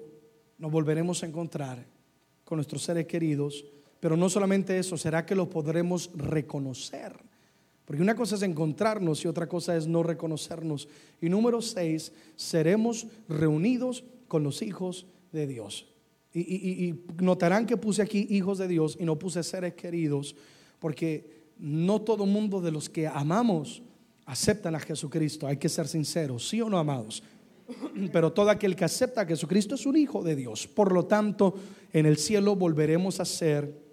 nos 0.57 0.71
volveremos 0.71 1.21
a 1.21 1.26
encontrar 1.26 1.86
con 2.43 2.57
nuestros 2.57 2.84
seres 2.84 3.05
queridos? 3.07 3.65
Pero 3.99 4.17
no 4.17 4.29
solamente 4.29 4.77
eso, 4.77 4.97
¿será 4.97 5.25
que 5.25 5.35
lo 5.35 5.49
podremos 5.49 6.11
reconocer? 6.15 7.13
Porque 7.85 8.01
una 8.01 8.15
cosa 8.15 8.35
es 8.35 8.41
encontrarnos 8.41 9.23
y 9.23 9.27
otra 9.27 9.47
cosa 9.47 9.77
es 9.77 9.87
no 9.87 10.01
reconocernos. 10.01 10.87
Y 11.21 11.29
número 11.29 11.61
6, 11.61 12.11
seremos 12.35 13.07
reunidos 13.29 14.03
con 14.27 14.43
los 14.43 14.61
hijos 14.63 15.05
de 15.31 15.47
Dios. 15.47 15.87
Y, 16.33 16.95
notarán 17.21 17.65
que 17.65 17.77
puse 17.77 18.01
aquí 18.01 18.27
hijos 18.29 18.57
de 18.57 18.67
Dios 18.67 18.97
y 18.99 19.05
no 19.05 19.17
puse 19.17 19.41
seres 19.43 19.75
queridos, 19.75 20.35
porque 20.79 21.45
no 21.57 22.01
todo 22.01 22.25
mundo 22.25 22.59
de 22.59 22.71
los 22.71 22.89
que 22.89 23.07
amamos 23.07 23.81
aceptan 24.25 24.75
a 24.75 24.79
Jesucristo. 24.79 25.47
Hay 25.47 25.57
que 25.57 25.69
ser 25.69 25.87
sinceros, 25.87 26.49
sí 26.49 26.59
o 26.59 26.69
no 26.69 26.77
amados. 26.77 27.23
Pero 28.11 28.33
todo 28.33 28.49
aquel 28.49 28.75
que 28.75 28.83
acepta 28.83 29.21
a 29.21 29.25
Jesucristo 29.25 29.75
es 29.75 29.85
un 29.85 29.95
hijo 29.95 30.23
de 30.23 30.35
Dios. 30.35 30.67
Por 30.67 30.91
lo 30.91 31.05
tanto, 31.05 31.55
en 31.93 32.05
el 32.05 32.17
cielo 32.17 32.55
volveremos 32.55 33.19
a 33.19 33.25
ser 33.25 33.84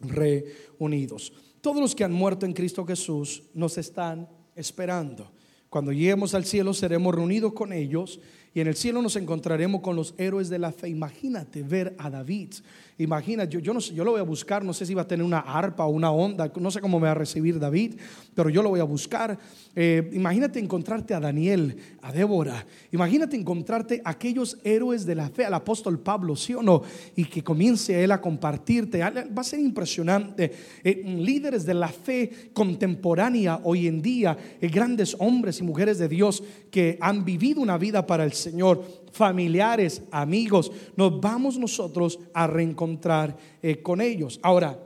reunidos. 0.00 1.32
Todos 1.60 1.80
los 1.80 1.94
que 1.94 2.04
han 2.04 2.12
muerto 2.12 2.46
en 2.46 2.52
Cristo 2.52 2.84
Jesús 2.84 3.42
nos 3.54 3.78
están 3.78 4.28
esperando. 4.54 5.32
Cuando 5.68 5.92
lleguemos 5.92 6.34
al 6.34 6.44
cielo 6.44 6.72
seremos 6.74 7.14
reunidos 7.14 7.52
con 7.52 7.72
ellos 7.72 8.20
y 8.54 8.60
en 8.60 8.68
el 8.68 8.76
cielo 8.76 9.02
nos 9.02 9.16
encontraremos 9.16 9.82
con 9.82 9.96
los 9.96 10.14
héroes 10.16 10.48
de 10.48 10.58
la 10.58 10.72
fe. 10.72 10.88
Imagínate 10.88 11.62
ver 11.62 11.94
a 11.98 12.08
David. 12.08 12.54
Imagínate, 12.98 13.52
yo, 13.52 13.60
yo, 13.60 13.74
no 13.74 13.80
sé, 13.80 13.94
yo 13.94 14.04
lo 14.04 14.12
voy 14.12 14.20
a 14.20 14.24
buscar, 14.24 14.64
no 14.64 14.72
sé 14.72 14.86
si 14.86 14.94
va 14.94 15.02
a 15.02 15.06
tener 15.06 15.24
una 15.24 15.40
arpa 15.40 15.84
o 15.84 15.90
una 15.90 16.10
onda, 16.10 16.50
no 16.58 16.70
sé 16.70 16.80
cómo 16.80 16.98
me 16.98 17.04
va 17.04 17.12
a 17.12 17.14
recibir 17.14 17.58
David, 17.58 17.94
pero 18.34 18.48
yo 18.48 18.62
lo 18.62 18.70
voy 18.70 18.80
a 18.80 18.84
buscar. 18.84 19.38
Eh, 19.74 20.10
imagínate 20.14 20.58
encontrarte 20.58 21.12
a 21.12 21.20
Daniel, 21.20 21.76
a 22.00 22.10
Débora. 22.10 22.64
Imagínate 22.92 23.36
encontrarte 23.36 24.00
a 24.02 24.10
aquellos 24.10 24.56
héroes 24.64 25.04
de 25.04 25.14
la 25.14 25.28
fe, 25.28 25.44
al 25.44 25.52
apóstol 25.52 25.98
Pablo, 25.98 26.36
¿sí 26.36 26.54
o 26.54 26.62
no? 26.62 26.82
Y 27.14 27.24
que 27.26 27.44
comience 27.44 28.02
él 28.02 28.12
a 28.12 28.20
compartirte. 28.20 29.00
Va 29.00 29.40
a 29.40 29.44
ser 29.44 29.60
impresionante. 29.60 30.52
Eh, 30.82 31.02
líderes 31.04 31.66
de 31.66 31.74
la 31.74 31.88
fe 31.88 32.50
contemporánea 32.54 33.60
hoy 33.64 33.86
en 33.86 34.00
día, 34.00 34.36
eh, 34.60 34.68
grandes 34.68 35.14
hombres 35.18 35.60
y 35.60 35.64
mujeres 35.64 35.98
de 35.98 36.08
Dios 36.08 36.42
que 36.70 36.96
han 37.00 37.24
vivido 37.24 37.60
una 37.60 37.76
vida 37.76 38.06
para 38.06 38.24
el 38.24 38.32
Señor, 38.32 38.82
familiares, 39.16 40.02
amigos, 40.10 40.70
nos 40.94 41.20
vamos 41.20 41.58
nosotros 41.58 42.18
a 42.34 42.46
reencontrar 42.46 43.36
eh, 43.62 43.80
con 43.80 44.00
ellos. 44.00 44.38
Ahora, 44.42 44.78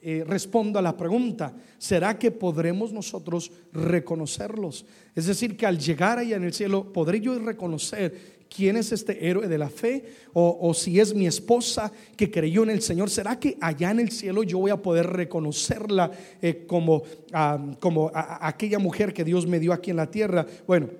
eh, 0.00 0.24
respondo 0.24 0.78
a 0.78 0.82
la 0.82 0.96
pregunta, 0.96 1.52
¿será 1.76 2.16
que 2.16 2.30
podremos 2.30 2.92
nosotros 2.92 3.50
reconocerlos? 3.72 4.86
Es 5.16 5.26
decir, 5.26 5.56
que 5.56 5.66
al 5.66 5.76
llegar 5.76 6.18
allá 6.18 6.36
en 6.36 6.44
el 6.44 6.52
cielo, 6.52 6.92
¿podré 6.92 7.20
yo 7.20 7.36
reconocer 7.36 8.38
quién 8.48 8.76
es 8.76 8.92
este 8.92 9.28
héroe 9.28 9.48
de 9.48 9.58
la 9.58 9.68
fe? 9.68 10.04
O, 10.34 10.72
si 10.72 11.00
es 11.00 11.12
mi 11.12 11.26
esposa 11.26 11.92
que 12.16 12.30
creyó 12.30 12.62
en 12.62 12.70
el 12.70 12.80
Señor, 12.80 13.10
¿será 13.10 13.40
que 13.40 13.58
allá 13.60 13.90
en 13.90 13.98
el 13.98 14.12
cielo 14.12 14.44
yo 14.44 14.60
voy 14.60 14.70
a 14.70 14.80
poder 14.80 15.04
reconocerla 15.04 16.12
eh, 16.40 16.64
como, 16.64 17.02
ah, 17.32 17.58
como 17.80 18.12
aquella 18.14 18.78
mujer 18.78 19.12
que 19.12 19.24
Dios 19.24 19.48
me 19.48 19.58
dio 19.58 19.72
aquí 19.72 19.90
en 19.90 19.96
la 19.96 20.08
tierra? 20.08 20.46
Bueno, 20.64 20.90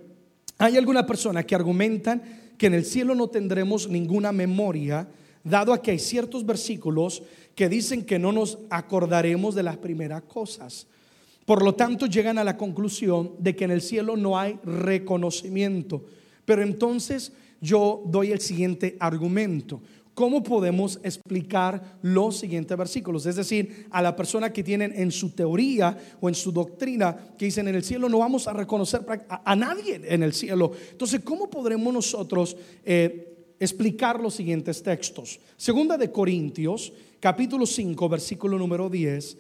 hay 0.59 0.77
alguna 0.77 1.07
persona 1.07 1.45
que 1.45 1.55
argumentan 1.55 2.48
que 2.59 2.67
en 2.67 2.75
el 2.75 2.85
cielo 2.85 3.15
no 3.15 3.29
tendremos 3.29 3.89
ninguna 3.89 4.33
memoria, 4.33 5.09
dado 5.45 5.73
a 5.73 5.81
que 5.81 5.93
hay 5.93 5.99
ciertos 5.99 6.45
versículos 6.45 7.23
que 7.55 7.69
dicen 7.69 8.05
que 8.05 8.19
no 8.19 8.33
nos 8.33 8.59
acordaremos 8.69 9.55
de 9.55 9.63
las 9.63 9.79
primeras 9.79 10.23
cosas. 10.23 10.87
Por 11.47 11.63
lo 11.63 11.75
tanto, 11.75 12.07
llegan 12.07 12.37
a 12.37 12.45
la 12.45 12.59
conclusión 12.59 13.33
de 13.39 13.57
que 13.57 13.65
en 13.65 13.71
el 13.71 13.81
cielo 13.81 14.17
no 14.17 14.39
hay 14.39 14.59
reconocimiento. 14.65 16.05
Pero 16.45 16.63
entonces 16.63 17.33
yo 17.61 18.03
doy 18.07 18.33
el 18.33 18.41
siguiente 18.41 18.97
argumento. 19.01 19.81
¿Cómo 20.19 20.43
podemos 20.43 20.99
explicar 21.05 22.01
los 22.03 22.39
siguientes 22.39 22.77
versículos? 22.77 23.25
Es 23.27 23.37
decir, 23.37 23.87
a 23.89 24.03
la 24.03 24.17
persona 24.17 24.53
que 24.53 24.65
tienen 24.65 24.93
en 24.97 25.13
su 25.13 25.31
teoría 25.31 25.97
o 26.21 26.29
en 26.29 26.35
su 26.35 26.51
doctrina 26.51 27.17
que 27.39 27.45
dicen 27.45 27.69
en 27.69 27.77
el 27.77 27.85
cielo 27.85 28.09
no 28.09 28.19
vamos 28.19 28.49
a 28.49 28.53
reconocer 28.53 29.07
a, 29.29 29.55
nadie 29.55 30.01
en 30.03 30.25
el 30.25 30.33
cielo. 30.33 30.73
Entonces, 30.91 31.21
¿cómo 31.23 31.49
podremos 31.49 31.95
nosotros 31.95 32.57
eh, 32.85 33.53
explicar 33.61 34.21
los 34.21 34.35
siguientes 34.35 34.83
textos? 34.83 35.39
Segunda 35.57 35.97
de 35.97 36.11
Corintios, 36.11 36.93
capítulo 37.21 37.65
5, 37.65 38.09
versículo 38.09 38.59
número 38.59 38.91
10, 38.91 39.39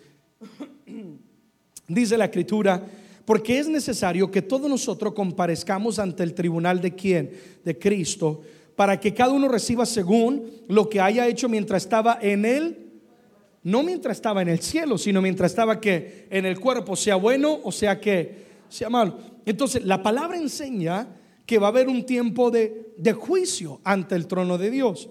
dice 1.89 2.17
la 2.17 2.27
escritura, 2.27 2.87
porque 3.25 3.59
es 3.59 3.67
necesario 3.67 4.31
que 4.31 4.43
todos 4.43 4.71
nosotros 4.71 5.13
comparezcamos 5.13 5.99
ante 5.99 6.23
el 6.23 6.35
tribunal 6.35 6.81
de 6.81 6.95
quién? 6.95 7.33
De 7.65 7.77
Cristo 7.77 8.43
para 8.79 9.01
que 9.01 9.13
cada 9.13 9.33
uno 9.33 9.49
reciba 9.49 9.85
según 9.85 10.53
lo 10.69 10.89
que 10.89 11.01
haya 11.01 11.27
hecho 11.27 11.49
mientras 11.49 11.83
estaba 11.83 12.17
en 12.23 12.45
él, 12.45 12.93
no 13.65 13.83
mientras 13.83 14.19
estaba 14.19 14.41
en 14.41 14.49
el 14.49 14.61
cielo, 14.61 14.97
sino 14.99 15.21
mientras 15.21 15.51
estaba 15.51 15.81
que 15.81 16.29
en 16.31 16.47
el 16.47 16.61
cuerpo, 16.61 16.95
sea 16.95 17.17
bueno 17.17 17.59
o 17.65 17.73
sea 17.73 18.01
que 18.01 18.47
sea 18.69 18.89
malo. 18.89 19.19
Entonces, 19.45 19.85
la 19.85 20.01
palabra 20.01 20.37
enseña 20.37 21.09
que 21.45 21.59
va 21.59 21.67
a 21.67 21.71
haber 21.71 21.89
un 21.89 22.07
tiempo 22.07 22.53
de, 22.53 22.93
de 22.97 23.13
juicio 23.15 23.81
ante 23.83 24.15
el 24.15 24.29
trono 24.29 24.57
de 24.59 24.71
Dios. 24.71 25.11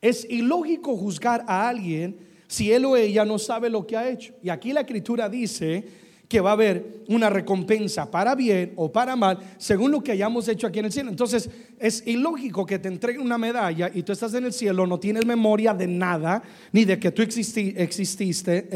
Es 0.00 0.24
ilógico 0.30 0.96
juzgar 0.96 1.44
a 1.48 1.68
alguien 1.68 2.16
si 2.46 2.70
él 2.70 2.84
o 2.84 2.96
ella 2.96 3.24
no 3.24 3.40
sabe 3.40 3.70
lo 3.70 3.88
que 3.88 3.96
ha 3.96 4.08
hecho. 4.08 4.34
Y 4.40 4.50
aquí 4.50 4.72
la 4.72 4.82
escritura 4.82 5.28
dice 5.28 5.84
que 6.30 6.40
va 6.40 6.50
a 6.50 6.52
haber 6.52 7.02
una 7.08 7.28
recompensa 7.28 8.08
para 8.08 8.36
bien 8.36 8.72
o 8.76 8.92
para 8.92 9.16
mal, 9.16 9.36
según 9.58 9.90
lo 9.90 10.00
que 10.00 10.12
hayamos 10.12 10.46
hecho 10.46 10.68
aquí 10.68 10.78
en 10.78 10.84
el 10.84 10.92
cielo. 10.92 11.10
Entonces, 11.10 11.50
es 11.76 12.06
ilógico 12.06 12.64
que 12.64 12.78
te 12.78 12.86
entreguen 12.86 13.22
una 13.22 13.36
medalla 13.36 13.90
y 13.92 14.04
tú 14.04 14.12
estás 14.12 14.32
en 14.34 14.44
el 14.44 14.52
cielo, 14.52 14.86
no 14.86 15.00
tienes 15.00 15.26
memoria 15.26 15.74
de 15.74 15.88
nada, 15.88 16.40
ni 16.70 16.84
de 16.84 17.00
que 17.00 17.10
tú 17.10 17.20
exististe, 17.20 17.82
exististe, 17.84 18.68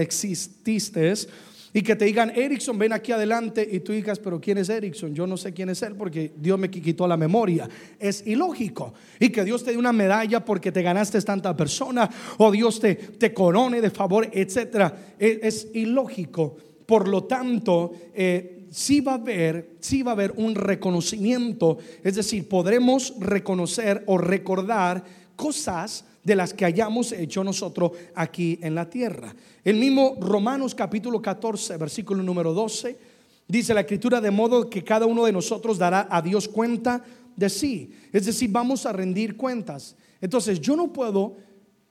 y 1.72 1.82
que 1.82 1.94
te 1.94 2.06
digan, 2.06 2.32
Erickson, 2.34 2.76
ven 2.76 2.92
aquí 2.92 3.12
adelante, 3.12 3.68
y 3.70 3.78
tú 3.78 3.92
digas, 3.92 4.18
pero 4.18 4.40
¿quién 4.40 4.58
es 4.58 4.68
Erickson? 4.68 5.14
Yo 5.14 5.24
no 5.24 5.36
sé 5.36 5.52
quién 5.52 5.68
es 5.68 5.80
él 5.82 5.94
porque 5.94 6.32
Dios 6.36 6.58
me 6.58 6.68
quitó 6.68 7.06
la 7.06 7.16
memoria. 7.16 7.68
Es 8.00 8.26
ilógico. 8.26 8.94
Y 9.20 9.28
que 9.28 9.44
Dios 9.44 9.62
te 9.62 9.70
dé 9.70 9.76
una 9.76 9.92
medalla 9.92 10.44
porque 10.44 10.72
te 10.72 10.82
ganaste 10.82 11.20
tanta 11.22 11.56
persona, 11.56 12.10
o 12.38 12.50
Dios 12.50 12.80
te, 12.80 12.96
te 12.96 13.32
corone 13.32 13.80
de 13.80 13.90
favor, 13.90 14.28
etcétera. 14.32 15.14
Es, 15.20 15.38
es 15.42 15.68
ilógico. 15.74 16.56
Por 16.86 17.08
lo 17.08 17.24
tanto, 17.24 17.92
eh, 18.14 18.66
sí 18.70 19.00
va 19.00 19.12
a 19.12 19.16
haber, 19.16 19.76
sí 19.80 20.02
va 20.02 20.12
a 20.12 20.14
haber 20.14 20.32
un 20.36 20.54
reconocimiento, 20.54 21.78
es 22.02 22.16
decir, 22.16 22.48
podremos 22.48 23.14
reconocer 23.18 24.02
o 24.06 24.18
recordar 24.18 25.04
cosas 25.36 26.04
de 26.24 26.36
las 26.36 26.54
que 26.54 26.64
hayamos 26.64 27.12
hecho 27.12 27.44
nosotros 27.44 27.92
aquí 28.14 28.58
en 28.62 28.74
la 28.74 28.88
tierra. 28.88 29.34
El 29.62 29.76
mismo 29.76 30.16
Romanos 30.20 30.74
capítulo 30.74 31.20
14, 31.20 31.76
versículo 31.76 32.22
número 32.22 32.52
12, 32.52 32.98
dice 33.46 33.74
la 33.74 33.80
escritura 33.82 34.20
de 34.20 34.30
modo 34.30 34.68
que 34.68 34.82
cada 34.82 35.06
uno 35.06 35.24
de 35.24 35.32
nosotros 35.32 35.78
dará 35.78 36.08
a 36.10 36.22
Dios 36.22 36.48
cuenta 36.48 37.04
de 37.36 37.48
sí. 37.48 37.92
Es 38.12 38.26
decir, 38.26 38.50
vamos 38.50 38.86
a 38.86 38.92
rendir 38.92 39.36
cuentas. 39.36 39.96
Entonces 40.20 40.60
yo 40.60 40.76
no 40.76 40.92
puedo 40.92 41.36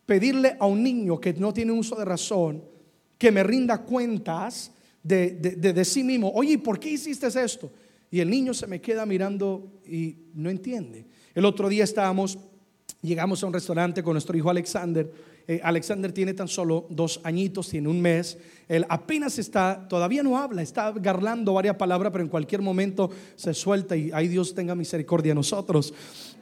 pedirle 0.06 0.58
a 0.60 0.66
un 0.66 0.84
niño 0.84 1.20
que 1.20 1.34
no 1.34 1.54
tiene 1.54 1.72
uso 1.72 1.96
de 1.96 2.06
razón 2.06 2.64
que 3.18 3.32
me 3.32 3.44
rinda 3.44 3.78
cuentas 3.78 4.72
de, 5.04 5.86
sí 5.86 6.04
mismo, 6.04 6.32
oye, 6.34 6.58
¿por 6.58 6.80
qué 6.80 6.91
hiciste 6.91 7.28
esto? 7.28 7.72
Y 8.10 8.20
el 8.20 8.30
niño 8.30 8.54
se 8.54 8.68
me 8.68 8.80
queda 8.80 9.06
mirando 9.06 9.82
y 9.86 10.18
no 10.34 10.49
entiende. 10.49 11.06
El 11.34 11.45
otro 11.45 11.68
día 11.68 11.84
estábamos, 11.84 12.38
llegamos 13.01 13.43
a 13.43 13.47
un 13.47 13.54
restaurante 13.54 14.04
con 14.04 14.14
nuestro 14.14 14.38
hijo 14.38 14.49
Alexander. 14.49 15.12
Eh, 15.47 15.60
Alexander 15.62 16.12
tiene 16.12 16.34
tan 16.34 16.47
solo 16.47 16.86
dos 16.89 17.20
añitos, 17.24 17.70
tiene 17.70 17.89
un 17.89 17.99
mes. 18.01 18.38
Él 18.70 18.86
apenas 18.88 19.39
está, 19.39 19.88
todavía 19.89 20.24
no 20.24 20.38
habla, 20.38 20.62
está 20.62 20.91
garlando 20.91 21.54
varias 21.54 21.76
palabras, 21.76 22.12
pero 22.12 22.24
en 22.24 22.30
cualquier 22.30 22.62
momento 22.62 23.10
se 23.36 23.54
suelta 23.54 23.97
y 23.97 24.12
ahí 24.14 24.28
Dios 24.28 24.54
tenga 24.54 24.76
misericordia 24.76 25.32
de 25.32 25.36
nosotros. 25.36 25.93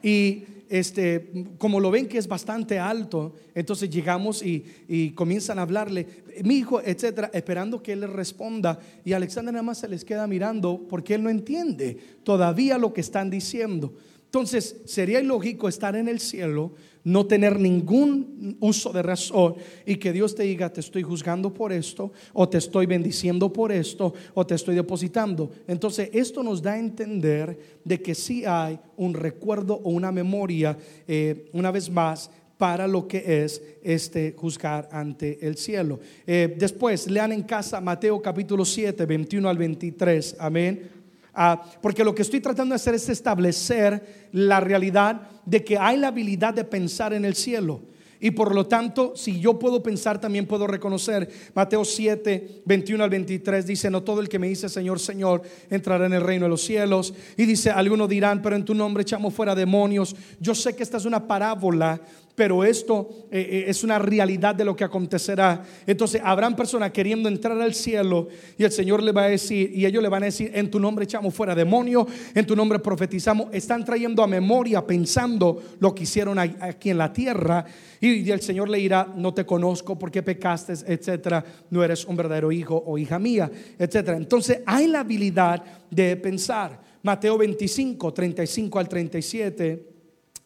Y 0.04 0.44
este, 0.72 1.30
como 1.58 1.82
lo 1.82 1.92
ven 1.92 2.08
que 2.08 2.18
es 2.18 2.30
bastante 2.30 2.80
alto, 2.80 3.34
entonces 3.54 3.90
llegamos 3.90 4.42
y, 4.42 5.12
comienzan 5.16 5.60
a 5.60 5.64
hablarle, 5.64 6.08
mi 6.44 6.56
hijo, 6.56 6.82
etcétera, 6.82 7.30
esperando 7.34 7.84
que 7.84 7.92
él 7.92 8.00
le 8.00 8.08
responda. 8.08 8.80
Y 9.04 9.12
Alexander 9.12 9.54
nada 9.54 9.64
más 9.64 9.80
se 9.80 9.90
les 9.90 10.06
queda 10.06 10.28
mirando 10.28 10.88
porque 10.90 11.16
él 11.16 11.24
no 11.24 11.30
entiende 11.30 11.98
todavía 12.24 12.78
lo 12.78 12.94
que 12.94 13.02
están 13.02 13.30
diciendo. 13.30 13.94
Entonces, 14.32 14.78
sería 14.86 15.20
ilógico 15.20 15.68
estar 15.68 15.94
en 15.98 16.08
el 16.08 16.22
cielo 16.22 16.72
no 17.04 17.26
tener 17.26 17.60
ningún 17.60 18.58
uso 18.62 18.94
de 18.94 19.02
razón 19.02 19.56
y 19.86 19.96
que 19.98 20.14
Dios 20.14 20.36
te 20.36 20.44
diga, 20.44 20.72
te 20.72 20.80
estoy 20.80 21.04
juzgando 21.04 21.54
por 21.54 21.74
esto, 21.74 22.14
o 22.32 22.48
te 22.48 22.58
estoy 22.58 22.86
bendiciendo 22.86 23.52
por 23.52 23.74
esto, 23.74 24.14
o 24.34 24.46
te 24.46 24.56
estoy 24.56 24.76
depositando. 24.76 25.52
Entonces, 25.68 26.10
esto 26.14 26.44
nos 26.44 26.62
da 26.62 26.74
a 26.74 26.80
entender 26.80 27.60
de 27.84 28.02
que 28.02 28.16
sí 28.16 28.46
hay 28.46 28.80
un 28.96 29.14
recuerdo 29.14 29.82
o 29.84 29.90
una 29.90 30.14
memoria, 30.14 30.78
eh, 31.08 31.50
una 31.52 31.72
vez 31.72 31.90
más, 31.90 32.30
para 32.58 32.88
lo 32.88 33.08
que 33.08 33.44
es 33.44 33.62
este 33.84 34.36
juzgar 34.38 34.88
ante 34.92 35.46
el 35.46 35.58
cielo. 35.58 36.00
Eh, 36.28 36.56
después, 36.58 37.10
lean 37.10 37.32
en 37.32 37.42
casa 37.42 37.82
Mateo 37.82 38.22
capítulo 38.22 38.64
7, 38.64 39.04
21 39.06 39.50
al 39.50 39.58
23. 39.58 40.36
Amén. 40.40 41.01
Ah, 41.34 41.64
porque 41.82 42.04
lo 42.04 42.14
que 42.14 42.24
estoy 42.24 42.42
tratando 42.42 42.74
de 42.74 42.78
hacer 42.78 42.94
es 42.94 43.08
establecer 43.08 44.30
la 44.34 44.60
realidad 44.60 45.30
de 45.46 45.64
que 45.64 45.78
hay 45.78 45.98
la 45.98 46.08
habilidad 46.08 46.54
de 46.54 46.64
pensar 46.64 47.14
en 47.14 47.26
el 47.26 47.36
cielo. 47.36 47.82
Y 48.24 48.32
por 48.32 48.54
lo 48.54 48.68
tanto, 48.68 49.14
si 49.16 49.40
yo 49.40 49.58
puedo 49.58 49.82
pensar, 49.82 50.22
también 50.22 50.46
puedo 50.46 50.68
reconocer. 50.68 51.28
Mateo 51.56 51.84
7, 51.84 52.62
21 52.66 53.04
al 53.04 53.10
23 53.10 53.66
dice, 53.66 53.90
no 53.90 54.04
todo 54.04 54.22
el 54.22 54.30
que 54.30 54.38
me 54.38 54.48
dice 54.48 54.70
Señor, 54.70 55.00
Señor, 55.00 55.42
entrará 55.72 56.06
en 56.06 56.14
el 56.14 56.22
reino 56.22 56.46
de 56.46 56.50
los 56.50 56.62
cielos. 56.62 57.16
Y 57.36 57.48
dice, 57.48 57.72
algunos 57.72 58.08
dirán, 58.08 58.44
pero 58.44 58.56
en 58.56 58.64
tu 58.64 58.76
nombre 58.76 59.02
echamos 59.02 59.34
fuera 59.34 59.56
demonios. 59.56 60.16
Yo 60.40 60.54
sé 60.54 60.76
que 60.76 60.84
esta 60.84 60.98
es 60.98 61.06
una 61.06 61.28
parábola 61.28 62.00
pero 62.42 62.64
esto 62.64 63.28
eh, 63.30 63.40
eh, 63.40 63.66
es 63.68 63.84
una 63.84 64.00
realidad 64.00 64.56
de 64.56 64.66
lo 64.66 64.76
que 64.76 64.84
acontecerá. 64.84 65.64
Entonces 65.86 66.20
habrán 66.26 66.56
personas 66.56 66.90
queriendo 66.90 67.30
entrar 67.30 67.62
al 67.62 67.76
cielo 67.76 68.30
y 68.58 68.64
el 68.64 68.72
Señor 68.72 69.04
le 69.04 69.12
va 69.12 69.26
a 69.26 69.30
decir, 69.30 69.72
y 69.72 69.86
ellos 69.86 70.02
le 70.02 70.10
van 70.10 70.24
a 70.24 70.26
decir, 70.26 70.50
en 70.56 70.72
tu 70.72 70.80
nombre 70.80 71.06
echamos 71.06 71.36
fuera 71.36 71.54
demonios, 71.54 72.08
en 72.34 72.44
tu 72.48 72.56
nombre 72.56 72.80
profetizamos. 72.80 73.50
Están 73.52 73.86
trayendo 73.86 74.24
a 74.24 74.28
memoria, 74.28 74.84
pensando 74.84 75.62
lo 75.80 75.94
que 75.94 76.02
hicieron 76.02 76.40
aquí 76.40 76.90
en 76.90 76.98
la 76.98 77.14
tierra. 77.14 77.64
Y 78.00 78.28
el 78.32 78.42
Señor 78.42 78.70
le 78.70 78.80
dirá, 78.80 79.14
no 79.16 79.36
te 79.36 79.46
conozco 79.46 80.00
porque 80.00 80.24
pecaste, 80.24 80.74
etcétera, 80.88 81.46
no 81.70 81.84
eres 81.84 82.06
un 82.06 82.16
verdadero 82.16 82.52
hijo 82.52 82.84
o 82.88 82.98
hija 82.98 83.20
mía, 83.20 83.52
etcétera. 83.78 84.18
Entonces 84.18 84.62
hay 84.66 84.88
la 84.88 85.02
habilidad 85.02 85.64
de 85.92 86.16
pensar. 86.16 86.82
Mateo 87.04 87.38
25, 87.38 88.12
35 88.12 88.80
al 88.80 88.90
37. 88.90 89.92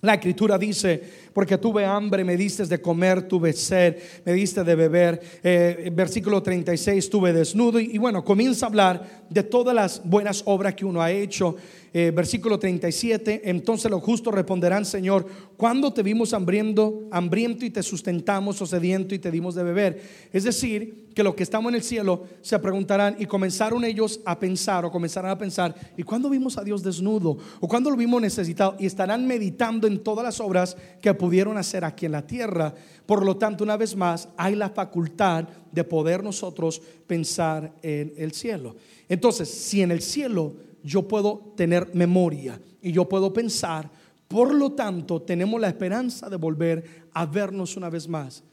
La 0.05 0.13
escritura 0.13 0.57
dice, 0.57 1.01
porque 1.35 1.57
tuve 1.57 1.83
hambre, 1.83 2.23
me 2.23 2.37
diste 2.37 2.65
de 2.65 2.79
comer, 2.79 3.23
tuve 3.23 3.51
sed, 3.51 3.97
me 4.23 4.31
diste 4.31 4.63
de 4.63 4.73
beber. 4.73 5.21
Eh, 5.43 5.91
versículo 5.93 6.41
36, 6.41 7.09
tuve 7.09 7.33
desnudo. 7.33 7.77
Y, 7.77 7.97
bueno, 7.97 8.23
comienza 8.23 8.65
a 8.65 8.69
hablar 8.69 9.25
de 9.29 9.43
todas 9.43 9.75
las 9.75 10.01
buenas 10.05 10.43
obras 10.45 10.75
que 10.75 10.85
uno 10.85 11.01
ha 11.01 11.11
hecho. 11.11 11.57
Eh, 11.97 12.11
versículo 12.11 12.59
37, 12.59 13.49
entonces 13.49 13.89
los 13.89 14.01
justos 14.01 14.33
responderán, 14.33 14.83
Señor, 14.83 15.25
¿cuándo 15.55 15.93
te 15.93 16.03
vimos 16.03 16.33
hambriento, 16.33 17.03
hambriento 17.09 17.63
y 17.63 17.69
te 17.69 17.81
sustentamos 17.83 18.61
o 18.61 18.65
sediento 18.65 19.15
y 19.15 19.19
te 19.19 19.31
dimos 19.31 19.55
de 19.55 19.63
beber? 19.63 20.01
Es 20.33 20.43
decir, 20.43 21.05
que 21.15 21.23
los 21.23 21.33
que 21.33 21.43
estamos 21.43 21.69
en 21.69 21.75
el 21.75 21.83
cielo 21.83 22.25
se 22.41 22.59
preguntarán 22.59 23.15
y 23.17 23.25
comenzaron 23.25 23.85
ellos 23.85 24.19
a 24.25 24.37
pensar 24.37 24.83
o 24.83 24.91
comenzarán 24.91 25.31
a 25.31 25.37
pensar, 25.37 25.73
¿y 25.95 26.03
cuándo 26.03 26.29
vimos 26.29 26.57
a 26.57 26.63
Dios 26.65 26.83
desnudo? 26.83 27.37
¿O 27.61 27.67
cuándo 27.69 27.89
lo 27.89 27.95
vimos 27.95 28.21
necesitado? 28.21 28.75
Y 28.77 28.85
estarán 28.85 29.25
meditando 29.25 29.87
en 29.87 29.99
todas 29.99 30.25
las 30.25 30.41
obras 30.41 30.75
que 31.01 31.07
pudieron 31.25 31.57
hacer 31.57 31.83
aquí 31.83 32.05
en 32.05 32.11
la 32.11 32.27
tierra. 32.27 32.71
Por 33.07 33.25
lo 33.25 33.35
tanto, 33.35 33.63
una 33.63 33.77
vez 33.77 33.95
más, 33.95 34.29
hay 34.37 34.53
la 34.53 34.69
facultad 34.69 35.47
de 35.71 35.83
poder 35.83 36.23
nosotros 36.23 36.79
pensar 37.07 37.73
en 37.81 38.13
el 38.15 38.31
cielo. 38.31 38.75
Entonces, 39.09 39.49
si 39.49 39.81
en 39.81 39.89
el 39.89 40.03
cielo 40.03 40.53
yo 40.83 41.07
puedo 41.07 41.53
tener 41.57 41.95
memoria 41.95 42.61
y 42.79 42.91
yo 42.91 43.09
puedo 43.09 43.33
pensar. 43.33 43.89
Por 44.27 44.53
lo 44.53 44.73
tanto, 44.73 45.19
tenemos 45.23 45.59
la 45.59 45.67
esperanza 45.67 46.29
de 46.29 46.35
volver 46.35 47.07
a 47.11 47.25
vernos 47.25 47.75
una 47.75 47.89
vez 47.89 48.07
más. 48.07 48.43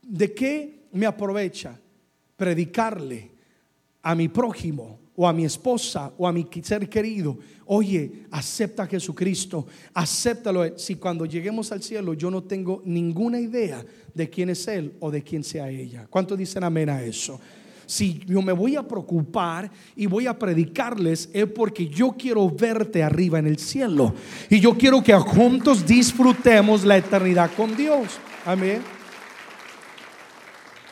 ¿De 0.00 0.32
qué 0.32 0.86
me 0.92 1.06
aprovecha 1.06 1.76
predicarle 2.36 3.32
a 4.00 4.14
mi 4.14 4.28
prójimo 4.28 5.00
o 5.14 5.26
a 5.26 5.32
mi 5.32 5.44
esposa 5.44 6.12
o 6.16 6.26
a 6.26 6.32
mi 6.32 6.46
ser 6.62 6.88
querido? 6.88 7.38
Oye, 7.66 8.24
acepta 8.30 8.84
a 8.84 8.86
Jesucristo, 8.86 9.66
acéptalo. 9.94 10.78
Si 10.78 10.96
cuando 10.96 11.26
lleguemos 11.26 11.72
al 11.72 11.82
cielo 11.82 12.14
yo 12.14 12.30
no 12.30 12.42
tengo 12.42 12.82
ninguna 12.84 13.40
idea 13.40 13.84
de 14.14 14.28
quién 14.28 14.50
es 14.50 14.66
Él 14.68 14.94
o 15.00 15.10
de 15.10 15.22
quién 15.22 15.44
sea 15.44 15.70
ella. 15.70 16.06
¿Cuántos 16.08 16.38
dicen 16.38 16.64
amén 16.64 16.90
a 16.90 17.02
eso? 17.02 17.40
si 17.92 18.22
yo 18.26 18.40
me 18.40 18.52
voy 18.52 18.74
a 18.74 18.88
preocupar 18.88 19.70
y 19.94 20.06
voy 20.06 20.26
a 20.26 20.38
predicarles, 20.38 21.28
es 21.32 21.46
porque 21.46 21.88
yo 21.88 22.12
quiero 22.18 22.48
verte 22.48 23.02
arriba 23.02 23.38
en 23.38 23.46
el 23.46 23.58
cielo. 23.58 24.14
Y 24.48 24.60
yo 24.60 24.78
quiero 24.78 25.02
que 25.02 25.12
juntos 25.14 25.84
disfrutemos 25.86 26.84
la 26.84 26.96
eternidad 26.96 27.50
con 27.54 27.76
Dios. 27.76 28.08
Amén. 28.46 28.80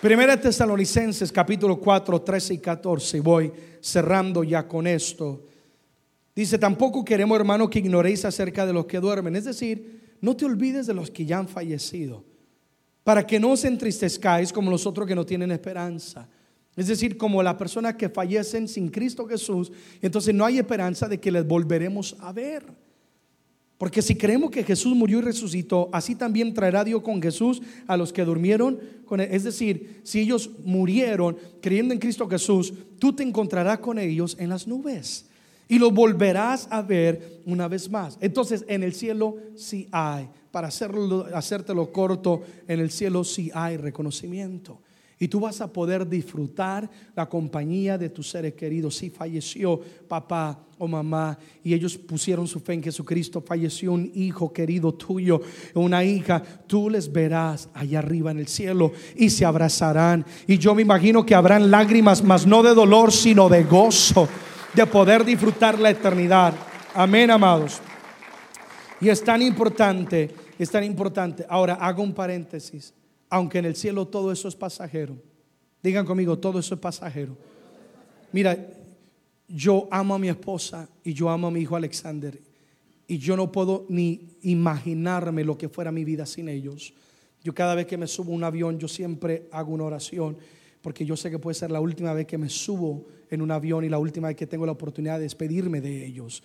Primera 0.01 0.41
Tesalonicenses 0.41 1.31
capítulo 1.31 1.79
4, 1.79 2.23
13 2.23 2.55
y 2.55 2.59
14. 2.59 3.21
Voy 3.21 3.53
cerrando 3.83 4.43
ya 4.43 4.67
con 4.67 4.87
esto. 4.87 5.45
Dice, 6.35 6.59
tampoco 6.59 7.05
queremos, 7.05 7.39
hermano, 7.39 7.69
que 7.69 7.81
ignoréis 7.81 8.25
acerca 8.25 8.65
de 8.65 8.73
los 8.73 8.87
que 8.87 8.99
duermen. 8.99 9.37
Es 9.37 9.45
decir, 9.45 10.17
no 10.23 10.35
te 10.35 10.47
olvides 10.47 10.87
de 10.87 10.95
los 10.95 11.11
que 11.11 11.27
ya 11.27 11.39
han 11.39 11.49
fallecido, 11.49 12.25
para 13.05 13.27
que 13.27 13.39
no 13.39 13.51
os 13.51 13.63
entristezcáis 13.67 14.55
como 14.55 14.71
los 14.71 14.87
otros 14.87 15.07
que 15.07 15.15
no 15.15 15.27
tienen 15.27 15.51
esperanza. 15.51 16.27
Es 16.77 16.87
decir, 16.87 17.19
como 17.19 17.43
las 17.43 17.57
personas 17.57 17.97
que 17.97 18.09
fallecen 18.09 18.69
sin 18.69 18.89
Cristo 18.89 19.27
Jesús, 19.27 19.71
entonces 20.01 20.35
no 20.35 20.47
hay 20.47 20.59
esperanza 20.59 21.09
de 21.09 21.21
que 21.21 21.31
les 21.31 21.47
volveremos 21.47 22.17
a 22.21 22.33
ver. 22.33 22.65
Porque 23.81 24.03
si 24.03 24.15
creemos 24.15 24.51
que 24.51 24.63
Jesús 24.63 24.95
murió 24.95 25.21
y 25.21 25.23
resucitó, 25.23 25.89
así 25.91 26.15
también 26.15 26.53
traerá 26.53 26.85
Dios 26.85 27.01
con 27.01 27.23
Jesús 27.23 27.63
a 27.87 27.97
los 27.97 28.13
que 28.13 28.27
durmieron 28.27 28.79
con 29.07 29.21
él. 29.21 29.31
Es 29.33 29.43
decir, 29.43 30.03
si 30.05 30.21
ellos 30.21 30.51
murieron 30.67 31.39
creyendo 31.63 31.95
en 31.95 31.99
Cristo 31.99 32.29
Jesús, 32.29 32.75
tú 32.99 33.15
te 33.15 33.23
encontrarás 33.23 33.79
con 33.79 33.99
ellos 33.99 34.37
en 34.39 34.51
las 34.51 34.67
nubes 34.67 35.31
y 35.67 35.79
los 35.79 35.95
volverás 35.95 36.69
a 36.71 36.83
ver 36.83 37.41
una 37.47 37.69
vez 37.69 37.91
más. 37.91 38.19
Entonces, 38.21 38.67
en 38.69 38.83
el 38.83 38.93
cielo 38.93 39.37
sí 39.57 39.89
hay, 39.93 40.29
para 40.51 40.69
hacerlo, 40.69 41.29
hacértelo 41.33 41.91
corto, 41.91 42.43
en 42.69 42.81
el 42.81 42.91
cielo 42.91 43.25
sí 43.25 43.51
hay 43.55 43.79
reconocimiento. 43.79 44.79
Y 45.23 45.29
tú 45.29 45.39
vas 45.39 45.61
a 45.61 45.71
poder 45.71 46.09
disfrutar 46.09 46.91
la 47.15 47.29
compañía 47.29 47.99
de 47.99 48.09
tus 48.09 48.31
seres 48.31 48.55
queridos. 48.55 48.97
Si 48.97 49.11
falleció 49.11 49.79
papá 50.09 50.59
o 50.79 50.89
mamá 50.89 51.39
y 51.63 51.75
ellos 51.75 51.99
pusieron 51.99 52.49
su 52.49 52.59
fe 52.59 52.73
en 52.73 52.83
Jesucristo, 52.83 53.43
falleció 53.43 53.93
un 53.93 54.11
hijo 54.15 54.51
querido 54.51 54.95
tuyo, 54.95 55.43
una 55.75 56.03
hija, 56.03 56.43
tú 56.67 56.89
les 56.89 57.13
verás 57.13 57.69
allá 57.75 57.99
arriba 57.99 58.31
en 58.31 58.39
el 58.39 58.49
cielo 58.49 58.93
y 59.15 59.29
se 59.29 59.45
abrazarán. 59.45 60.25
Y 60.47 60.57
yo 60.57 60.75
me 60.75 60.81
imagino 60.81 61.27
que 61.27 61.35
habrán 61.35 61.71
lágrimas, 61.71 62.25
mas 62.25 62.47
no 62.47 62.63
de 62.63 62.75
dolor, 62.75 63.13
sino 63.13 63.51
de 63.51 63.65
gozo, 63.65 64.27
de 64.73 64.87
poder 64.87 65.23
disfrutar 65.23 65.79
la 65.79 65.91
eternidad. 65.91 66.55
Amén, 66.95 67.31
amados. 67.31 67.79
Y 69.03 69.11
es 69.11 69.23
tan 69.23 69.43
importante, 69.43 70.31
es 70.59 70.71
tan 70.71 70.83
importante. 70.83 71.45
Ahora 71.47 71.75
hago 71.75 72.03
un 72.03 72.15
paréntesis 72.15 72.95
aunque 73.31 73.59
en 73.59 73.65
el 73.65 73.77
cielo 73.77 74.09
todo 74.09 74.33
eso 74.33 74.49
es 74.49 74.57
pasajero. 74.57 75.17
Digan 75.83 76.05
conmigo, 76.05 76.39
todo 76.39 76.59
eso 76.59 76.75
es 76.75 76.81
pasajero. 76.81 77.37
Mira, 78.33 78.59
yo 79.49 79.89
amo 79.91 80.15
a 80.15 80.19
mi 80.19 80.29
esposa 80.29 80.89
y 81.03 81.15
yo 81.15 81.31
amo 81.31 81.47
a 81.47 81.51
mi 81.51 81.61
hijo 81.61 81.77
Alexander. 81.77 82.39
Y 83.07 83.19
yo 83.19 83.37
no 83.37 83.51
puedo 83.51 83.87
ni 83.89 84.37
imaginarme 84.43 85.45
lo 85.45 85.57
que 85.57 85.69
fuera 85.69 85.91
mi 85.91 86.05
vida 86.05 86.27
sin 86.27 86.49
ellos. 86.49 86.93
Yo 87.43 87.55
cada 87.55 87.75
vez 87.75 87.87
que 87.87 87.97
me 87.97 88.07
subo 88.07 88.33
a 88.33 88.37
un 88.37 88.45
avión, 88.45 88.79
yo 88.79 88.87
siempre 88.87 89.49
hago 89.51 89.73
una 89.73 89.85
oración, 89.85 90.37
porque 90.83 91.07
yo 91.07 91.17
sé 91.17 91.31
que 91.31 91.39
puede 91.39 91.55
ser 91.55 91.71
la 91.71 91.81
última 91.81 92.13
vez 92.13 92.27
que 92.27 92.39
me 92.39 92.49
subo 92.49 93.07
en 93.31 93.43
un 93.43 93.51
avión 93.51 93.85
y 93.85 93.89
la 93.89 93.99
última 93.99 94.29
vez 94.29 94.37
que 94.37 94.47
tengo 94.47 94.67
la 94.67 94.73
oportunidad 94.73 95.17
de 95.17 95.23
despedirme 95.23 95.81
de 95.81 96.05
ellos. 96.05 96.43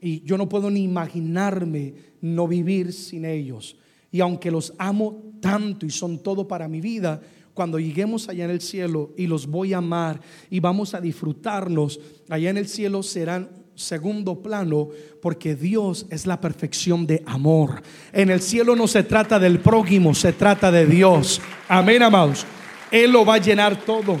Y 0.00 0.22
yo 0.22 0.38
no 0.38 0.48
puedo 0.48 0.70
ni 0.70 0.82
imaginarme 0.82 1.94
no 2.22 2.48
vivir 2.48 2.92
sin 2.92 3.24
ellos. 3.24 3.76
Y 4.10 4.20
aunque 4.20 4.50
los 4.50 4.72
amo 4.78 5.32
tanto 5.40 5.86
y 5.86 5.90
son 5.90 6.22
todo 6.22 6.46
para 6.46 6.68
mi 6.68 6.80
vida, 6.80 7.20
cuando 7.54 7.78
lleguemos 7.78 8.28
allá 8.28 8.44
en 8.44 8.50
el 8.50 8.60
cielo 8.60 9.12
y 9.16 9.26
los 9.26 9.46
voy 9.46 9.72
a 9.72 9.78
amar 9.78 10.20
y 10.50 10.60
vamos 10.60 10.94
a 10.94 11.00
disfrutarnos, 11.00 12.00
allá 12.28 12.50
en 12.50 12.58
el 12.58 12.68
cielo 12.68 13.02
serán 13.02 13.50
segundo 13.74 14.42
plano 14.42 14.88
porque 15.22 15.54
Dios 15.54 16.06
es 16.10 16.26
la 16.26 16.40
perfección 16.40 17.06
de 17.06 17.22
amor. 17.26 17.82
En 18.12 18.30
el 18.30 18.40
cielo 18.40 18.76
no 18.76 18.86
se 18.86 19.02
trata 19.02 19.38
del 19.38 19.60
prójimo, 19.60 20.14
se 20.14 20.32
trata 20.32 20.70
de 20.70 20.86
Dios. 20.86 21.40
Amén, 21.68 22.02
amados. 22.02 22.46
Él 22.90 23.10
lo 23.10 23.24
va 23.24 23.34
a 23.34 23.38
llenar 23.38 23.84
todo 23.84 24.18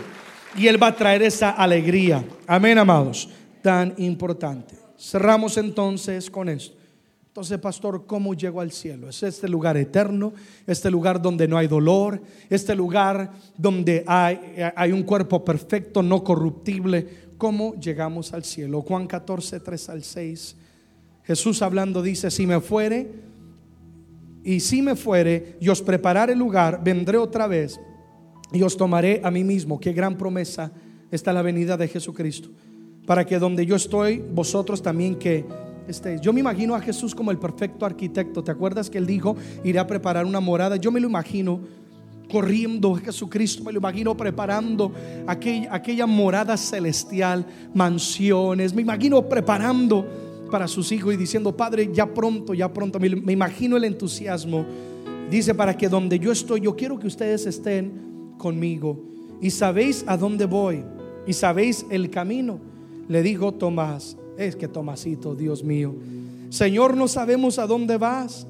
y 0.56 0.66
Él 0.66 0.82
va 0.82 0.88
a 0.88 0.96
traer 0.96 1.22
esa 1.22 1.50
alegría. 1.50 2.24
Amén, 2.46 2.78
amados. 2.78 3.28
Tan 3.62 3.94
importante. 3.98 4.76
Cerramos 4.98 5.56
entonces 5.56 6.30
con 6.30 6.48
esto. 6.48 6.79
Entonces, 7.30 7.58
pastor, 7.58 8.06
¿cómo 8.06 8.34
llego 8.34 8.60
al 8.60 8.72
cielo? 8.72 9.08
Es 9.08 9.22
este 9.22 9.48
lugar 9.48 9.76
eterno, 9.76 10.32
este 10.66 10.90
lugar 10.90 11.22
donde 11.22 11.46
no 11.46 11.56
hay 11.56 11.68
dolor, 11.68 12.20
este 12.48 12.74
lugar 12.74 13.30
donde 13.56 14.02
hay, 14.04 14.90
un 14.90 15.04
cuerpo 15.04 15.44
perfecto, 15.44 16.02
no 16.02 16.24
corruptible. 16.24 17.06
¿Cómo 17.38 17.76
llegamos 17.76 18.32
al 18.32 18.42
cielo? 18.42 18.82
Juan 18.82 19.06
14, 19.06 19.60
3 19.60 19.88
al 19.90 20.02
6. 20.02 20.56
Jesús 21.22 21.62
hablando 21.62 22.02
dice, 22.02 22.32
si 22.32 22.48
me 22.48 22.60
fuere, 22.60 23.12
y 24.42 24.58
si 24.58 24.82
me 24.82 24.96
fuere, 24.96 25.56
y 25.60 25.68
os 25.68 25.82
prepararé 25.82 26.34
lugar, 26.34 26.82
vendré 26.82 27.16
otra 27.16 27.46
vez 27.46 27.78
y 28.52 28.60
os 28.62 28.76
tomaré 28.76 29.20
a 29.22 29.30
mí 29.30 29.44
mismo. 29.44 29.78
Qué 29.78 29.92
gran 29.92 30.18
promesa 30.18 30.72
está 31.12 31.32
la 31.32 31.42
venida 31.42 31.76
de 31.76 31.86
Jesucristo. 31.86 32.48
Para 33.06 33.24
que 33.24 33.38
donde 33.38 33.64
yo 33.66 33.76
estoy, 33.76 34.18
vosotros 34.18 34.82
también 34.82 35.14
que 35.14 35.44
yo 36.20 36.32
me 36.32 36.40
imagino 36.40 36.74
a 36.74 36.80
Jesús 36.80 37.14
como 37.14 37.30
el 37.30 37.38
perfecto 37.38 37.84
arquitecto. 37.84 38.42
¿Te 38.42 38.50
acuerdas 38.50 38.90
que 38.90 38.98
él 38.98 39.06
dijo, 39.06 39.36
iré 39.64 39.78
a 39.78 39.86
preparar 39.86 40.24
una 40.24 40.40
morada? 40.40 40.76
Yo 40.76 40.90
me 40.90 41.00
lo 41.00 41.08
imagino 41.08 41.60
corriendo 42.30 42.94
Jesucristo, 42.94 43.64
me 43.64 43.72
lo 43.72 43.78
imagino 43.78 44.16
preparando 44.16 44.92
aquella, 45.26 45.74
aquella 45.74 46.06
morada 46.06 46.56
celestial, 46.56 47.44
mansiones, 47.74 48.72
me 48.72 48.82
imagino 48.82 49.28
preparando 49.28 50.06
para 50.50 50.68
sus 50.68 50.90
hijos 50.92 51.14
y 51.14 51.16
diciendo, 51.16 51.56
Padre, 51.56 51.90
ya 51.92 52.06
pronto, 52.06 52.54
ya 52.54 52.72
pronto, 52.72 52.98
me, 52.98 53.08
me 53.10 53.32
imagino 53.32 53.76
el 53.76 53.84
entusiasmo. 53.84 54.64
Dice, 55.30 55.54
para 55.54 55.76
que 55.76 55.88
donde 55.88 56.18
yo 56.18 56.32
estoy, 56.32 56.60
yo 56.62 56.74
quiero 56.74 56.98
que 56.98 57.06
ustedes 57.06 57.46
estén 57.46 58.34
conmigo. 58.36 59.00
Y 59.40 59.50
sabéis 59.50 60.04
a 60.06 60.16
dónde 60.16 60.46
voy, 60.46 60.84
y 61.26 61.32
sabéis 61.32 61.86
el 61.90 62.10
camino. 62.10 62.58
Le 63.08 63.22
dijo 63.22 63.52
Tomás, 63.52 64.16
es 64.40 64.56
que 64.56 64.68
Tomasito, 64.68 65.34
Dios 65.34 65.62
mío. 65.62 65.94
Señor, 66.48 66.96
no 66.96 67.08
sabemos 67.08 67.58
a 67.58 67.66
dónde 67.66 67.98
vas. 67.98 68.46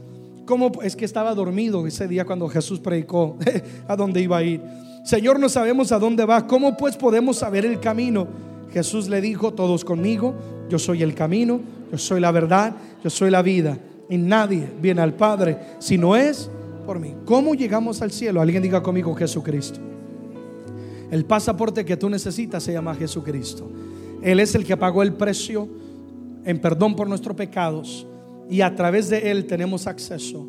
¿Cómo? 0.47 0.70
Es 0.82 0.95
que 0.95 1.05
estaba 1.05 1.34
dormido 1.34 1.86
ese 1.86 2.07
día 2.07 2.24
cuando 2.24 2.49
Jesús 2.49 2.78
predicó 2.78 3.36
a 3.88 3.97
dónde 3.97 4.20
iba 4.20 4.38
a 4.38 4.43
ir. 4.43 4.61
Señor, 5.05 5.41
no 5.41 5.49
sabemos 5.49 5.91
a 5.91 5.99
dónde 5.99 6.24
vas. 6.24 6.45
¿Cómo 6.45 6.76
pues 6.76 6.97
podemos 6.97 7.38
saber 7.38 7.64
el 7.64 7.80
camino? 7.80 8.28
Jesús 8.72 9.09
le 9.09 9.20
dijo, 9.20 9.53
todos 9.53 9.84
conmigo, 9.84 10.34
yo 10.68 10.78
soy 10.78 11.03
el 11.03 11.14
camino, 11.14 11.61
yo 11.91 11.99
soy 11.99 12.20
la 12.20 12.30
verdad, 12.30 12.76
yo 13.03 13.11
soy 13.11 13.30
la 13.30 13.43
vida. 13.43 13.76
Y 14.09 14.16
nadie 14.16 14.68
viene 14.80 15.03
al 15.03 15.14
Padre 15.14 15.59
si 15.80 15.99
no 15.99 16.14
es 16.14 16.49
por 16.86 17.01
mí. 17.01 17.14
¿Cómo 17.24 17.55
llegamos 17.55 18.01
al 18.01 18.12
cielo? 18.12 18.41
Alguien 18.41 18.62
diga 18.62 18.80
conmigo 18.80 19.14
Jesucristo. 19.14 19.80
El 21.11 21.24
pasaporte 21.24 21.84
que 21.84 21.97
tú 21.97 22.09
necesitas 22.09 22.62
se 22.62 22.72
llama 22.72 22.95
Jesucristo. 22.95 23.68
Él 24.22 24.38
es 24.38 24.55
el 24.55 24.64
que 24.64 24.76
pagó 24.76 25.03
el 25.03 25.14
precio 25.14 25.80
en 26.45 26.59
perdón 26.59 26.97
por 26.97 27.09
nuestros 27.09 27.36
pecados 27.36 28.07
y 28.49 28.62
a 28.62 28.74
través 28.74 29.09
de 29.09 29.30
Él 29.30 29.47
tenemos 29.47 29.86
acceso. 29.86 30.47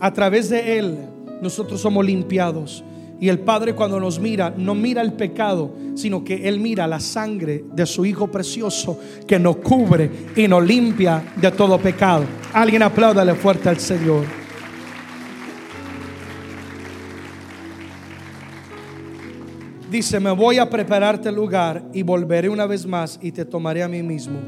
A 0.00 0.12
través 0.12 0.50
de 0.50 0.78
Él 0.78 0.98
nosotros 1.40 1.80
somos 1.80 2.04
limpiados. 2.04 2.84
Y 3.18 3.30
el 3.30 3.38
Padre 3.38 3.74
cuando 3.74 3.98
nos 3.98 4.20
mira, 4.20 4.52
no 4.54 4.74
mira 4.74 5.00
el 5.00 5.14
pecado, 5.14 5.74
sino 5.94 6.22
que 6.22 6.46
Él 6.46 6.60
mira 6.60 6.86
la 6.86 7.00
sangre 7.00 7.64
de 7.72 7.86
su 7.86 8.04
Hijo 8.04 8.30
precioso 8.30 9.00
que 9.26 9.38
nos 9.38 9.56
cubre 9.56 10.10
y 10.36 10.46
nos 10.46 10.62
limpia 10.62 11.24
de 11.40 11.50
todo 11.50 11.78
pecado. 11.78 12.24
Alguien 12.52 12.82
apláudale 12.82 13.34
fuerte 13.34 13.70
al 13.70 13.78
Señor. 13.78 14.24
Dice, 19.90 20.20
me 20.20 20.32
voy 20.32 20.58
a 20.58 20.68
prepararte 20.68 21.30
el 21.30 21.36
lugar 21.36 21.82
y 21.94 22.02
volveré 22.02 22.50
una 22.50 22.66
vez 22.66 22.84
más 22.84 23.18
y 23.22 23.32
te 23.32 23.46
tomaré 23.46 23.82
a 23.82 23.88
mí 23.88 24.02
mismo. 24.02 24.40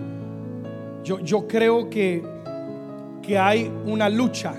Yo, 1.25 1.49
creo 1.49 1.89
que, 1.89 2.23
que 3.23 3.39
hay 3.39 3.71
una 3.87 4.09
lucha, 4.09 4.55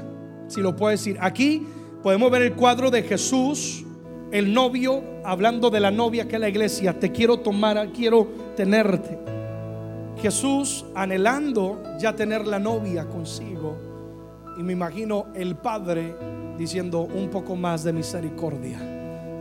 si 0.47 0.61
lo 0.61 0.75
puedo 0.75 0.91
decir. 0.91 1.17
Aquí 1.21 1.65
podemos 2.01 2.31
ver 2.31 2.41
el 2.41 2.53
cuadro 2.53 2.89
de 2.89 3.03
Jesús, 3.03 3.85
el 4.31 4.53
novio, 4.53 5.03
hablando 5.23 5.69
de 5.69 5.79
la 5.79 5.91
novia 5.91 6.27
que 6.27 6.35
es 6.35 6.41
la 6.41 6.49
iglesia. 6.49 6.99
Te 6.99 7.11
quiero 7.11 7.39
tomar, 7.39 7.91
quiero 7.91 8.27
tenerte. 8.55 9.17
Jesús 10.21 10.85
anhelando 10.95 11.81
ya 11.99 12.15
tener 12.15 12.45
la 12.47 12.59
novia 12.59 13.07
consigo. 13.07 13.77
Y 14.57 14.63
me 14.63 14.73
imagino 14.73 15.27
el 15.35 15.55
Padre 15.55 16.15
diciendo 16.57 17.01
un 17.01 17.29
poco 17.29 17.55
más 17.55 17.83
de 17.83 17.93
misericordia. 17.93 18.79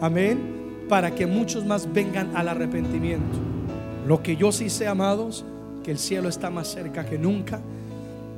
Amén 0.00 0.58
para 0.88 1.14
que 1.14 1.26
muchos 1.26 1.64
más 1.64 1.92
vengan 1.92 2.34
al 2.34 2.48
arrepentimiento. 2.48 3.38
Lo 4.06 4.22
que 4.22 4.36
yo 4.36 4.50
sí 4.50 4.70
sé, 4.70 4.86
amados, 4.86 5.44
el 5.90 5.98
cielo 5.98 6.28
está 6.28 6.50
más 6.50 6.68
cerca 6.68 7.04
que 7.04 7.18
nunca, 7.18 7.60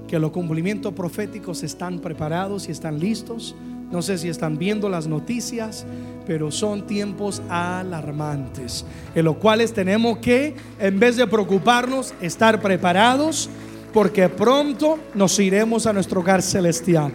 que 0.09 0.19
los 0.19 0.31
cumplimientos 0.31 0.93
proféticos 0.93 1.63
están 1.63 2.01
preparados 2.01 2.69
y 2.69 2.73
están 2.73 2.99
listos 2.99 3.55
No 3.91 4.03
sé 4.03 4.19
si 4.19 4.29
están 4.29 4.57
viendo 4.57 4.89
las 4.89 5.09
noticias, 5.09 5.85
pero 6.27 6.53
son 6.53 6.87
tiempos 6.87 7.43
alarmantes, 7.49 8.85
en 9.17 9.25
los 9.25 9.37
cuales 9.37 9.73
tenemos 9.73 10.19
que, 10.19 10.55
en 10.79 11.01
vez 11.01 11.17
de 11.17 11.27
preocuparnos, 11.27 12.15
estar 12.21 12.61
preparados, 12.61 13.51
porque 13.93 14.29
pronto 14.29 14.99
nos 15.15 15.37
iremos 15.41 15.87
a 15.87 15.93
nuestro 15.93 16.21
hogar 16.21 16.41
celestial. 16.41 17.13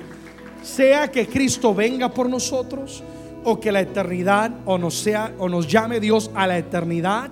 Sea 0.64 1.10
que 1.10 1.28
Cristo 1.28 1.74
venga 1.74 2.14
por 2.14 2.30
nosotros, 2.30 3.02
o 3.46 3.58
que 3.60 3.72
la 3.72 3.80
eternidad, 3.80 4.52
o 4.66 4.78
nos 4.78 4.96
sea, 4.96 5.34
o 5.38 5.48
nos 5.48 5.68
llame 5.68 6.02
Dios 6.02 6.30
a 6.36 6.46
la 6.46 6.58
eternidad. 6.58 7.32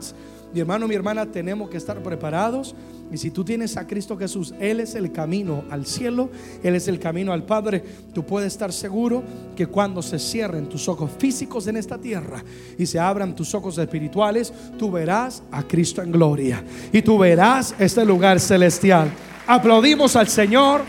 Mi 0.53 0.59
hermano, 0.59 0.87
mi 0.87 0.93
hermana, 0.93 1.25
tenemos 1.25 1.67
que 1.67 1.77
estar 1.77 2.01
preparados. 2.03 2.75
Y 3.11 3.17
si 3.17 3.31
tú 3.31 3.43
tienes 3.43 3.75
a 3.75 3.87
Cristo 3.87 4.15
Jesús, 4.17 4.53
Él 4.59 4.79
es 4.79 4.93
el 4.93 5.11
camino 5.11 5.63
al 5.71 5.85
cielo, 5.85 6.29
Él 6.61 6.75
es 6.75 6.87
el 6.87 6.99
camino 6.99 7.33
al 7.33 7.43
Padre, 7.43 7.83
tú 8.13 8.23
puedes 8.23 8.53
estar 8.53 8.71
seguro 8.71 9.23
que 9.55 9.67
cuando 9.67 10.01
se 10.01 10.19
cierren 10.19 10.69
tus 10.69 10.87
ojos 10.87 11.09
físicos 11.17 11.67
en 11.67 11.77
esta 11.77 11.97
tierra 11.97 12.43
y 12.77 12.85
se 12.85 12.99
abran 12.99 13.35
tus 13.35 13.53
ojos 13.55 13.77
espirituales, 13.77 14.53
tú 14.77 14.91
verás 14.91 15.41
a 15.51 15.63
Cristo 15.63 16.01
en 16.01 16.11
gloria. 16.11 16.63
Y 16.91 17.01
tú 17.01 17.17
verás 17.17 17.73
este 17.79 18.05
lugar 18.05 18.39
celestial. 18.39 19.11
Aplaudimos 19.47 20.15
al 20.15 20.27
Señor, 20.27 20.81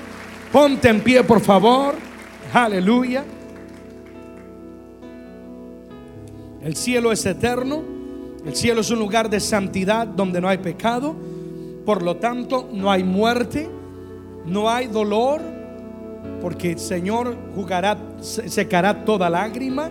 ponte 0.52 0.88
en 0.88 1.00
pie 1.00 1.24
por 1.24 1.40
favor, 1.40 1.94
aleluya. 2.52 3.24
El 6.62 6.76
cielo 6.76 7.12
es 7.12 7.24
eterno, 7.26 7.82
el 8.44 8.54
cielo 8.54 8.80
es 8.80 8.90
un 8.90 8.98
lugar 8.98 9.30
de 9.30 9.40
santidad 9.40 10.06
donde 10.06 10.40
no 10.40 10.48
hay 10.48 10.58
pecado 10.58 11.14
por 11.84 12.02
lo 12.02 12.16
tanto, 12.16 12.68
no 12.72 12.90
hay 12.90 13.04
muerte, 13.04 13.68
no 14.46 14.70
hay 14.70 14.86
dolor, 14.86 15.42
porque 16.40 16.72
el 16.72 16.78
Señor 16.78 17.36
jugará, 17.54 17.98
secará 18.20 19.04
toda 19.04 19.28
lágrima. 19.28 19.90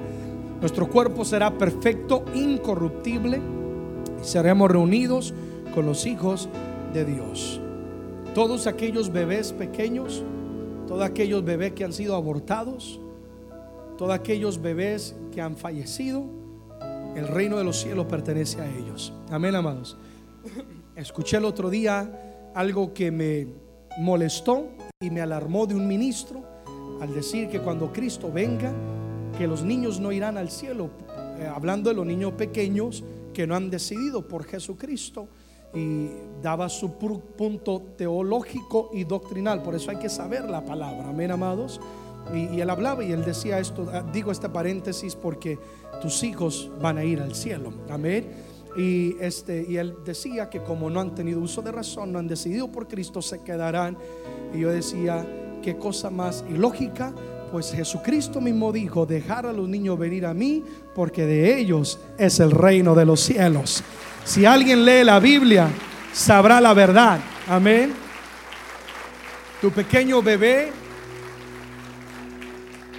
Nuestro 0.60 0.90
cuerpo 0.90 1.24
será 1.24 1.56
perfecto, 1.56 2.26
incorruptible, 2.34 3.40
y 4.22 4.26
seremos 4.26 4.72
reunidos 4.72 5.34
con 5.76 5.86
los 5.86 6.06
hijos 6.08 6.50
de 6.94 7.06
Dios. 7.06 7.60
Todos 8.34 8.66
aquellos 8.66 9.12
bebés 9.12 9.54
pequeños, 9.54 10.24
todos 10.88 11.04
aquellos 11.04 11.44
bebés 11.44 11.74
que 11.74 11.84
han 11.84 11.94
sido 11.94 12.16
abortados, 12.16 13.00
todos 14.00 14.14
aquellos 14.14 14.60
bebés 14.60 15.16
que 15.32 15.42
han 15.42 15.58
fallecido, 15.58 16.26
el 17.16 17.28
reino 17.28 17.58
de 17.58 17.64
los 17.64 17.80
cielos 17.80 18.06
pertenece 18.06 18.62
a 18.62 18.70
ellos. 18.70 19.14
Amén, 19.30 19.56
amados. 19.56 19.98
Escuché 20.96 21.38
el 21.38 21.46
otro 21.46 21.70
día 21.70 22.52
algo 22.56 22.94
que 22.94 23.12
me 23.12 23.48
molestó 24.00 24.70
y 25.00 25.10
me 25.10 25.22
alarmó 25.22 25.66
de 25.66 25.76
un 25.76 25.88
ministro 25.88 26.44
al 27.02 27.14
decir 27.14 27.50
que 27.50 27.60
cuando 27.60 27.92
Cristo 27.92 28.32
venga, 28.32 28.72
que 29.38 29.48
los 29.48 29.64
niños 29.64 30.00
no 30.00 30.12
irán 30.12 30.38
al 30.38 30.50
cielo, 30.50 30.90
eh, 31.40 31.48
hablando 31.48 31.90
de 31.90 31.96
los 31.96 32.06
niños 32.06 32.34
pequeños 32.34 33.04
que 33.34 33.48
no 33.48 33.56
han 33.56 33.70
decidido 33.70 34.28
por 34.28 34.46
Jesucristo 34.46 35.28
y 35.74 36.10
daba 36.42 36.70
su 36.70 36.94
punto 36.94 37.82
teológico 37.98 38.92
y 38.94 39.04
doctrinal, 39.04 39.64
por 39.64 39.74
eso 39.74 39.90
hay 39.90 39.98
que 39.98 40.10
saber 40.10 40.50
la 40.50 40.64
palabra, 40.64 41.10
amén 41.10 41.32
amados. 41.32 41.82
Y, 42.34 42.62
él 42.62 42.70
hablaba 42.70 43.04
y 43.04 43.12
él 43.12 43.24
decía 43.26 43.60
esto, 43.60 43.88
ah, 43.92 44.04
digo 44.14 44.32
este 44.32 44.50
paréntesis 44.50 45.16
porque 45.16 45.60
tus 46.02 46.24
hijos 46.24 46.72
van 46.82 46.98
a 46.98 47.04
ir 47.04 47.20
al 47.22 47.36
cielo, 47.36 47.74
amén. 47.90 48.32
Y, 48.76 49.18
este, 49.20 49.66
y 49.68 49.78
él 49.78 49.98
decía 50.04 50.50
que 50.50 50.64
como 50.64 50.90
no 50.90 51.00
han 51.00 51.14
tenido 51.14 51.40
uso 51.40 51.62
de 51.62 51.72
razón, 51.72 52.12
no 52.12 52.20
han 52.20 52.28
decidido 52.28 52.72
por 52.72 52.88
Cristo, 52.88 53.22
se 53.22 53.42
quedarán. 53.44 53.98
Y 54.54 54.62
yo 54.62 54.70
decía, 54.70 55.26
qué 55.62 55.78
cosa 55.78 56.10
más 56.10 56.44
ilógica. 56.50 57.14
Pues 57.52 57.72
Jesucristo 57.72 58.42
mismo 58.42 58.72
dijo, 58.72 59.06
dejar 59.06 59.46
a 59.46 59.54
los 59.54 59.70
niños 59.70 60.00
venir 60.00 60.26
a 60.26 60.34
mí, 60.34 60.64
porque 60.96 61.26
de 61.26 61.60
ellos 61.60 62.00
es 62.18 62.40
el 62.40 62.50
reino 62.50 62.96
de 62.96 63.06
los 63.06 63.20
cielos. 63.22 63.84
Si 64.26 64.46
alguien 64.46 64.86
lee 64.86 65.04
la 65.04 65.20
Biblia, 65.20 65.70
sabrá 66.14 66.60
la 66.60 66.74
verdad. 66.74 67.20
Amén. 67.48 67.94
Tu 69.62 69.70
pequeño 69.72 70.22
bebé 70.22 70.72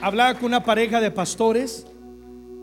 hablaba 0.05 0.35
con 0.35 0.45
una 0.45 0.63
pareja 0.63 1.01
de 1.01 1.11
pastores 1.11 1.87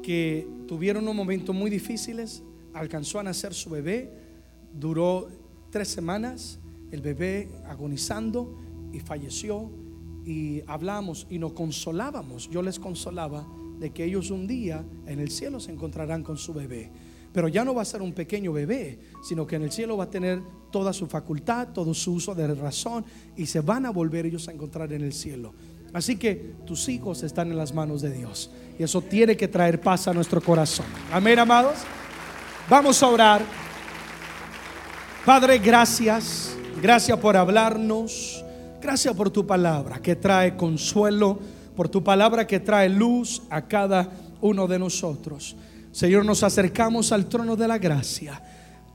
que 0.04 0.48
tuvieron 0.68 1.06
unos 1.06 1.16
momentos 1.16 1.56
muy 1.56 1.72
difíciles 1.72 2.44
alcanzó 2.72 3.20
a 3.20 3.24
nacer 3.24 3.56
su 3.56 3.72
bebé, 3.72 4.12
duró 4.72 5.28
tres 5.72 5.88
semanas, 5.88 6.60
el 6.92 7.02
bebé 7.02 7.50
agonizando 7.66 8.60
y 8.94 9.00
falleció 9.00 9.72
y 10.24 10.62
hablamos 10.68 11.26
y 11.32 11.39
nos 11.39 11.54
consolábamos, 11.54 12.48
yo 12.52 12.62
les 12.62 12.78
consolaba 12.78 13.48
de 13.80 13.89
que 13.89 14.04
ellos 14.04 14.30
un 14.30 14.46
día 14.46 14.86
en 15.08 15.20
el 15.20 15.32
cielo 15.32 15.60
se 15.60 15.72
encontrarán 15.72 16.22
con 16.22 16.38
su 16.38 16.54
bebé. 16.54 16.92
Pero 17.34 17.48
ya 17.48 17.66
no 17.66 17.74
va 17.74 17.82
a 17.82 17.86
ser 17.86 18.04
un 18.04 18.14
pequeño 18.14 18.54
bebé, 18.54 19.00
sino 19.24 19.48
que 19.48 19.56
en 19.56 19.64
el 19.64 19.72
cielo 19.72 19.98
va 19.98 20.04
a 20.04 20.10
tener 20.12 20.44
toda 20.70 20.94
su 20.94 21.08
facultad, 21.08 21.70
todo 21.70 21.96
su 21.96 22.14
uso 22.14 22.36
de 22.36 22.54
razón 22.54 23.04
y 23.36 23.48
se 23.48 23.62
van 23.62 23.88
a 23.88 23.89
volver 23.89 24.28
ellos 24.28 24.48
a 24.48 24.52
encontrar 24.52 24.94
en 24.94 25.02
el 25.02 25.14
cielo. 25.14 25.54
Así 25.94 26.16
que 26.16 26.54
tus 26.66 26.88
hijos 26.89 27.24
están 27.24 27.52
en 27.52 27.58
las 27.58 27.74
manos 27.74 28.02
de 28.02 28.12
Dios 28.12 28.50
y 28.80 28.84
eso 28.84 29.02
tiene 29.02 29.36
que 29.36 29.48
traer 29.48 29.82
paz 29.82 30.08
a 30.08 30.14
nuestro 30.14 30.42
corazón. 30.42 30.86
Amén, 31.12 31.38
amados. 31.39 31.76
Vamos 32.70 33.02
a 33.04 33.08
orar. 33.08 33.42
Padre, 35.26 35.60
gracias. 35.60 36.56
Gracias 36.82 37.18
por 37.20 37.36
hablarnos. 37.36 38.44
Gracias 38.82 39.16
por 39.16 39.30
tu 39.30 39.46
palabra 39.46 40.02
que 40.02 40.16
trae 40.16 40.56
consuelo, 40.56 41.39
por 41.76 41.89
tu 41.89 42.04
palabra 42.04 42.48
que 42.48 42.60
trae 42.60 42.89
luz 42.89 43.44
a 43.50 43.62
cada 43.68 44.10
uno 44.42 44.68
de 44.68 44.80
nosotros. 44.80 45.56
Señor, 45.92 46.26
nos 46.26 46.42
acercamos 46.42 47.12
al 47.12 47.28
trono 47.28 47.56
de 47.56 47.68
la 47.68 47.78
gracia 47.78 48.42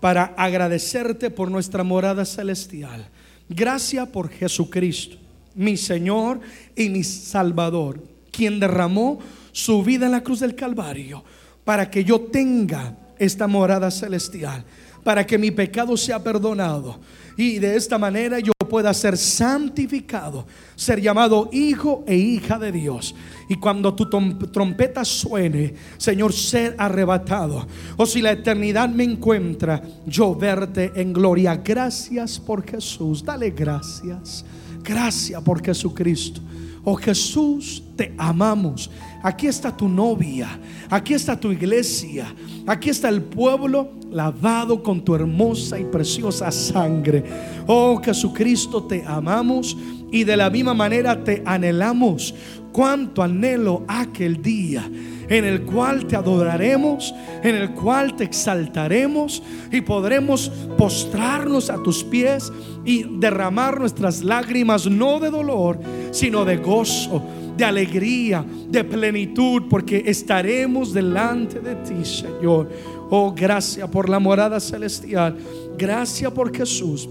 para 0.01 0.35
agradecerte 0.37 1.31
por 1.31 1.51
nuestra 1.51 1.85
morada 1.85 2.25
celestial. 2.25 3.09
Gracias 3.49 4.09
por 4.09 4.29
Jesucristo, 4.29 5.17
mi 5.57 5.77
Señor 5.77 6.41
y 6.77 6.89
mi 6.89 7.03
Salvador, 7.03 8.03
quien 8.31 8.61
derramó 8.61 9.19
su 9.53 9.83
vida 9.83 10.07
en 10.07 10.13
la 10.13 10.23
cruz 10.23 10.41
del 10.41 10.55
Calvario 10.55 11.25
para 11.65 11.91
que 11.91 12.05
yo 12.05 12.21
tenga 12.21 12.97
esta 13.19 13.47
morada 13.47 13.91
celestial 13.91 14.65
para 15.07 15.25
que 15.25 15.39
mi 15.39 15.53
pecado 15.53 15.97
sea 15.97 16.19
perdonado 16.19 16.99
y 17.37 17.61
de 17.61 17.77
esta 17.77 17.97
manera 17.97 18.41
yo 18.41 18.53
pueda 18.69 18.93
ser 18.93 19.17
santificado, 19.17 20.49
ser 20.75 21.01
llamado 21.01 21.49
hijo 21.53 22.03
e 22.09 22.17
hija 22.17 22.59
de 22.59 22.73
Dios. 22.73 23.15
Y 23.49 23.55
cuando 23.55 23.95
tu 23.95 24.09
trompeta 24.09 25.05
suene, 25.05 25.75
Señor, 25.97 26.33
ser 26.33 26.75
arrebatado. 26.77 27.69
O 27.97 28.05
si 28.05 28.21
la 28.21 28.33
eternidad 28.33 28.89
me 28.89 29.05
encuentra, 29.05 29.81
yo 30.07 30.35
verte 30.35 30.91
en 30.97 31.13
gloria. 31.13 31.55
Gracias 31.65 32.41
por 32.41 32.69
Jesús. 32.69 33.25
Dale 33.25 33.51
gracias. 33.51 34.45
Gracias 34.87 35.43
por 35.43 35.65
Jesucristo. 35.65 36.41
Oh 36.85 36.95
Jesús, 36.95 37.83
te 37.97 38.15
amamos. 38.17 38.89
Aquí 39.21 39.49
está 39.49 39.77
tu 39.77 39.89
novia, 39.89 40.61
aquí 40.89 41.15
está 41.15 41.39
tu 41.39 41.51
iglesia, 41.51 42.33
aquí 42.65 42.91
está 42.91 43.09
el 43.09 43.23
pueblo 43.23 43.91
lavado 44.13 44.81
con 44.85 45.05
tu 45.05 45.17
hermosa 45.17 45.81
y 45.81 45.85
preciosa 45.85 46.53
sangre. 46.53 47.25
Oh 47.67 48.01
Jesucristo, 48.01 48.85
te 48.85 49.05
amamos 49.05 49.77
y 50.13 50.23
de 50.23 50.37
la 50.37 50.49
misma 50.49 50.75
manera 50.75 51.25
te 51.25 51.43
anhelamos. 51.45 52.33
Cuánto 52.71 53.21
anhelo 53.21 53.85
aquel 53.89 54.41
día 54.41 54.89
en 55.29 55.45
el 55.45 55.63
cual 55.63 56.07
te 56.07 56.17
adoraremos, 56.17 57.15
en 57.43 57.55
el 57.55 57.71
cual 57.73 58.17
te 58.17 58.25
exaltaremos 58.25 59.43
y 59.71 59.81
podremos 59.81 60.51
postrarnos 60.77 61.71
a 61.71 61.83
tus 61.83 62.05
pies 62.05 62.53
y 62.85 63.05
derramar 63.19 63.81
nuestras 63.81 64.23
lágrimas 64.23 64.87
no 64.87 65.21
de 65.21 65.31
dolor, 65.31 65.79
sino 66.13 66.45
de 66.45 66.57
gozo 66.57 67.23
de 67.57 67.65
alegría, 67.65 68.45
de 68.69 68.85
plenitud, 68.85 69.63
porque 69.71 70.03
estaremos 70.07 70.93
delante 70.93 71.61
de 71.61 71.75
ti, 71.77 72.05
Señor. 72.05 72.71
Oh, 73.11 73.33
gracias 73.35 73.89
por 73.89 74.09
la 74.09 74.19
morada 74.19 74.61
celestial. 74.61 75.37
Gracias 75.79 76.31
por 76.33 76.55
Jesús 76.55 77.09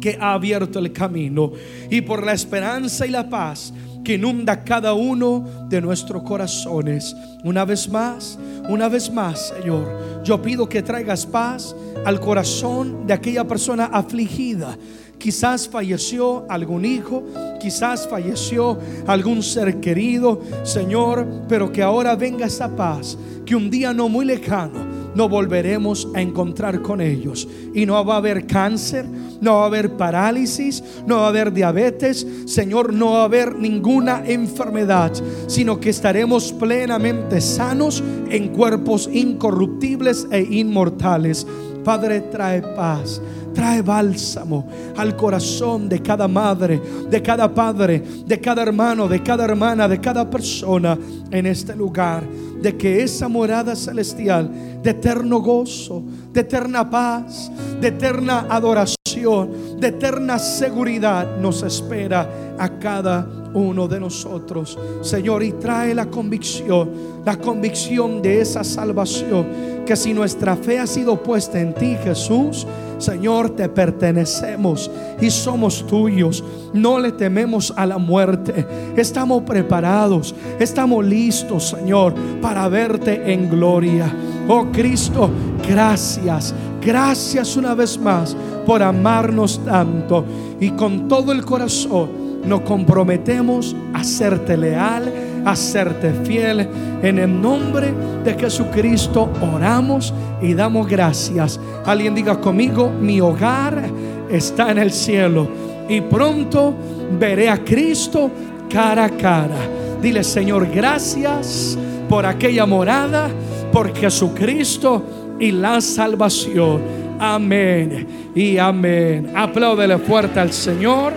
que 0.00 0.16
ha 0.20 0.34
abierto 0.34 0.78
el 0.78 0.92
camino 0.92 1.52
y 1.90 2.00
por 2.00 2.24
la 2.24 2.32
esperanza 2.32 3.06
y 3.06 3.10
la 3.10 3.28
paz 3.28 3.72
que 4.06 4.14
inunda 4.14 4.62
cada 4.62 4.94
uno 4.94 5.44
de 5.68 5.80
nuestros 5.80 6.22
corazones. 6.22 7.16
Una 7.42 7.64
vez 7.64 7.88
más, 7.88 8.38
una 8.68 8.88
vez 8.88 9.10
más, 9.10 9.48
Señor, 9.48 10.22
yo 10.22 10.40
pido 10.40 10.68
que 10.68 10.80
traigas 10.80 11.26
paz 11.26 11.74
al 12.04 12.20
corazón 12.20 13.04
de 13.04 13.14
aquella 13.14 13.42
persona 13.42 13.86
afligida 13.86 14.78
Quizás 15.18 15.68
falleció 15.68 16.44
algún 16.48 16.84
hijo, 16.84 17.24
quizás 17.58 18.06
falleció 18.06 18.78
algún 19.06 19.42
ser 19.42 19.80
querido, 19.80 20.42
Señor, 20.62 21.26
pero 21.48 21.72
que 21.72 21.82
ahora 21.82 22.14
venga 22.14 22.46
esa 22.46 22.68
paz, 22.76 23.16
que 23.44 23.56
un 23.56 23.70
día 23.70 23.92
no 23.92 24.08
muy 24.08 24.26
lejano 24.26 24.85
nos 25.16 25.30
volveremos 25.30 26.08
a 26.14 26.20
encontrar 26.20 26.82
con 26.82 27.00
ellos. 27.00 27.48
Y 27.74 27.86
no 27.86 28.04
va 28.04 28.14
a 28.14 28.18
haber 28.18 28.46
cáncer, 28.46 29.06
no 29.40 29.54
va 29.54 29.62
a 29.62 29.66
haber 29.66 29.96
parálisis, 29.96 30.84
no 31.06 31.16
va 31.16 31.24
a 31.24 31.28
haber 31.28 31.52
diabetes, 31.52 32.26
Señor, 32.44 32.92
no 32.92 33.12
va 33.12 33.22
a 33.22 33.24
haber 33.24 33.56
ninguna 33.56 34.22
enfermedad, 34.26 35.12
sino 35.46 35.80
que 35.80 35.90
estaremos 35.90 36.52
plenamente 36.52 37.40
sanos 37.40 38.04
en 38.28 38.48
cuerpos 38.48 39.08
incorruptibles 39.10 40.28
e 40.30 40.42
inmortales. 40.42 41.46
Padre, 41.82 42.20
trae 42.20 42.60
paz, 42.60 43.22
trae 43.54 43.80
bálsamo 43.80 44.66
al 44.96 45.16
corazón 45.16 45.88
de 45.88 46.02
cada 46.02 46.28
madre, 46.28 46.82
de 47.08 47.22
cada 47.22 47.54
padre, 47.54 48.02
de 48.26 48.38
cada 48.38 48.62
hermano, 48.62 49.08
de 49.08 49.22
cada 49.22 49.44
hermana, 49.44 49.88
de 49.88 49.98
cada 49.98 50.28
persona 50.28 50.98
en 51.30 51.46
este 51.46 51.74
lugar. 51.74 52.24
De 52.60 52.76
que 52.76 53.02
esa 53.02 53.28
morada 53.28 53.76
celestial 53.76 54.50
de 54.82 54.90
eterno 54.90 55.40
gozo, 55.40 56.02
de 56.32 56.40
eterna 56.40 56.88
paz, 56.88 57.50
de 57.80 57.88
eterna 57.88 58.46
adoración, 58.48 59.76
de 59.78 59.88
eterna 59.88 60.38
seguridad 60.38 61.38
nos 61.38 61.62
espera 61.62 62.54
a 62.58 62.78
cada 62.78 63.26
uno 63.54 63.88
de 63.88 63.98
nosotros. 63.98 64.78
Señor, 65.00 65.42
y 65.42 65.52
trae 65.52 65.94
la 65.94 66.06
convicción, 66.06 66.90
la 67.24 67.38
convicción 67.38 68.20
de 68.20 68.40
esa 68.42 68.62
salvación, 68.62 69.46
que 69.86 69.96
si 69.96 70.12
nuestra 70.12 70.56
fe 70.56 70.78
ha 70.78 70.86
sido 70.86 71.22
puesta 71.22 71.58
en 71.58 71.74
ti, 71.74 71.96
Jesús, 72.04 72.66
Señor, 72.98 73.50
te 73.50 73.68
pertenecemos 73.68 74.90
y 75.20 75.30
somos 75.30 75.86
tuyos. 75.86 76.42
No 76.72 76.98
le 76.98 77.12
tememos 77.12 77.72
a 77.76 77.86
la 77.86 77.98
muerte. 77.98 78.66
Estamos 78.96 79.42
preparados, 79.42 80.34
estamos 80.58 81.04
listos, 81.04 81.68
Señor, 81.68 82.14
para 82.40 82.68
verte 82.68 83.32
en 83.32 83.50
gloria. 83.50 84.12
Oh 84.48 84.66
Cristo, 84.72 85.30
gracias. 85.68 86.54
Gracias 86.80 87.56
una 87.56 87.74
vez 87.74 87.98
más 87.98 88.36
por 88.64 88.82
amarnos 88.82 89.60
tanto 89.64 90.24
y 90.60 90.70
con 90.70 91.08
todo 91.08 91.32
el 91.32 91.44
corazón 91.44 92.26
nos 92.46 92.60
comprometemos 92.60 93.74
a 93.92 94.04
serte 94.04 94.56
leal, 94.56 95.12
a 95.46 95.54
serte 95.54 96.12
fiel. 96.24 96.68
En 97.02 97.18
el 97.18 97.40
nombre 97.40 97.94
de 98.24 98.34
Jesucristo 98.34 99.30
oramos 99.40 100.12
y 100.42 100.52
damos 100.52 100.86
gracias. 100.88 101.58
Alguien 101.86 102.14
diga 102.14 102.38
conmigo, 102.40 102.90
mi 102.90 103.20
hogar 103.20 103.84
está 104.28 104.70
en 104.72 104.78
el 104.78 104.90
cielo 104.90 105.48
y 105.88 106.00
pronto 106.00 106.74
veré 107.18 107.48
a 107.48 107.64
Cristo 107.64 108.30
cara 108.68 109.04
a 109.04 109.10
cara. 109.10 109.56
Dile, 110.02 110.24
Señor, 110.24 110.68
gracias 110.68 111.78
por 112.08 112.26
aquella 112.26 112.66
morada, 112.66 113.30
por 113.72 113.94
Jesucristo 113.94 115.36
y 115.38 115.52
la 115.52 115.80
salvación. 115.80 116.82
Amén 117.18 118.32
y 118.34 118.58
amén. 118.58 119.32
Apláudele 119.34 119.98
fuerte 119.98 120.40
al 120.40 120.52
Señor. 120.52 121.14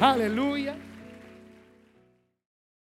Aleluya. 0.00 0.87